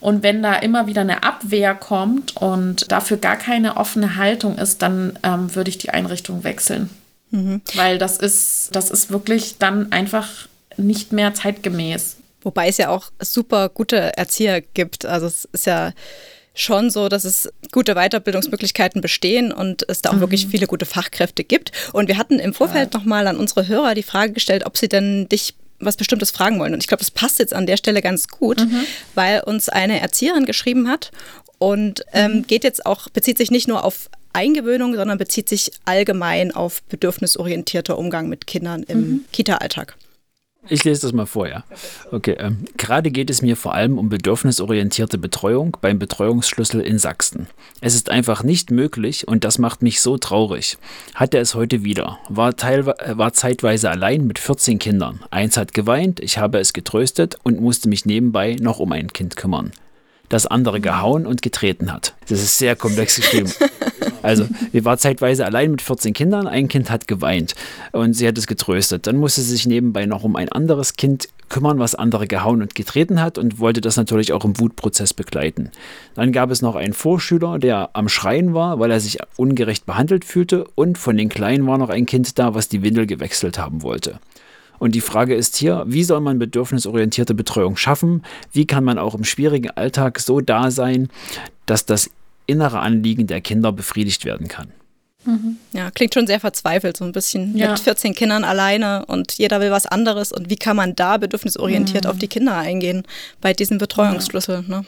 Und 0.00 0.22
wenn 0.22 0.42
da 0.42 0.54
immer 0.54 0.86
wieder 0.86 1.02
eine 1.02 1.22
Abwehr 1.22 1.74
kommt 1.74 2.36
und 2.36 2.90
dafür 2.90 3.18
gar 3.18 3.36
keine 3.36 3.76
offene 3.76 4.16
Haltung 4.16 4.56
ist, 4.56 4.82
dann 4.82 5.18
ähm, 5.22 5.54
würde 5.54 5.68
ich 5.68 5.78
die 5.78 5.90
Einrichtung 5.90 6.42
wechseln. 6.42 6.88
Mhm. 7.30 7.60
Weil 7.74 7.98
das 7.98 8.16
ist, 8.16 8.70
das 8.72 8.90
ist 8.90 9.10
wirklich 9.10 9.58
dann 9.58 9.92
einfach 9.92 10.28
nicht 10.76 11.12
mehr 11.12 11.34
zeitgemäß. 11.34 12.16
Wobei 12.42 12.68
es 12.68 12.78
ja 12.78 12.88
auch 12.88 13.10
super 13.20 13.68
gute 13.68 14.16
Erzieher 14.16 14.62
gibt. 14.62 15.04
Also 15.04 15.26
es 15.26 15.46
ist 15.52 15.66
ja 15.66 15.92
schon 16.54 16.90
so, 16.90 17.08
dass 17.08 17.24
es 17.24 17.48
gute 17.72 17.94
Weiterbildungsmöglichkeiten 17.94 19.00
bestehen 19.00 19.52
und 19.52 19.88
es 19.88 20.02
da 20.02 20.10
auch 20.10 20.14
mhm. 20.14 20.20
wirklich 20.20 20.46
viele 20.48 20.66
gute 20.66 20.86
Fachkräfte 20.86 21.44
gibt. 21.44 21.72
Und 21.92 22.08
wir 22.08 22.18
hatten 22.18 22.38
im 22.38 22.54
Vorfeld 22.54 22.92
ja. 22.92 22.98
nochmal 22.98 23.26
an 23.26 23.36
unsere 23.36 23.68
Hörer 23.68 23.94
die 23.94 24.02
Frage 24.02 24.32
gestellt, 24.32 24.66
ob 24.66 24.76
sie 24.76 24.88
denn 24.88 25.28
dich 25.28 25.54
was 25.78 25.96
Bestimmtes 25.96 26.30
fragen 26.30 26.58
wollen. 26.58 26.74
Und 26.74 26.82
ich 26.82 26.88
glaube, 26.88 27.00
das 27.00 27.10
passt 27.10 27.38
jetzt 27.38 27.54
an 27.54 27.66
der 27.66 27.76
Stelle 27.76 28.02
ganz 28.02 28.28
gut, 28.28 28.60
mhm. 28.60 28.84
weil 29.14 29.40
uns 29.40 29.68
eine 29.68 30.00
Erzieherin 30.00 30.44
geschrieben 30.44 30.88
hat 30.88 31.10
und 31.58 32.04
ähm, 32.12 32.38
mhm. 32.38 32.46
geht 32.46 32.64
jetzt 32.64 32.84
auch, 32.84 33.08
bezieht 33.08 33.38
sich 33.38 33.50
nicht 33.50 33.66
nur 33.66 33.84
auf 33.84 34.10
Eingewöhnung, 34.32 34.94
sondern 34.94 35.18
bezieht 35.18 35.48
sich 35.48 35.72
allgemein 35.84 36.54
auf 36.54 36.82
bedürfnisorientierter 36.84 37.98
Umgang 37.98 38.28
mit 38.28 38.46
Kindern 38.46 38.82
im 38.84 38.98
mhm. 39.00 39.24
Kita-Alltag. 39.32 39.96
Ich 40.68 40.84
lese 40.84 41.02
das 41.02 41.12
mal 41.12 41.26
vor, 41.26 41.48
ja. 41.48 41.64
Okay, 42.12 42.36
ähm, 42.38 42.64
gerade 42.76 43.10
geht 43.10 43.30
es 43.30 43.40
mir 43.40 43.56
vor 43.56 43.74
allem 43.74 43.98
um 43.98 44.08
bedürfnisorientierte 44.08 45.16
Betreuung 45.16 45.76
beim 45.80 45.98
Betreuungsschlüssel 45.98 46.80
in 46.82 46.98
Sachsen. 46.98 47.46
Es 47.80 47.94
ist 47.94 48.10
einfach 48.10 48.42
nicht 48.42 48.70
möglich 48.70 49.26
und 49.26 49.44
das 49.44 49.58
macht 49.58 49.82
mich 49.82 50.00
so 50.00 50.18
traurig. 50.18 50.76
Hat 51.14 51.34
er 51.34 51.40
es 51.40 51.54
heute 51.54 51.82
wieder. 51.82 52.18
War, 52.28 52.56
teilweise, 52.56 53.18
war 53.18 53.32
zeitweise 53.32 53.90
allein 53.90 54.26
mit 54.26 54.38
14 54.38 54.78
Kindern. 54.78 55.20
Eins 55.30 55.56
hat 55.56 55.72
geweint, 55.72 56.20
ich 56.20 56.36
habe 56.38 56.58
es 56.58 56.72
getröstet 56.74 57.38
und 57.42 57.60
musste 57.60 57.88
mich 57.88 58.04
nebenbei 58.04 58.56
noch 58.60 58.80
um 58.80 58.92
ein 58.92 59.12
Kind 59.12 59.36
kümmern. 59.36 59.72
Das 60.28 60.46
andere 60.46 60.80
gehauen 60.80 61.26
und 61.26 61.42
getreten 61.42 61.92
hat. 61.92 62.14
Das 62.28 62.40
ist 62.40 62.58
sehr 62.58 62.76
komplex 62.76 63.16
geschrieben. 63.16 63.50
Also, 64.22 64.46
wir 64.72 64.84
war 64.84 64.98
zeitweise 64.98 65.44
allein 65.44 65.70
mit 65.70 65.82
14 65.82 66.12
Kindern. 66.12 66.46
Ein 66.46 66.68
Kind 66.68 66.90
hat 66.90 67.08
geweint 67.08 67.54
und 67.92 68.14
sie 68.14 68.26
hat 68.26 68.38
es 68.38 68.46
getröstet. 68.46 69.06
Dann 69.06 69.16
musste 69.16 69.40
sie 69.40 69.52
sich 69.52 69.66
nebenbei 69.66 70.06
noch 70.06 70.24
um 70.24 70.36
ein 70.36 70.50
anderes 70.50 70.94
Kind 70.94 71.28
kümmern, 71.48 71.78
was 71.78 71.94
andere 71.94 72.26
gehauen 72.26 72.62
und 72.62 72.74
getreten 72.74 73.20
hat 73.20 73.36
und 73.36 73.58
wollte 73.58 73.80
das 73.80 73.96
natürlich 73.96 74.32
auch 74.32 74.44
im 74.44 74.58
Wutprozess 74.58 75.12
begleiten. 75.12 75.70
Dann 76.14 76.32
gab 76.32 76.50
es 76.50 76.62
noch 76.62 76.76
einen 76.76 76.94
Vorschüler, 76.94 77.58
der 77.58 77.90
am 77.92 78.08
Schreien 78.08 78.54
war, 78.54 78.78
weil 78.78 78.90
er 78.90 79.00
sich 79.00 79.18
ungerecht 79.36 79.84
behandelt 79.84 80.24
fühlte 80.24 80.64
und 80.74 80.96
von 80.96 81.16
den 81.16 81.28
Kleinen 81.28 81.66
war 81.66 81.76
noch 81.76 81.90
ein 81.90 82.06
Kind 82.06 82.38
da, 82.38 82.54
was 82.54 82.68
die 82.68 82.82
Windel 82.82 83.06
gewechselt 83.06 83.58
haben 83.58 83.82
wollte. 83.82 84.20
Und 84.78 84.94
die 84.94 85.02
Frage 85.02 85.34
ist 85.34 85.56
hier, 85.56 85.84
wie 85.86 86.04
soll 86.04 86.20
man 86.20 86.38
bedürfnisorientierte 86.38 87.34
Betreuung 87.34 87.76
schaffen? 87.76 88.22
Wie 88.52 88.66
kann 88.66 88.82
man 88.82 88.98
auch 88.98 89.14
im 89.14 89.24
schwierigen 89.24 89.70
Alltag 89.70 90.18
so 90.20 90.40
da 90.40 90.70
sein, 90.70 91.10
dass 91.66 91.84
das 91.84 92.10
innere 92.50 92.80
Anliegen 92.80 93.26
der 93.26 93.40
Kinder 93.40 93.72
befriedigt 93.72 94.24
werden 94.24 94.48
kann. 94.48 94.68
Mhm. 95.24 95.56
Ja, 95.72 95.90
klingt 95.90 96.14
schon 96.14 96.26
sehr 96.26 96.40
verzweifelt, 96.40 96.96
so 96.96 97.04
ein 97.04 97.12
bisschen 97.12 97.56
ja. 97.56 97.70
mit 97.70 97.80
14 97.80 98.14
Kindern 98.14 98.44
alleine 98.44 99.04
und 99.06 99.32
jeder 99.34 99.60
will 99.60 99.70
was 99.70 99.86
anderes. 99.86 100.32
Und 100.32 100.48
wie 100.50 100.56
kann 100.56 100.76
man 100.76 100.96
da 100.96 101.18
bedürfnisorientiert 101.18 102.04
mhm. 102.04 102.10
auf 102.10 102.18
die 102.18 102.28
Kinder 102.28 102.56
eingehen 102.56 103.04
bei 103.40 103.52
diesem 103.52 103.78
Betreuungsschlüssel? 103.78 104.64
Ja. 104.68 104.80
Ne? 104.80 104.86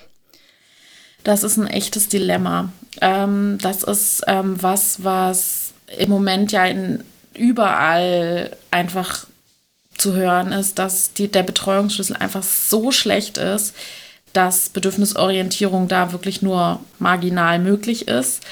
Das 1.24 1.42
ist 1.42 1.56
ein 1.56 1.66
echtes 1.66 2.08
Dilemma. 2.08 2.72
Ähm, 3.00 3.58
das 3.60 3.82
ist 3.82 4.22
ähm, 4.26 4.60
was, 4.60 5.04
was 5.04 5.74
im 5.98 6.08
Moment 6.08 6.50
ja 6.52 6.64
in, 6.64 7.04
überall 7.34 8.56
einfach 8.70 9.26
zu 9.96 10.14
hören 10.14 10.52
ist, 10.52 10.78
dass 10.78 11.12
die, 11.12 11.28
der 11.28 11.42
Betreuungsschlüssel 11.42 12.16
einfach 12.16 12.42
so 12.42 12.90
schlecht 12.90 13.38
ist, 13.38 13.74
dass 14.32 14.68
Bedürfnisorientierung 14.68 15.88
da 15.88 16.12
wirklich 16.12 16.42
nur 16.42 16.80
marginal 16.98 17.58
möglich 17.58 18.08
ist. 18.08 18.42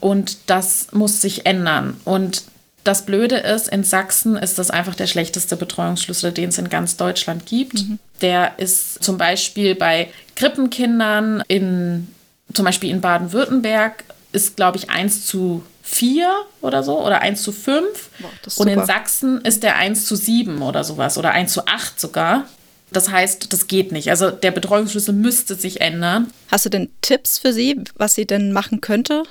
Und 0.00 0.36
das 0.46 0.88
muss 0.92 1.20
sich 1.20 1.46
ändern. 1.46 2.00
Und 2.04 2.42
das 2.82 3.06
Blöde 3.06 3.36
ist, 3.36 3.68
in 3.68 3.82
Sachsen 3.82 4.36
ist 4.36 4.58
das 4.58 4.70
einfach 4.70 4.94
der 4.94 5.06
schlechteste 5.06 5.56
Betreuungsschlüssel, 5.56 6.32
den 6.32 6.50
es 6.50 6.58
in 6.58 6.68
ganz 6.68 6.96
Deutschland 6.96 7.46
gibt. 7.46 7.74
Mhm. 7.74 7.98
Der 8.20 8.58
ist 8.58 9.02
zum 9.02 9.16
Beispiel 9.16 9.74
bei 9.74 10.10
Krippenkindern 10.36 11.42
in 11.48 12.08
zum 12.52 12.64
Beispiel 12.64 12.90
in 12.90 13.00
Baden-Württemberg 13.00 14.04
ist, 14.32 14.56
glaube 14.56 14.78
ich, 14.78 14.90
1 14.90 15.26
zu 15.26 15.62
4 15.82 16.28
oder 16.60 16.82
so 16.82 17.04
oder 17.04 17.20
1 17.20 17.42
zu 17.42 17.52
5. 17.52 18.10
Boah, 18.18 18.30
und 18.56 18.68
in 18.68 18.84
Sachsen 18.84 19.40
ist 19.42 19.62
der 19.62 19.76
1 19.76 20.06
zu 20.06 20.16
7 20.16 20.60
oder 20.62 20.84
sowas 20.84 21.18
oder 21.18 21.32
1 21.32 21.52
zu 21.52 21.66
8 21.66 22.00
sogar. 22.00 22.44
Das 22.90 23.10
heißt, 23.10 23.52
das 23.52 23.66
geht 23.66 23.92
nicht. 23.92 24.10
Also 24.10 24.30
der 24.30 24.50
Betreuungsschlüssel 24.50 25.14
müsste 25.14 25.54
sich 25.54 25.80
ändern. 25.80 26.30
Hast 26.50 26.64
du 26.64 26.70
denn 26.70 26.90
Tipps 27.00 27.38
für 27.38 27.52
sie, 27.52 27.80
was 27.96 28.14
sie 28.14 28.26
denn 28.26 28.52
machen 28.52 28.80
könnte? 28.80 29.24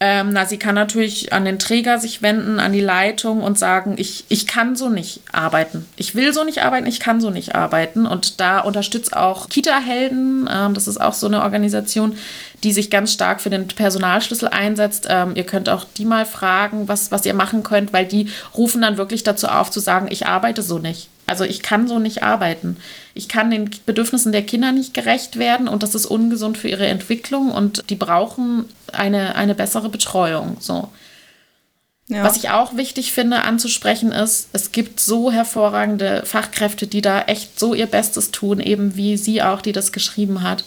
Ähm, 0.00 0.30
na, 0.32 0.44
sie 0.44 0.58
kann 0.58 0.74
natürlich 0.74 1.32
an 1.32 1.44
den 1.44 1.58
Träger 1.58 1.98
sich 1.98 2.20
wenden, 2.20 2.58
an 2.58 2.72
die 2.72 2.80
Leitung 2.80 3.42
und 3.42 3.58
sagen, 3.58 3.94
ich, 3.96 4.24
ich 4.28 4.46
kann 4.46 4.74
so 4.74 4.88
nicht 4.88 5.20
arbeiten. 5.32 5.86
Ich 5.96 6.14
will 6.16 6.32
so 6.32 6.42
nicht 6.42 6.62
arbeiten, 6.62 6.86
ich 6.86 6.98
kann 6.98 7.20
so 7.20 7.30
nicht 7.30 7.54
arbeiten. 7.54 8.04
Und 8.04 8.40
da 8.40 8.58
unterstützt 8.58 9.16
auch 9.16 9.48
Kita-Helden, 9.48 10.48
ähm, 10.52 10.74
das 10.74 10.88
ist 10.88 11.00
auch 11.00 11.14
so 11.14 11.26
eine 11.26 11.42
Organisation, 11.42 12.18
die 12.64 12.72
sich 12.72 12.90
ganz 12.90 13.12
stark 13.12 13.40
für 13.40 13.50
den 13.50 13.68
Personalschlüssel 13.68 14.48
einsetzt. 14.48 15.06
Ähm, 15.08 15.32
ihr 15.36 15.44
könnt 15.44 15.68
auch 15.68 15.86
die 15.96 16.04
mal 16.04 16.26
fragen, 16.26 16.88
was, 16.88 17.12
was 17.12 17.24
ihr 17.24 17.34
machen 17.34 17.62
könnt, 17.62 17.92
weil 17.92 18.04
die 18.04 18.28
rufen 18.56 18.82
dann 18.82 18.96
wirklich 18.96 19.22
dazu 19.22 19.46
auf 19.46 19.70
zu 19.70 19.80
sagen, 19.80 20.08
ich 20.10 20.26
arbeite 20.26 20.62
so 20.62 20.78
nicht. 20.78 21.08
Also 21.26 21.44
ich 21.44 21.62
kann 21.62 21.88
so 21.88 21.98
nicht 21.98 22.22
arbeiten. 22.22 22.76
Ich 23.14 23.28
kann 23.28 23.50
den 23.50 23.70
Bedürfnissen 23.86 24.32
der 24.32 24.42
Kinder 24.42 24.72
nicht 24.72 24.94
gerecht 24.94 25.38
werden 25.38 25.68
und 25.68 25.82
das 25.82 25.94
ist 25.94 26.06
ungesund 26.06 26.58
für 26.58 26.68
ihre 26.68 26.86
Entwicklung 26.86 27.50
und 27.50 27.88
die 27.90 27.96
brauchen 27.96 28.66
eine, 28.92 29.34
eine 29.36 29.54
bessere 29.54 29.88
Betreuung. 29.88 30.56
So. 30.60 30.90
Ja. 32.08 32.22
Was 32.22 32.36
ich 32.36 32.50
auch 32.50 32.76
wichtig 32.76 33.12
finde 33.12 33.42
anzusprechen 33.42 34.12
ist, 34.12 34.48
es 34.52 34.72
gibt 34.72 35.00
so 35.00 35.32
hervorragende 35.32 36.22
Fachkräfte, 36.26 36.86
die 36.86 37.00
da 37.00 37.22
echt 37.22 37.58
so 37.58 37.72
ihr 37.72 37.86
Bestes 37.86 38.30
tun, 38.30 38.60
eben 38.60 38.96
wie 38.96 39.16
sie 39.16 39.42
auch, 39.42 39.62
die 39.62 39.72
das 39.72 39.92
geschrieben 39.92 40.42
hat. 40.42 40.64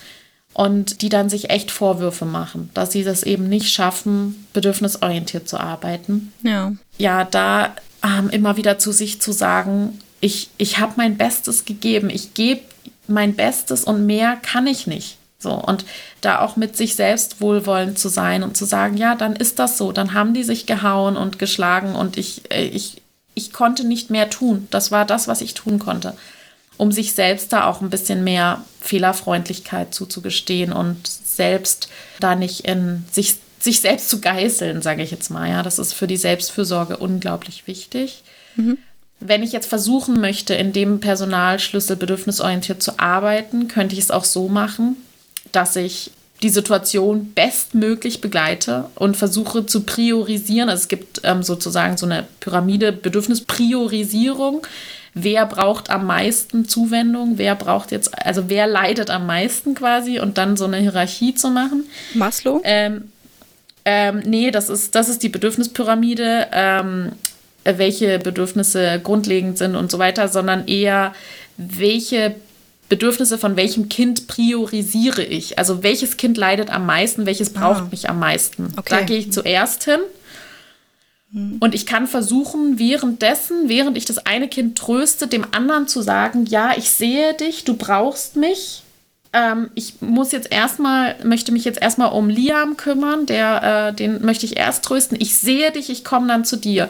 Und 0.54 1.04
die 1.04 1.10
dann 1.10 1.30
sich 1.30 1.52
echt 1.52 1.70
Vorwürfe 1.70 2.26
machen, 2.26 2.72
dass 2.74 2.92
sie 2.92 3.04
das 3.04 3.22
eben 3.22 3.48
nicht 3.48 3.72
schaffen, 3.72 4.48
bedürfnisorientiert 4.54 5.48
zu 5.48 5.60
arbeiten. 5.60 6.34
Ja. 6.42 6.74
Ja, 6.98 7.26
da 7.26 7.76
ähm, 8.04 8.32
immer 8.32 8.58
wieder 8.58 8.80
zu 8.80 8.92
sich 8.92 9.22
zu 9.22 9.34
sagen, 9.34 10.00
ich, 10.20 10.50
ich 10.58 10.80
habe 10.80 10.94
mein 10.98 11.18
Bestes 11.18 11.66
gegeben, 11.66 12.10
ich 12.10 12.34
gebe 12.34 12.62
mein 13.08 13.36
Bestes 13.36 13.84
und 13.84 14.06
mehr 14.06 14.38
kann 14.38 14.68
ich 14.68 14.88
nicht. 14.88 15.18
So, 15.40 15.54
und 15.54 15.86
da 16.22 16.40
auch 16.40 16.56
mit 16.56 16.76
sich 16.76 16.96
selbst 16.96 17.42
wohlwollend 17.42 18.00
zu 18.00 18.10
sein 18.10 18.42
und 18.42 18.58
zu 18.58 18.66
sagen, 18.66 18.98
ja, 18.98 19.14
dann 19.14 19.36
ist 19.36 19.60
das 19.60 19.78
so, 19.78 19.92
dann 19.92 20.14
haben 20.14 20.34
die 20.34 20.44
sich 20.44 20.66
gehauen 20.66 21.16
und 21.16 21.38
geschlagen 21.38 21.96
und 21.96 22.18
ich, 22.18 22.52
äh, 22.52 22.66
ich, 22.66 23.02
ich 23.36 23.54
konnte 23.54 23.86
nicht 23.86 24.10
mehr 24.10 24.32
tun. 24.32 24.68
Das 24.72 24.92
war 24.92 25.06
das, 25.06 25.28
was 25.28 25.42
ich 25.42 25.54
tun 25.54 25.78
konnte. 25.78 26.18
Um 26.78 26.92
sich 26.92 27.14
selbst 27.14 27.54
da 27.54 27.66
auch 27.66 27.82
ein 27.82 27.92
bisschen 27.92 28.24
mehr 28.24 28.64
Fehlerfreundlichkeit 28.82 29.94
zuzugestehen 29.94 30.74
und 30.74 31.08
selbst 31.08 31.90
da 32.20 32.36
nicht 32.36 32.62
in 32.62 33.06
sich, 33.12 33.36
sich 33.60 33.82
selbst 33.82 34.10
zu 34.10 34.22
geißeln, 34.22 34.82
sage 34.82 35.04
ich 35.04 35.12
jetzt 35.12 35.30
mal. 35.30 35.50
Ja, 35.50 35.62
das 35.62 35.78
ist 35.78 35.94
für 35.94 36.08
die 36.08 36.18
Selbstfürsorge 36.18 36.98
unglaublich 36.98 37.68
wichtig. 37.68 38.24
Mhm. 38.56 38.80
Wenn 39.20 39.44
ich 39.44 39.52
jetzt 39.52 39.68
versuchen 39.68 40.22
möchte, 40.22 40.54
in 40.54 40.74
dem 40.74 41.00
Personalschlüssel 41.00 41.96
bedürfnisorientiert 41.96 42.84
zu 42.84 43.00
arbeiten, 43.00 43.68
könnte 43.68 43.94
ich 43.94 44.02
es 44.02 44.12
auch 44.12 44.24
so 44.24 44.48
machen, 44.48 44.96
dass 45.52 45.76
ich 45.76 46.12
die 46.44 46.50
Situation 46.50 47.34
bestmöglich 47.34 48.22
begleite 48.22 48.90
und 48.96 49.18
versuche 49.18 49.66
zu 49.66 49.82
priorisieren. 49.82 50.70
Also 50.70 50.82
es 50.82 50.88
gibt 50.88 51.22
ähm, 51.24 51.42
sozusagen 51.42 51.98
so 51.98 52.06
eine 52.06 52.28
Pyramide 52.40 52.92
Bedürfnispriorisierung. 52.92 54.66
Wer 55.16 55.48
braucht 55.48 55.90
am 55.90 56.06
meisten 56.06 56.70
Zuwendung? 56.70 57.40
Wer 57.40 57.56
braucht 57.56 57.92
jetzt, 57.92 58.16
also 58.24 58.50
wer 58.50 58.68
leidet 58.68 59.10
am 59.10 59.26
meisten 59.26 59.74
quasi 59.74 60.20
und 60.20 60.38
dann 60.38 60.58
so 60.58 60.66
eine 60.66 60.78
Hierarchie 60.78 61.34
zu 61.34 61.50
machen? 61.50 61.86
Maslow? 62.14 62.62
Ähm, 62.64 63.12
ähm, 63.84 64.22
nee, 64.26 64.52
das 64.52 64.70
ist, 64.70 64.94
das 64.94 65.10
ist 65.10 65.24
die 65.24 65.30
Bedürfnispyramide. 65.30 66.48
Ähm, 66.52 67.14
äh, 67.14 67.27
welche 67.78 68.20
Bedürfnisse 68.20 69.00
grundlegend 69.04 69.58
sind 69.58 69.76
und 69.76 69.92
so 69.92 70.00
weiter, 70.00 70.28
sondern 70.28 70.68
eher, 70.68 71.14
welche 71.58 72.36
Bedürfnisse 72.90 73.38
von 73.38 73.58
welchem 73.58 73.90
Kind 73.90 74.28
priorisiere 74.28 75.24
ich? 75.24 75.60
Also 75.60 75.84
welches 75.84 76.18
Kind 76.18 76.38
leidet 76.38 76.70
am 76.70 76.86
meisten, 76.86 77.26
welches 77.26 77.52
braucht 77.52 77.82
ah. 77.82 77.88
mich 77.92 78.10
am 78.10 78.20
meisten? 78.20 78.74
Okay. 78.78 78.86
Da 78.90 79.02
gehe 79.02 79.18
ich 79.18 79.32
zuerst 79.32 79.84
hin. 79.84 80.00
Hm. 81.34 81.58
Und 81.60 81.76
ich 81.76 81.86
kann 81.86 82.08
versuchen, 82.08 82.80
währenddessen, 82.80 83.68
während 83.68 83.98
ich 83.98 84.06
das 84.06 84.20
eine 84.20 84.48
Kind 84.48 84.78
tröste, 84.78 85.28
dem 85.28 85.46
anderen 85.52 85.88
zu 85.88 86.02
sagen, 86.02 86.46
ja, 86.46 86.72
ich 86.78 86.90
sehe 86.90 87.34
dich, 87.34 87.66
du 87.66 87.76
brauchst 87.76 88.38
mich. 88.38 88.84
Ähm, 89.34 89.70
ich 89.76 90.02
muss 90.02 90.32
jetzt 90.32 90.52
erstmal, 90.52 91.16
möchte 91.24 91.52
mich 91.52 91.66
jetzt 91.66 91.82
erstmal 91.82 92.14
um 92.14 92.30
Liam 92.30 92.78
kümmern, 92.78 93.26
der, 93.26 93.90
äh, 93.90 93.94
den 93.94 94.24
möchte 94.24 94.46
ich 94.46 94.56
erst 94.56 94.86
trösten. 94.86 95.18
Ich 95.20 95.38
sehe 95.38 95.72
dich, 95.72 95.90
ich 95.90 96.06
komme 96.06 96.28
dann 96.28 96.46
zu 96.46 96.56
dir. 96.56 96.88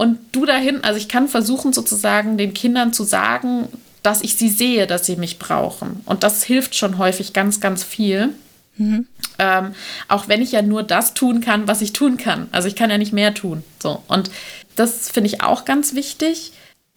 Und 0.00 0.18
du 0.32 0.46
dahin, 0.46 0.82
also 0.82 0.96
ich 0.96 1.08
kann 1.08 1.28
versuchen 1.28 1.74
sozusagen 1.74 2.38
den 2.38 2.54
Kindern 2.54 2.94
zu 2.94 3.04
sagen, 3.04 3.68
dass 4.02 4.22
ich 4.22 4.34
sie 4.34 4.48
sehe, 4.48 4.86
dass 4.86 5.04
sie 5.04 5.16
mich 5.16 5.38
brauchen. 5.38 6.00
Und 6.06 6.22
das 6.22 6.42
hilft 6.42 6.74
schon 6.74 6.96
häufig 6.96 7.34
ganz, 7.34 7.60
ganz 7.60 7.84
viel. 7.84 8.30
Mhm. 8.78 9.06
Ähm, 9.38 9.74
auch 10.08 10.26
wenn 10.26 10.40
ich 10.40 10.52
ja 10.52 10.62
nur 10.62 10.84
das 10.84 11.12
tun 11.12 11.42
kann, 11.42 11.68
was 11.68 11.82
ich 11.82 11.92
tun 11.92 12.16
kann. 12.16 12.48
Also 12.50 12.66
ich 12.66 12.76
kann 12.76 12.88
ja 12.88 12.96
nicht 12.96 13.12
mehr 13.12 13.34
tun. 13.34 13.62
So. 13.78 14.02
Und 14.08 14.30
das 14.74 15.10
finde 15.10 15.28
ich 15.28 15.42
auch 15.42 15.66
ganz 15.66 15.94
wichtig. 15.94 16.52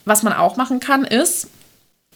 Was 0.06 0.24
man 0.24 0.32
auch 0.32 0.56
machen 0.56 0.80
kann, 0.80 1.04
ist, 1.04 1.50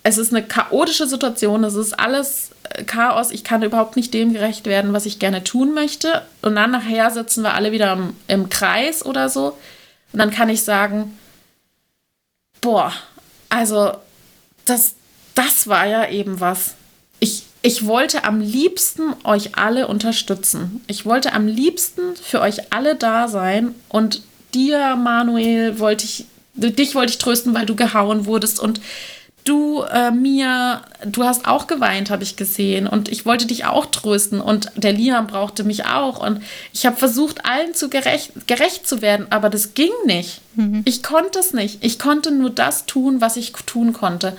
es 0.03 0.17
ist 0.17 0.33
eine 0.33 0.41
chaotische 0.41 1.05
Situation, 1.05 1.65
es 1.65 1.75
ist 1.75 1.99
alles 1.99 2.51
äh, 2.69 2.85
Chaos, 2.85 3.31
ich 3.31 3.43
kann 3.43 3.61
überhaupt 3.61 3.97
nicht 3.97 4.13
dem 4.13 4.31
gerecht 4.31 4.67
werden, 4.67 4.93
was 4.93 5.05
ich 5.05 5.19
gerne 5.19 5.43
tun 5.43 5.73
möchte. 5.73 6.21
Und 6.41 6.55
dann 6.55 6.71
nachher 6.71 7.11
sitzen 7.11 7.43
wir 7.43 7.55
alle 7.55 7.73
wieder 7.73 7.91
im, 7.91 8.15
im 8.29 8.47
Kreis 8.47 9.05
oder 9.05 9.27
so. 9.27 9.57
Und 10.17 10.21
dann 10.21 10.31
kann 10.31 10.49
ich 10.49 10.63
sagen, 10.63 11.15
boah, 12.59 12.91
also 13.49 13.91
das, 14.65 14.95
das 15.35 15.67
war 15.67 15.85
ja 15.85 16.09
eben 16.09 16.39
was. 16.39 16.73
Ich, 17.19 17.43
ich 17.61 17.85
wollte 17.85 18.23
am 18.23 18.41
liebsten 18.41 19.13
euch 19.23 19.55
alle 19.57 19.87
unterstützen. 19.87 20.83
Ich 20.87 21.05
wollte 21.05 21.33
am 21.33 21.45
liebsten 21.45 22.15
für 22.15 22.41
euch 22.41 22.73
alle 22.73 22.95
da 22.95 23.27
sein. 23.27 23.75
Und 23.89 24.23
dir, 24.55 24.95
Manuel, 24.95 25.77
wollte 25.77 26.05
ich, 26.05 26.25
dich 26.55 26.95
wollte 26.95 27.11
ich 27.11 27.19
trösten, 27.19 27.53
weil 27.53 27.67
du 27.67 27.75
gehauen 27.75 28.25
wurdest. 28.25 28.59
Und 28.59 28.81
du, 29.47 29.83
äh, 29.83 30.11
Mia, 30.11 30.81
du 31.05 31.23
hast 31.23 31.47
auch 31.47 31.67
geweint, 31.67 32.09
habe 32.09 32.23
ich 32.23 32.35
gesehen. 32.35 32.87
Und 32.87 33.09
ich 33.09 33.25
wollte 33.25 33.45
dich 33.45 33.65
auch 33.65 33.85
trösten. 33.85 34.41
Und 34.41 34.71
der 34.75 34.93
Liam 34.93 35.27
brauchte 35.27 35.63
mich 35.63 35.85
auch. 35.85 36.19
Und 36.19 36.41
ich 36.73 36.85
habe 36.85 36.97
versucht, 36.97 37.45
allen 37.45 37.73
zu 37.73 37.89
gerecht, 37.89 38.47
gerecht 38.47 38.87
zu 38.87 39.01
werden, 39.01 39.27
aber 39.29 39.49
das 39.49 39.73
ging 39.73 39.91
nicht. 40.05 40.41
Mhm. 40.55 40.81
Ich 40.85 41.03
konnte 41.03 41.39
es 41.39 41.53
nicht. 41.53 41.83
Ich 41.83 41.99
konnte 41.99 42.31
nur 42.31 42.49
das 42.49 42.85
tun, 42.85 43.21
was 43.21 43.37
ich 43.37 43.51
tun 43.51 43.93
konnte. 43.93 44.35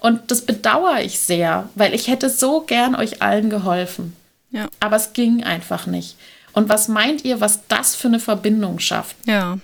Und 0.00 0.30
das 0.30 0.42
bedauere 0.42 1.02
ich 1.02 1.18
sehr, 1.18 1.68
weil 1.74 1.94
ich 1.94 2.08
hätte 2.08 2.30
so 2.30 2.60
gern 2.60 2.94
euch 2.94 3.20
allen 3.20 3.50
geholfen. 3.50 4.14
Ja. 4.50 4.68
Aber 4.80 4.96
es 4.96 5.12
ging 5.12 5.44
einfach 5.44 5.86
nicht. 5.86 6.16
Und 6.52 6.68
was 6.68 6.88
meint 6.88 7.24
ihr, 7.24 7.40
was 7.40 7.60
das 7.68 7.94
für 7.94 8.08
eine 8.08 8.20
Verbindung 8.20 8.78
schafft? 8.78 9.16
Ja. 9.26 9.58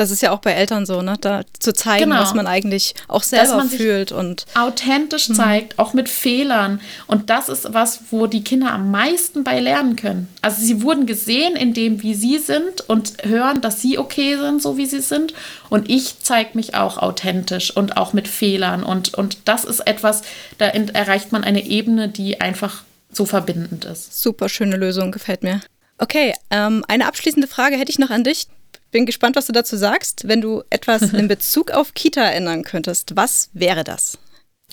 Das 0.00 0.10
ist 0.10 0.22
ja 0.22 0.30
auch 0.30 0.38
bei 0.38 0.52
Eltern 0.52 0.86
so, 0.86 1.02
ne? 1.02 1.16
Da 1.20 1.42
zu 1.58 1.74
zeigen, 1.74 2.08
genau. 2.08 2.22
was 2.22 2.32
man 2.32 2.46
eigentlich 2.46 2.94
auch 3.06 3.22
selber 3.22 3.62
fühlt 3.66 4.12
und 4.12 4.46
authentisch 4.54 5.28
mhm. 5.28 5.34
zeigt, 5.34 5.78
auch 5.78 5.92
mit 5.92 6.08
Fehlern. 6.08 6.80
Und 7.06 7.28
das 7.28 7.50
ist 7.50 7.74
was, 7.74 8.00
wo 8.10 8.26
die 8.26 8.42
Kinder 8.42 8.72
am 8.72 8.90
meisten 8.90 9.44
bei 9.44 9.60
lernen 9.60 9.96
können. 9.96 10.26
Also 10.40 10.62
sie 10.62 10.80
wurden 10.80 11.04
gesehen 11.04 11.54
in 11.54 11.74
dem, 11.74 12.00
wie 12.00 12.14
sie 12.14 12.38
sind 12.38 12.88
und 12.88 13.12
hören, 13.24 13.60
dass 13.60 13.82
sie 13.82 13.98
okay 13.98 14.38
sind, 14.38 14.62
so 14.62 14.78
wie 14.78 14.86
sie 14.86 15.00
sind. 15.00 15.34
Und 15.68 15.90
ich 15.90 16.14
zeige 16.22 16.52
mich 16.54 16.74
auch 16.74 16.96
authentisch 16.96 17.76
und 17.76 17.98
auch 17.98 18.14
mit 18.14 18.26
Fehlern. 18.26 18.82
Und, 18.82 19.12
und 19.12 19.36
das 19.44 19.64
ist 19.64 19.80
etwas, 19.80 20.22
da 20.56 20.68
erreicht 20.68 21.30
man 21.30 21.44
eine 21.44 21.66
Ebene, 21.66 22.08
die 22.08 22.40
einfach 22.40 22.84
so 23.12 23.26
verbindend 23.26 23.84
ist. 23.84 24.22
Super 24.22 24.48
schöne 24.48 24.76
Lösung, 24.76 25.12
gefällt 25.12 25.42
mir. 25.42 25.60
Okay, 25.98 26.32
ähm, 26.50 26.86
eine 26.88 27.06
abschließende 27.06 27.46
Frage 27.46 27.76
hätte 27.76 27.90
ich 27.90 27.98
noch 27.98 28.08
an 28.08 28.24
dich 28.24 28.46
bin 28.90 29.06
gespannt, 29.06 29.36
was 29.36 29.46
du 29.46 29.52
dazu 29.52 29.76
sagst. 29.76 30.28
Wenn 30.28 30.40
du 30.40 30.62
etwas 30.70 31.02
in 31.12 31.28
Bezug 31.28 31.70
auf 31.70 31.94
Kita 31.94 32.22
ändern 32.30 32.64
könntest, 32.64 33.16
was 33.16 33.50
wäre 33.52 33.84
das? 33.84 34.18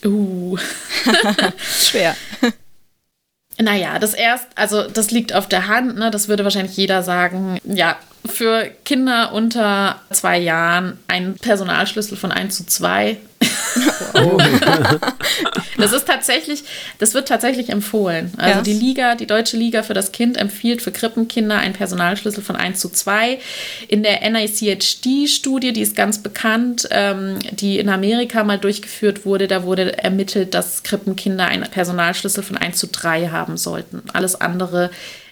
Uh. 0.03 0.57
Schwer. 1.79 2.15
Naja, 3.59 3.97
das 3.97 4.13
erst, 4.13 4.47
also 4.55 4.87
das 4.87 5.09
liegt 5.11 5.33
auf 5.33 5.47
der 5.47 5.67
Hand, 5.67 5.97
ne? 5.97 6.11
das 6.11 6.27
würde 6.27 6.43
wahrscheinlich 6.43 6.77
jeder 6.77 7.01
sagen. 7.01 7.59
Ja, 7.63 7.97
für 8.25 8.69
Kinder 8.85 9.33
unter 9.33 10.01
zwei 10.11 10.37
Jahren 10.37 10.99
ein 11.07 11.35
Personalschlüssel 11.35 12.17
von 12.17 12.31
1 12.31 12.55
zu 12.55 12.65
2. 12.65 13.17
Das 15.77 15.93
ist 15.93 16.07
tatsächlich, 16.07 16.63
das 16.97 17.13
wird 17.13 17.27
tatsächlich 17.27 17.69
empfohlen. 17.69 18.33
Also 18.37 18.59
yes. 18.59 18.63
die 18.63 18.73
Liga, 18.73 19.15
die 19.15 19.27
Deutsche 19.27 19.57
Liga 19.57 19.83
für 19.83 19.93
das 19.93 20.11
Kind 20.11 20.35
empfiehlt 20.35 20.81
für 20.81 20.91
Krippenkinder 20.91 21.57
einen 21.59 21.73
Personalschlüssel 21.73 22.43
von 22.43 22.55
1 22.55 22.79
zu 22.79 22.89
2. 22.89 23.39
In 23.87 24.03
der 24.03 24.27
NICHD-Studie, 24.29 25.73
die 25.73 25.81
ist 25.81 25.95
ganz 25.95 26.23
bekannt, 26.23 26.87
ähm, 26.91 27.37
die 27.51 27.77
in 27.77 27.89
Amerika 27.89 28.43
mal 28.43 28.57
durchgeführt 28.57 29.25
wurde, 29.25 29.47
da 29.47 29.63
wurde 29.63 29.97
ermittelt, 30.03 30.53
dass 30.53 30.83
Krippenkinder 30.83 31.45
einen 31.45 31.69
Personalschlüssel 31.69 32.43
von 32.43 32.57
1 32.57 32.77
zu 32.77 32.87
3 32.87 33.29
haben 33.29 33.57
sollten. 33.57 34.01
Alles 34.13 34.39
andere 34.39 34.89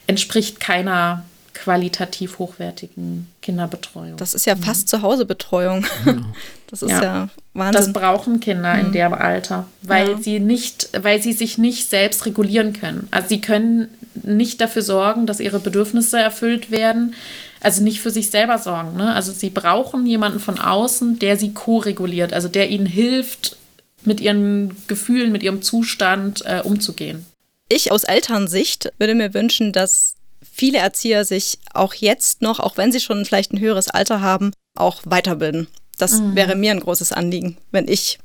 entspricht 0.07 0.59
keiner 0.59 1.26
qualitativ 1.56 2.38
hochwertigen 2.38 3.28
Kinderbetreuung. 3.41 4.18
Das 4.18 4.36
ist 4.36 4.45
ja 4.45 4.56
fast 4.56 4.84
mhm. 4.84 4.88
Zuhausebetreuung. 4.88 5.86
Ja. 6.06 6.16
Das 6.68 6.82
ist 6.82 6.89
ja, 6.89 7.03
ja 7.03 7.30
Wahnsinn. 7.53 7.74
Das 7.80 7.93
brauchen 7.93 8.39
Kinder 8.39 8.74
mhm. 8.74 8.88
in 8.88 8.91
dem 8.91 9.14
Alter, 9.14 9.68
weil 9.84 10.10
ja. 10.10 10.18
sie 10.18 10.39
nicht, 10.39 10.89
weil 10.99 11.22
sie 11.22 11.32
sich 11.32 11.60
nicht 11.60 11.88
selbst 11.88 12.26
regulieren 12.26 12.74
können. 12.74 13.08
Also 13.12 13.30
sie 13.30 13.39
können 13.39 13.88
nicht 14.24 14.60
dafür 14.62 14.82
sorgen, 14.82 15.28
dass 15.28 15.39
ihre 15.39 15.60
Bedürfnisse 15.60 16.20
erfüllt 16.20 16.72
werden. 16.72 17.14
Also 17.62 17.84
nicht 17.84 18.01
für 18.01 18.10
sich 18.10 18.32
selber 18.32 18.58
sorgen. 18.58 18.97
Ne? 18.97 19.14
Also 19.14 19.32
sie 19.32 19.51
brauchen 19.51 20.08
jemanden 20.08 20.39
von 20.39 20.60
außen, 20.60 21.20
der 21.20 21.38
sie 21.38 21.53
ko-reguliert, 21.53 22.34
also 22.34 22.47
der 22.47 22.70
ihnen 22.70 22.88
hilft, 22.88 23.58
mit 24.03 24.20
ihren 24.20 24.76
Gefühlen, 24.88 25.32
mit 25.32 25.43
ihrem 25.43 25.62
Zustand 25.62 26.43
äh, 26.45 26.62
umzugehen. 26.64 27.28
Ich 27.70 27.91
aus 27.91 28.03
Elternsicht 28.03 28.91
würde 28.97 29.14
mir 29.14 29.36
wünschen, 29.36 29.72
dass 29.72 30.16
viele 30.56 30.78
Erzieher 30.78 31.26
sich 31.26 31.60
auch 31.74 31.93
jetzt 31.93 32.41
noch, 32.41 32.60
auch 32.60 32.78
wenn 32.78 32.91
sie 32.91 33.01
schon 33.01 33.26
vielleicht 33.26 33.51
ein 33.51 33.60
höheres 33.60 33.89
Alter 33.89 34.22
haben, 34.22 34.51
auch 34.78 35.01
weiterbilden. 35.06 35.68
Das 35.97 36.20
mhm. 36.20 36.36
wäre 36.36 36.56
mir 36.56 36.72
ein 36.72 36.80
großes 36.80 37.12
Anliegen, 37.12 37.58
wenn 37.72 37.88
ich 37.88 38.20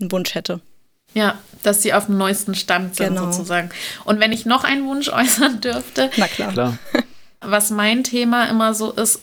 einen 0.00 0.12
Wunsch 0.12 0.34
hätte. 0.34 0.60
Ja, 1.14 1.38
dass 1.62 1.82
sie 1.82 1.92
auf 1.92 2.06
dem 2.06 2.16
neuesten 2.16 2.54
Stand 2.54 2.96
sind 2.96 3.08
genau. 3.08 3.30
sozusagen. 3.30 3.70
Und 4.04 4.20
wenn 4.20 4.32
ich 4.32 4.46
noch 4.46 4.64
einen 4.64 4.86
Wunsch 4.86 5.08
äußern 5.08 5.60
dürfte, 5.60 6.10
na 6.16 6.26
klar. 6.26 6.52
klar. 6.52 6.78
was 7.40 7.70
mein 7.70 8.04
Thema 8.04 8.48
immer 8.48 8.74
so 8.74 8.92
ist, 8.92 9.20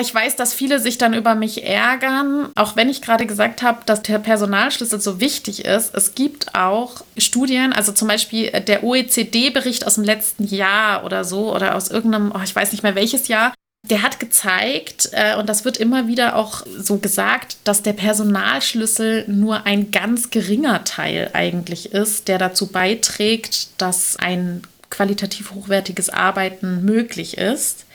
ich 0.00 0.14
weiß, 0.14 0.36
dass 0.36 0.54
viele 0.54 0.80
sich 0.80 0.98
dann 0.98 1.14
über 1.14 1.34
mich 1.34 1.64
ärgern, 1.64 2.50
auch 2.56 2.76
wenn 2.76 2.88
ich 2.88 3.00
gerade 3.00 3.26
gesagt 3.26 3.62
habe, 3.62 3.80
dass 3.86 4.02
der 4.02 4.18
Personalschlüssel 4.18 5.00
so 5.00 5.20
wichtig 5.20 5.64
ist. 5.64 5.94
Es 5.94 6.14
gibt 6.14 6.54
auch 6.54 7.02
Studien, 7.16 7.72
also 7.72 7.92
zum 7.92 8.08
Beispiel 8.08 8.50
der 8.50 8.84
OECD-Bericht 8.84 9.86
aus 9.86 9.94
dem 9.94 10.04
letzten 10.04 10.44
Jahr 10.44 11.04
oder 11.04 11.24
so, 11.24 11.54
oder 11.54 11.74
aus 11.74 11.90
irgendeinem, 11.90 12.32
oh, 12.34 12.40
ich 12.42 12.54
weiß 12.54 12.72
nicht 12.72 12.82
mehr 12.82 12.94
welches 12.94 13.28
Jahr, 13.28 13.54
der 13.88 14.02
hat 14.02 14.20
gezeigt, 14.20 15.10
äh, 15.12 15.36
und 15.36 15.48
das 15.48 15.64
wird 15.64 15.76
immer 15.76 16.08
wieder 16.08 16.36
auch 16.36 16.62
so 16.78 16.98
gesagt, 16.98 17.58
dass 17.64 17.82
der 17.82 17.92
Personalschlüssel 17.92 19.24
nur 19.28 19.66
ein 19.66 19.90
ganz 19.90 20.30
geringer 20.30 20.84
Teil 20.84 21.30
eigentlich 21.32 21.92
ist, 21.92 22.28
der 22.28 22.38
dazu 22.38 22.66
beiträgt, 22.66 23.68
dass 23.80 24.16
ein 24.16 24.62
qualitativ 24.90 25.52
hochwertiges 25.52 26.10
Arbeiten 26.10 26.84
möglich 26.84 27.38
ist, 27.38 27.86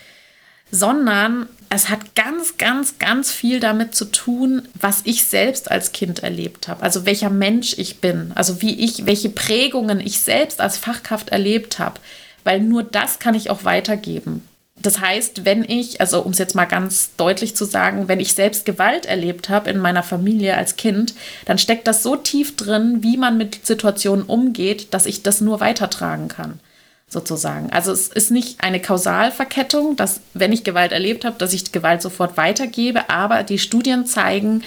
sondern 0.73 1.47
es 1.69 1.89
hat 1.89 2.15
ganz, 2.15 2.57
ganz, 2.57 2.97
ganz 2.97 3.31
viel 3.31 3.59
damit 3.59 3.93
zu 3.93 4.05
tun, 4.05 4.63
was 4.73 5.01
ich 5.03 5.23
selbst 5.23 5.69
als 5.69 5.91
Kind 5.91 6.23
erlebt 6.23 6.67
habe. 6.67 6.81
Also 6.81 7.05
welcher 7.05 7.29
Mensch 7.29 7.75
ich 7.77 8.01
bin, 8.01 8.31
also 8.33 8.61
wie 8.63 8.83
ich, 8.83 9.05
welche 9.05 9.29
Prägungen 9.29 9.99
ich 9.99 10.19
selbst 10.19 10.59
als 10.59 10.77
Fachkraft 10.77 11.29
erlebt 11.29 11.77
habe. 11.77 11.99
Weil 12.43 12.59
nur 12.59 12.81
das 12.81 13.19
kann 13.19 13.35
ich 13.35 13.51
auch 13.51 13.65
weitergeben. 13.65 14.47
Das 14.75 14.99
heißt, 14.99 15.45
wenn 15.45 15.63
ich, 15.63 16.01
also 16.01 16.21
um 16.21 16.31
es 16.31 16.39
jetzt 16.39 16.55
mal 16.55 16.65
ganz 16.65 17.11
deutlich 17.17 17.55
zu 17.55 17.65
sagen, 17.65 18.07
wenn 18.07 18.19
ich 18.19 18.33
selbst 18.33 18.65
Gewalt 18.65 19.05
erlebt 19.05 19.49
habe 19.49 19.69
in 19.69 19.77
meiner 19.77 20.03
Familie 20.03 20.57
als 20.57 20.75
Kind, 20.75 21.13
dann 21.45 21.59
steckt 21.59 21.87
das 21.87 22.01
so 22.01 22.15
tief 22.15 22.55
drin, 22.55 23.03
wie 23.03 23.15
man 23.15 23.37
mit 23.37 23.63
Situationen 23.65 24.25
umgeht, 24.25 24.87
dass 24.91 25.05
ich 25.05 25.21
das 25.21 25.39
nur 25.39 25.59
weitertragen 25.59 26.29
kann 26.29 26.59
sozusagen. 27.07 27.69
Also 27.71 27.91
es 27.91 28.07
ist 28.07 28.31
nicht 28.31 28.63
eine 28.63 28.81
Kausalverkettung, 28.81 29.95
dass 29.95 30.21
wenn 30.33 30.51
ich 30.51 30.63
Gewalt 30.63 30.91
erlebt 30.91 31.25
habe, 31.25 31.37
dass 31.37 31.53
ich 31.53 31.71
Gewalt 31.71 32.01
sofort 32.01 32.37
weitergebe, 32.37 33.09
aber 33.09 33.43
die 33.43 33.59
Studien 33.59 34.05
zeigen, 34.05 34.63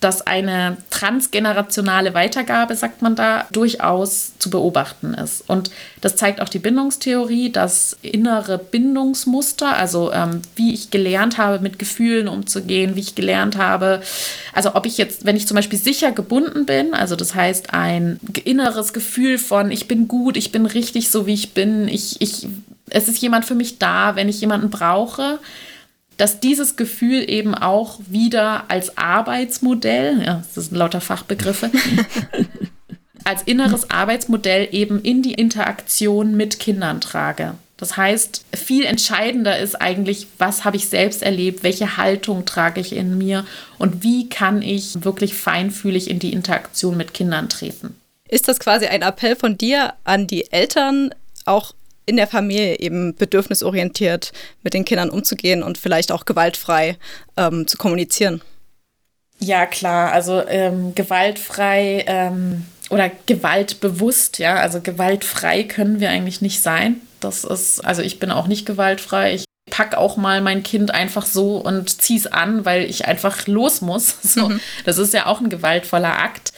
dass 0.00 0.26
eine 0.26 0.76
transgenerationale 0.90 2.12
Weitergabe, 2.12 2.76
sagt 2.76 3.00
man 3.00 3.16
da, 3.16 3.46
durchaus 3.52 4.32
zu 4.38 4.50
beobachten 4.50 5.14
ist. 5.14 5.48
Und 5.48 5.70
das 6.02 6.16
zeigt 6.16 6.42
auch 6.42 6.50
die 6.50 6.58
Bindungstheorie, 6.58 7.50
dass 7.50 7.96
innere 8.02 8.58
Bindungsmuster, 8.58 9.74
also 9.74 10.12
ähm, 10.12 10.42
wie 10.56 10.74
ich 10.74 10.90
gelernt 10.90 11.38
habe, 11.38 11.60
mit 11.60 11.78
Gefühlen 11.78 12.28
umzugehen, 12.28 12.96
wie 12.96 13.00
ich 13.00 13.14
gelernt 13.14 13.56
habe, 13.56 14.02
also 14.52 14.74
ob 14.74 14.84
ich 14.84 14.98
jetzt, 14.98 15.24
wenn 15.24 15.36
ich 15.36 15.48
zum 15.48 15.54
Beispiel 15.54 15.78
sicher 15.78 16.12
gebunden 16.12 16.66
bin, 16.66 16.92
also 16.92 17.16
das 17.16 17.34
heißt 17.34 17.72
ein 17.72 18.20
inneres 18.44 18.92
Gefühl 18.92 19.38
von, 19.38 19.70
ich 19.70 19.88
bin 19.88 20.06
gut, 20.06 20.36
ich 20.36 20.52
bin 20.52 20.66
richtig 20.66 21.10
so, 21.10 21.26
wie 21.26 21.34
ich 21.34 21.52
bin, 21.54 21.88
ich, 21.88 22.20
ich, 22.20 22.46
es 22.90 23.08
ist 23.08 23.22
jemand 23.22 23.46
für 23.46 23.54
mich 23.54 23.78
da, 23.78 24.16
wenn 24.16 24.28
ich 24.28 24.40
jemanden 24.40 24.68
brauche, 24.68 25.38
dass 26.16 26.40
dieses 26.40 26.76
Gefühl 26.76 27.28
eben 27.28 27.54
auch 27.54 28.00
wieder 28.06 28.64
als 28.68 28.96
Arbeitsmodell, 28.96 30.22
ja, 30.24 30.42
das 30.54 30.66
sind 30.66 30.76
lauter 30.76 31.00
Fachbegriffe, 31.00 31.70
als 33.24 33.42
inneres 33.42 33.90
Arbeitsmodell 33.90 34.68
eben 34.72 35.00
in 35.00 35.22
die 35.22 35.34
Interaktion 35.34 36.36
mit 36.36 36.58
Kindern 36.58 37.00
trage. 37.00 37.54
Das 37.76 37.96
heißt, 37.96 38.44
viel 38.54 38.84
entscheidender 38.84 39.58
ist 39.58 39.74
eigentlich, 39.80 40.28
was 40.38 40.64
habe 40.64 40.76
ich 40.76 40.88
selbst 40.88 41.22
erlebt, 41.22 41.64
welche 41.64 41.96
Haltung 41.96 42.44
trage 42.44 42.80
ich 42.80 42.94
in 42.94 43.18
mir 43.18 43.44
und 43.78 44.04
wie 44.04 44.28
kann 44.28 44.62
ich 44.62 45.04
wirklich 45.04 45.34
feinfühlig 45.34 46.08
in 46.08 46.20
die 46.20 46.32
Interaktion 46.32 46.96
mit 46.96 47.14
Kindern 47.14 47.48
treten. 47.48 47.96
Ist 48.28 48.48
das 48.48 48.60
quasi 48.60 48.86
ein 48.86 49.02
Appell 49.02 49.36
von 49.36 49.58
dir 49.58 49.94
an 50.04 50.26
die 50.26 50.50
Eltern, 50.52 51.14
auch 51.44 51.74
in 52.06 52.16
der 52.16 52.26
Familie 52.26 52.78
eben 52.78 53.14
bedürfnisorientiert 53.14 54.32
mit 54.62 54.74
den 54.74 54.84
Kindern 54.84 55.10
umzugehen 55.10 55.62
und 55.62 55.78
vielleicht 55.78 56.12
auch 56.12 56.24
gewaltfrei 56.24 56.96
ähm, 57.36 57.66
zu 57.66 57.78
kommunizieren. 57.78 58.42
Ja, 59.38 59.66
klar, 59.66 60.12
also 60.12 60.46
ähm, 60.46 60.94
gewaltfrei 60.94 62.04
ähm, 62.06 62.64
oder 62.90 63.10
gewaltbewusst, 63.26 64.38
ja, 64.38 64.56
also 64.56 64.80
gewaltfrei 64.80 65.64
können 65.64 66.00
wir 66.00 66.10
eigentlich 66.10 66.40
nicht 66.40 66.62
sein. 66.62 67.00
Das 67.20 67.44
ist, 67.44 67.84
also 67.84 68.02
ich 68.02 68.20
bin 68.20 68.30
auch 68.30 68.46
nicht 68.46 68.66
gewaltfrei. 68.66 69.34
Ich 69.34 69.44
pack 69.70 69.96
auch 69.96 70.16
mal 70.16 70.40
mein 70.40 70.62
Kind 70.62 70.92
einfach 70.92 71.26
so 71.26 71.56
und 71.56 72.00
zieh's 72.00 72.26
an, 72.26 72.64
weil 72.64 72.84
ich 72.84 73.06
einfach 73.06 73.46
los 73.46 73.80
muss. 73.80 74.16
So, 74.22 74.48
mhm. 74.48 74.60
Das 74.84 74.98
ist 74.98 75.12
ja 75.14 75.26
auch 75.26 75.40
ein 75.40 75.48
gewaltvoller 75.48 76.18
Akt 76.18 76.52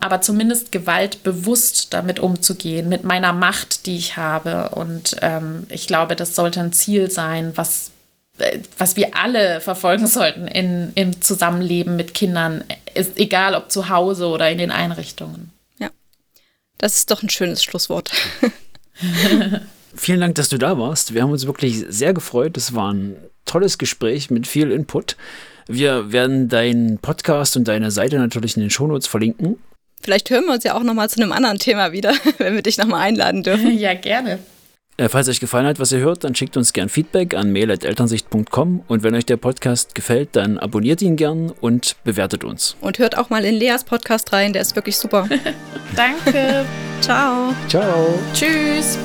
aber 0.00 0.22
zumindest 0.22 0.72
gewaltbewusst 0.72 1.92
damit 1.92 2.18
umzugehen, 2.18 2.88
mit 2.88 3.04
meiner 3.04 3.32
Macht, 3.32 3.86
die 3.86 3.96
ich 3.96 4.16
habe. 4.16 4.70
Und 4.70 5.16
ähm, 5.20 5.66
ich 5.68 5.86
glaube, 5.86 6.16
das 6.16 6.34
sollte 6.34 6.60
ein 6.60 6.72
Ziel 6.72 7.10
sein, 7.10 7.52
was, 7.54 7.90
äh, 8.38 8.60
was 8.78 8.96
wir 8.96 9.16
alle 9.16 9.60
verfolgen 9.60 10.06
sollten 10.06 10.48
in, 10.48 10.92
im 10.94 11.20
Zusammenleben 11.20 11.96
mit 11.96 12.14
Kindern, 12.14 12.64
ist 12.94 13.18
egal 13.18 13.54
ob 13.54 13.70
zu 13.70 13.90
Hause 13.90 14.26
oder 14.26 14.50
in 14.50 14.58
den 14.58 14.70
Einrichtungen. 14.70 15.50
Ja, 15.78 15.90
das 16.78 16.96
ist 16.96 17.10
doch 17.10 17.22
ein 17.22 17.30
schönes 17.30 17.62
Schlusswort. 17.62 18.10
Vielen 19.94 20.20
Dank, 20.20 20.34
dass 20.36 20.48
du 20.48 20.56
da 20.56 20.78
warst. 20.78 21.14
Wir 21.14 21.22
haben 21.22 21.32
uns 21.32 21.46
wirklich 21.46 21.84
sehr 21.88 22.14
gefreut. 22.14 22.56
Es 22.56 22.74
war 22.74 22.92
ein 22.92 23.16
tolles 23.44 23.76
Gespräch 23.76 24.30
mit 24.30 24.46
viel 24.46 24.70
Input. 24.70 25.16
Wir 25.66 26.10
werden 26.10 26.48
deinen 26.48 26.98
Podcast 26.98 27.56
und 27.56 27.68
deine 27.68 27.90
Seite 27.90 28.18
natürlich 28.18 28.56
in 28.56 28.62
den 28.62 28.70
Shownotes 28.70 29.06
verlinken. 29.06 29.58
Vielleicht 30.00 30.30
hören 30.30 30.46
wir 30.46 30.54
uns 30.54 30.64
ja 30.64 30.74
auch 30.74 30.82
nochmal 30.82 31.10
zu 31.10 31.20
einem 31.20 31.32
anderen 31.32 31.58
Thema 31.58 31.92
wieder, 31.92 32.14
wenn 32.38 32.54
wir 32.54 32.62
dich 32.62 32.78
nochmal 32.78 33.02
einladen 33.02 33.42
dürfen. 33.42 33.78
Ja, 33.78 33.94
gerne. 33.94 34.38
Äh, 34.96 35.08
falls 35.08 35.28
euch 35.28 35.40
gefallen 35.40 35.66
hat, 35.66 35.78
was 35.78 35.92
ihr 35.92 35.98
hört, 36.00 36.24
dann 36.24 36.34
schickt 36.34 36.58
uns 36.58 36.74
gern 36.74 36.90
Feedback 36.90 37.34
an 37.34 37.52
mail.elternsicht.com 37.52 38.84
und 38.86 39.02
wenn 39.02 39.14
euch 39.14 39.24
der 39.24 39.38
Podcast 39.38 39.94
gefällt, 39.94 40.30
dann 40.32 40.58
abonniert 40.58 41.00
ihn 41.00 41.16
gern 41.16 41.50
und 41.60 41.96
bewertet 42.04 42.44
uns. 42.44 42.76
Und 42.82 42.98
hört 42.98 43.16
auch 43.16 43.30
mal 43.30 43.44
in 43.46 43.54
Leas 43.54 43.84
Podcast 43.84 44.32
rein, 44.34 44.52
der 44.52 44.60
ist 44.60 44.76
wirklich 44.76 44.98
super. 44.98 45.26
Danke. 45.96 46.66
Ciao. 47.00 47.54
Ciao. 47.68 48.18
Tschüss. 48.34 48.98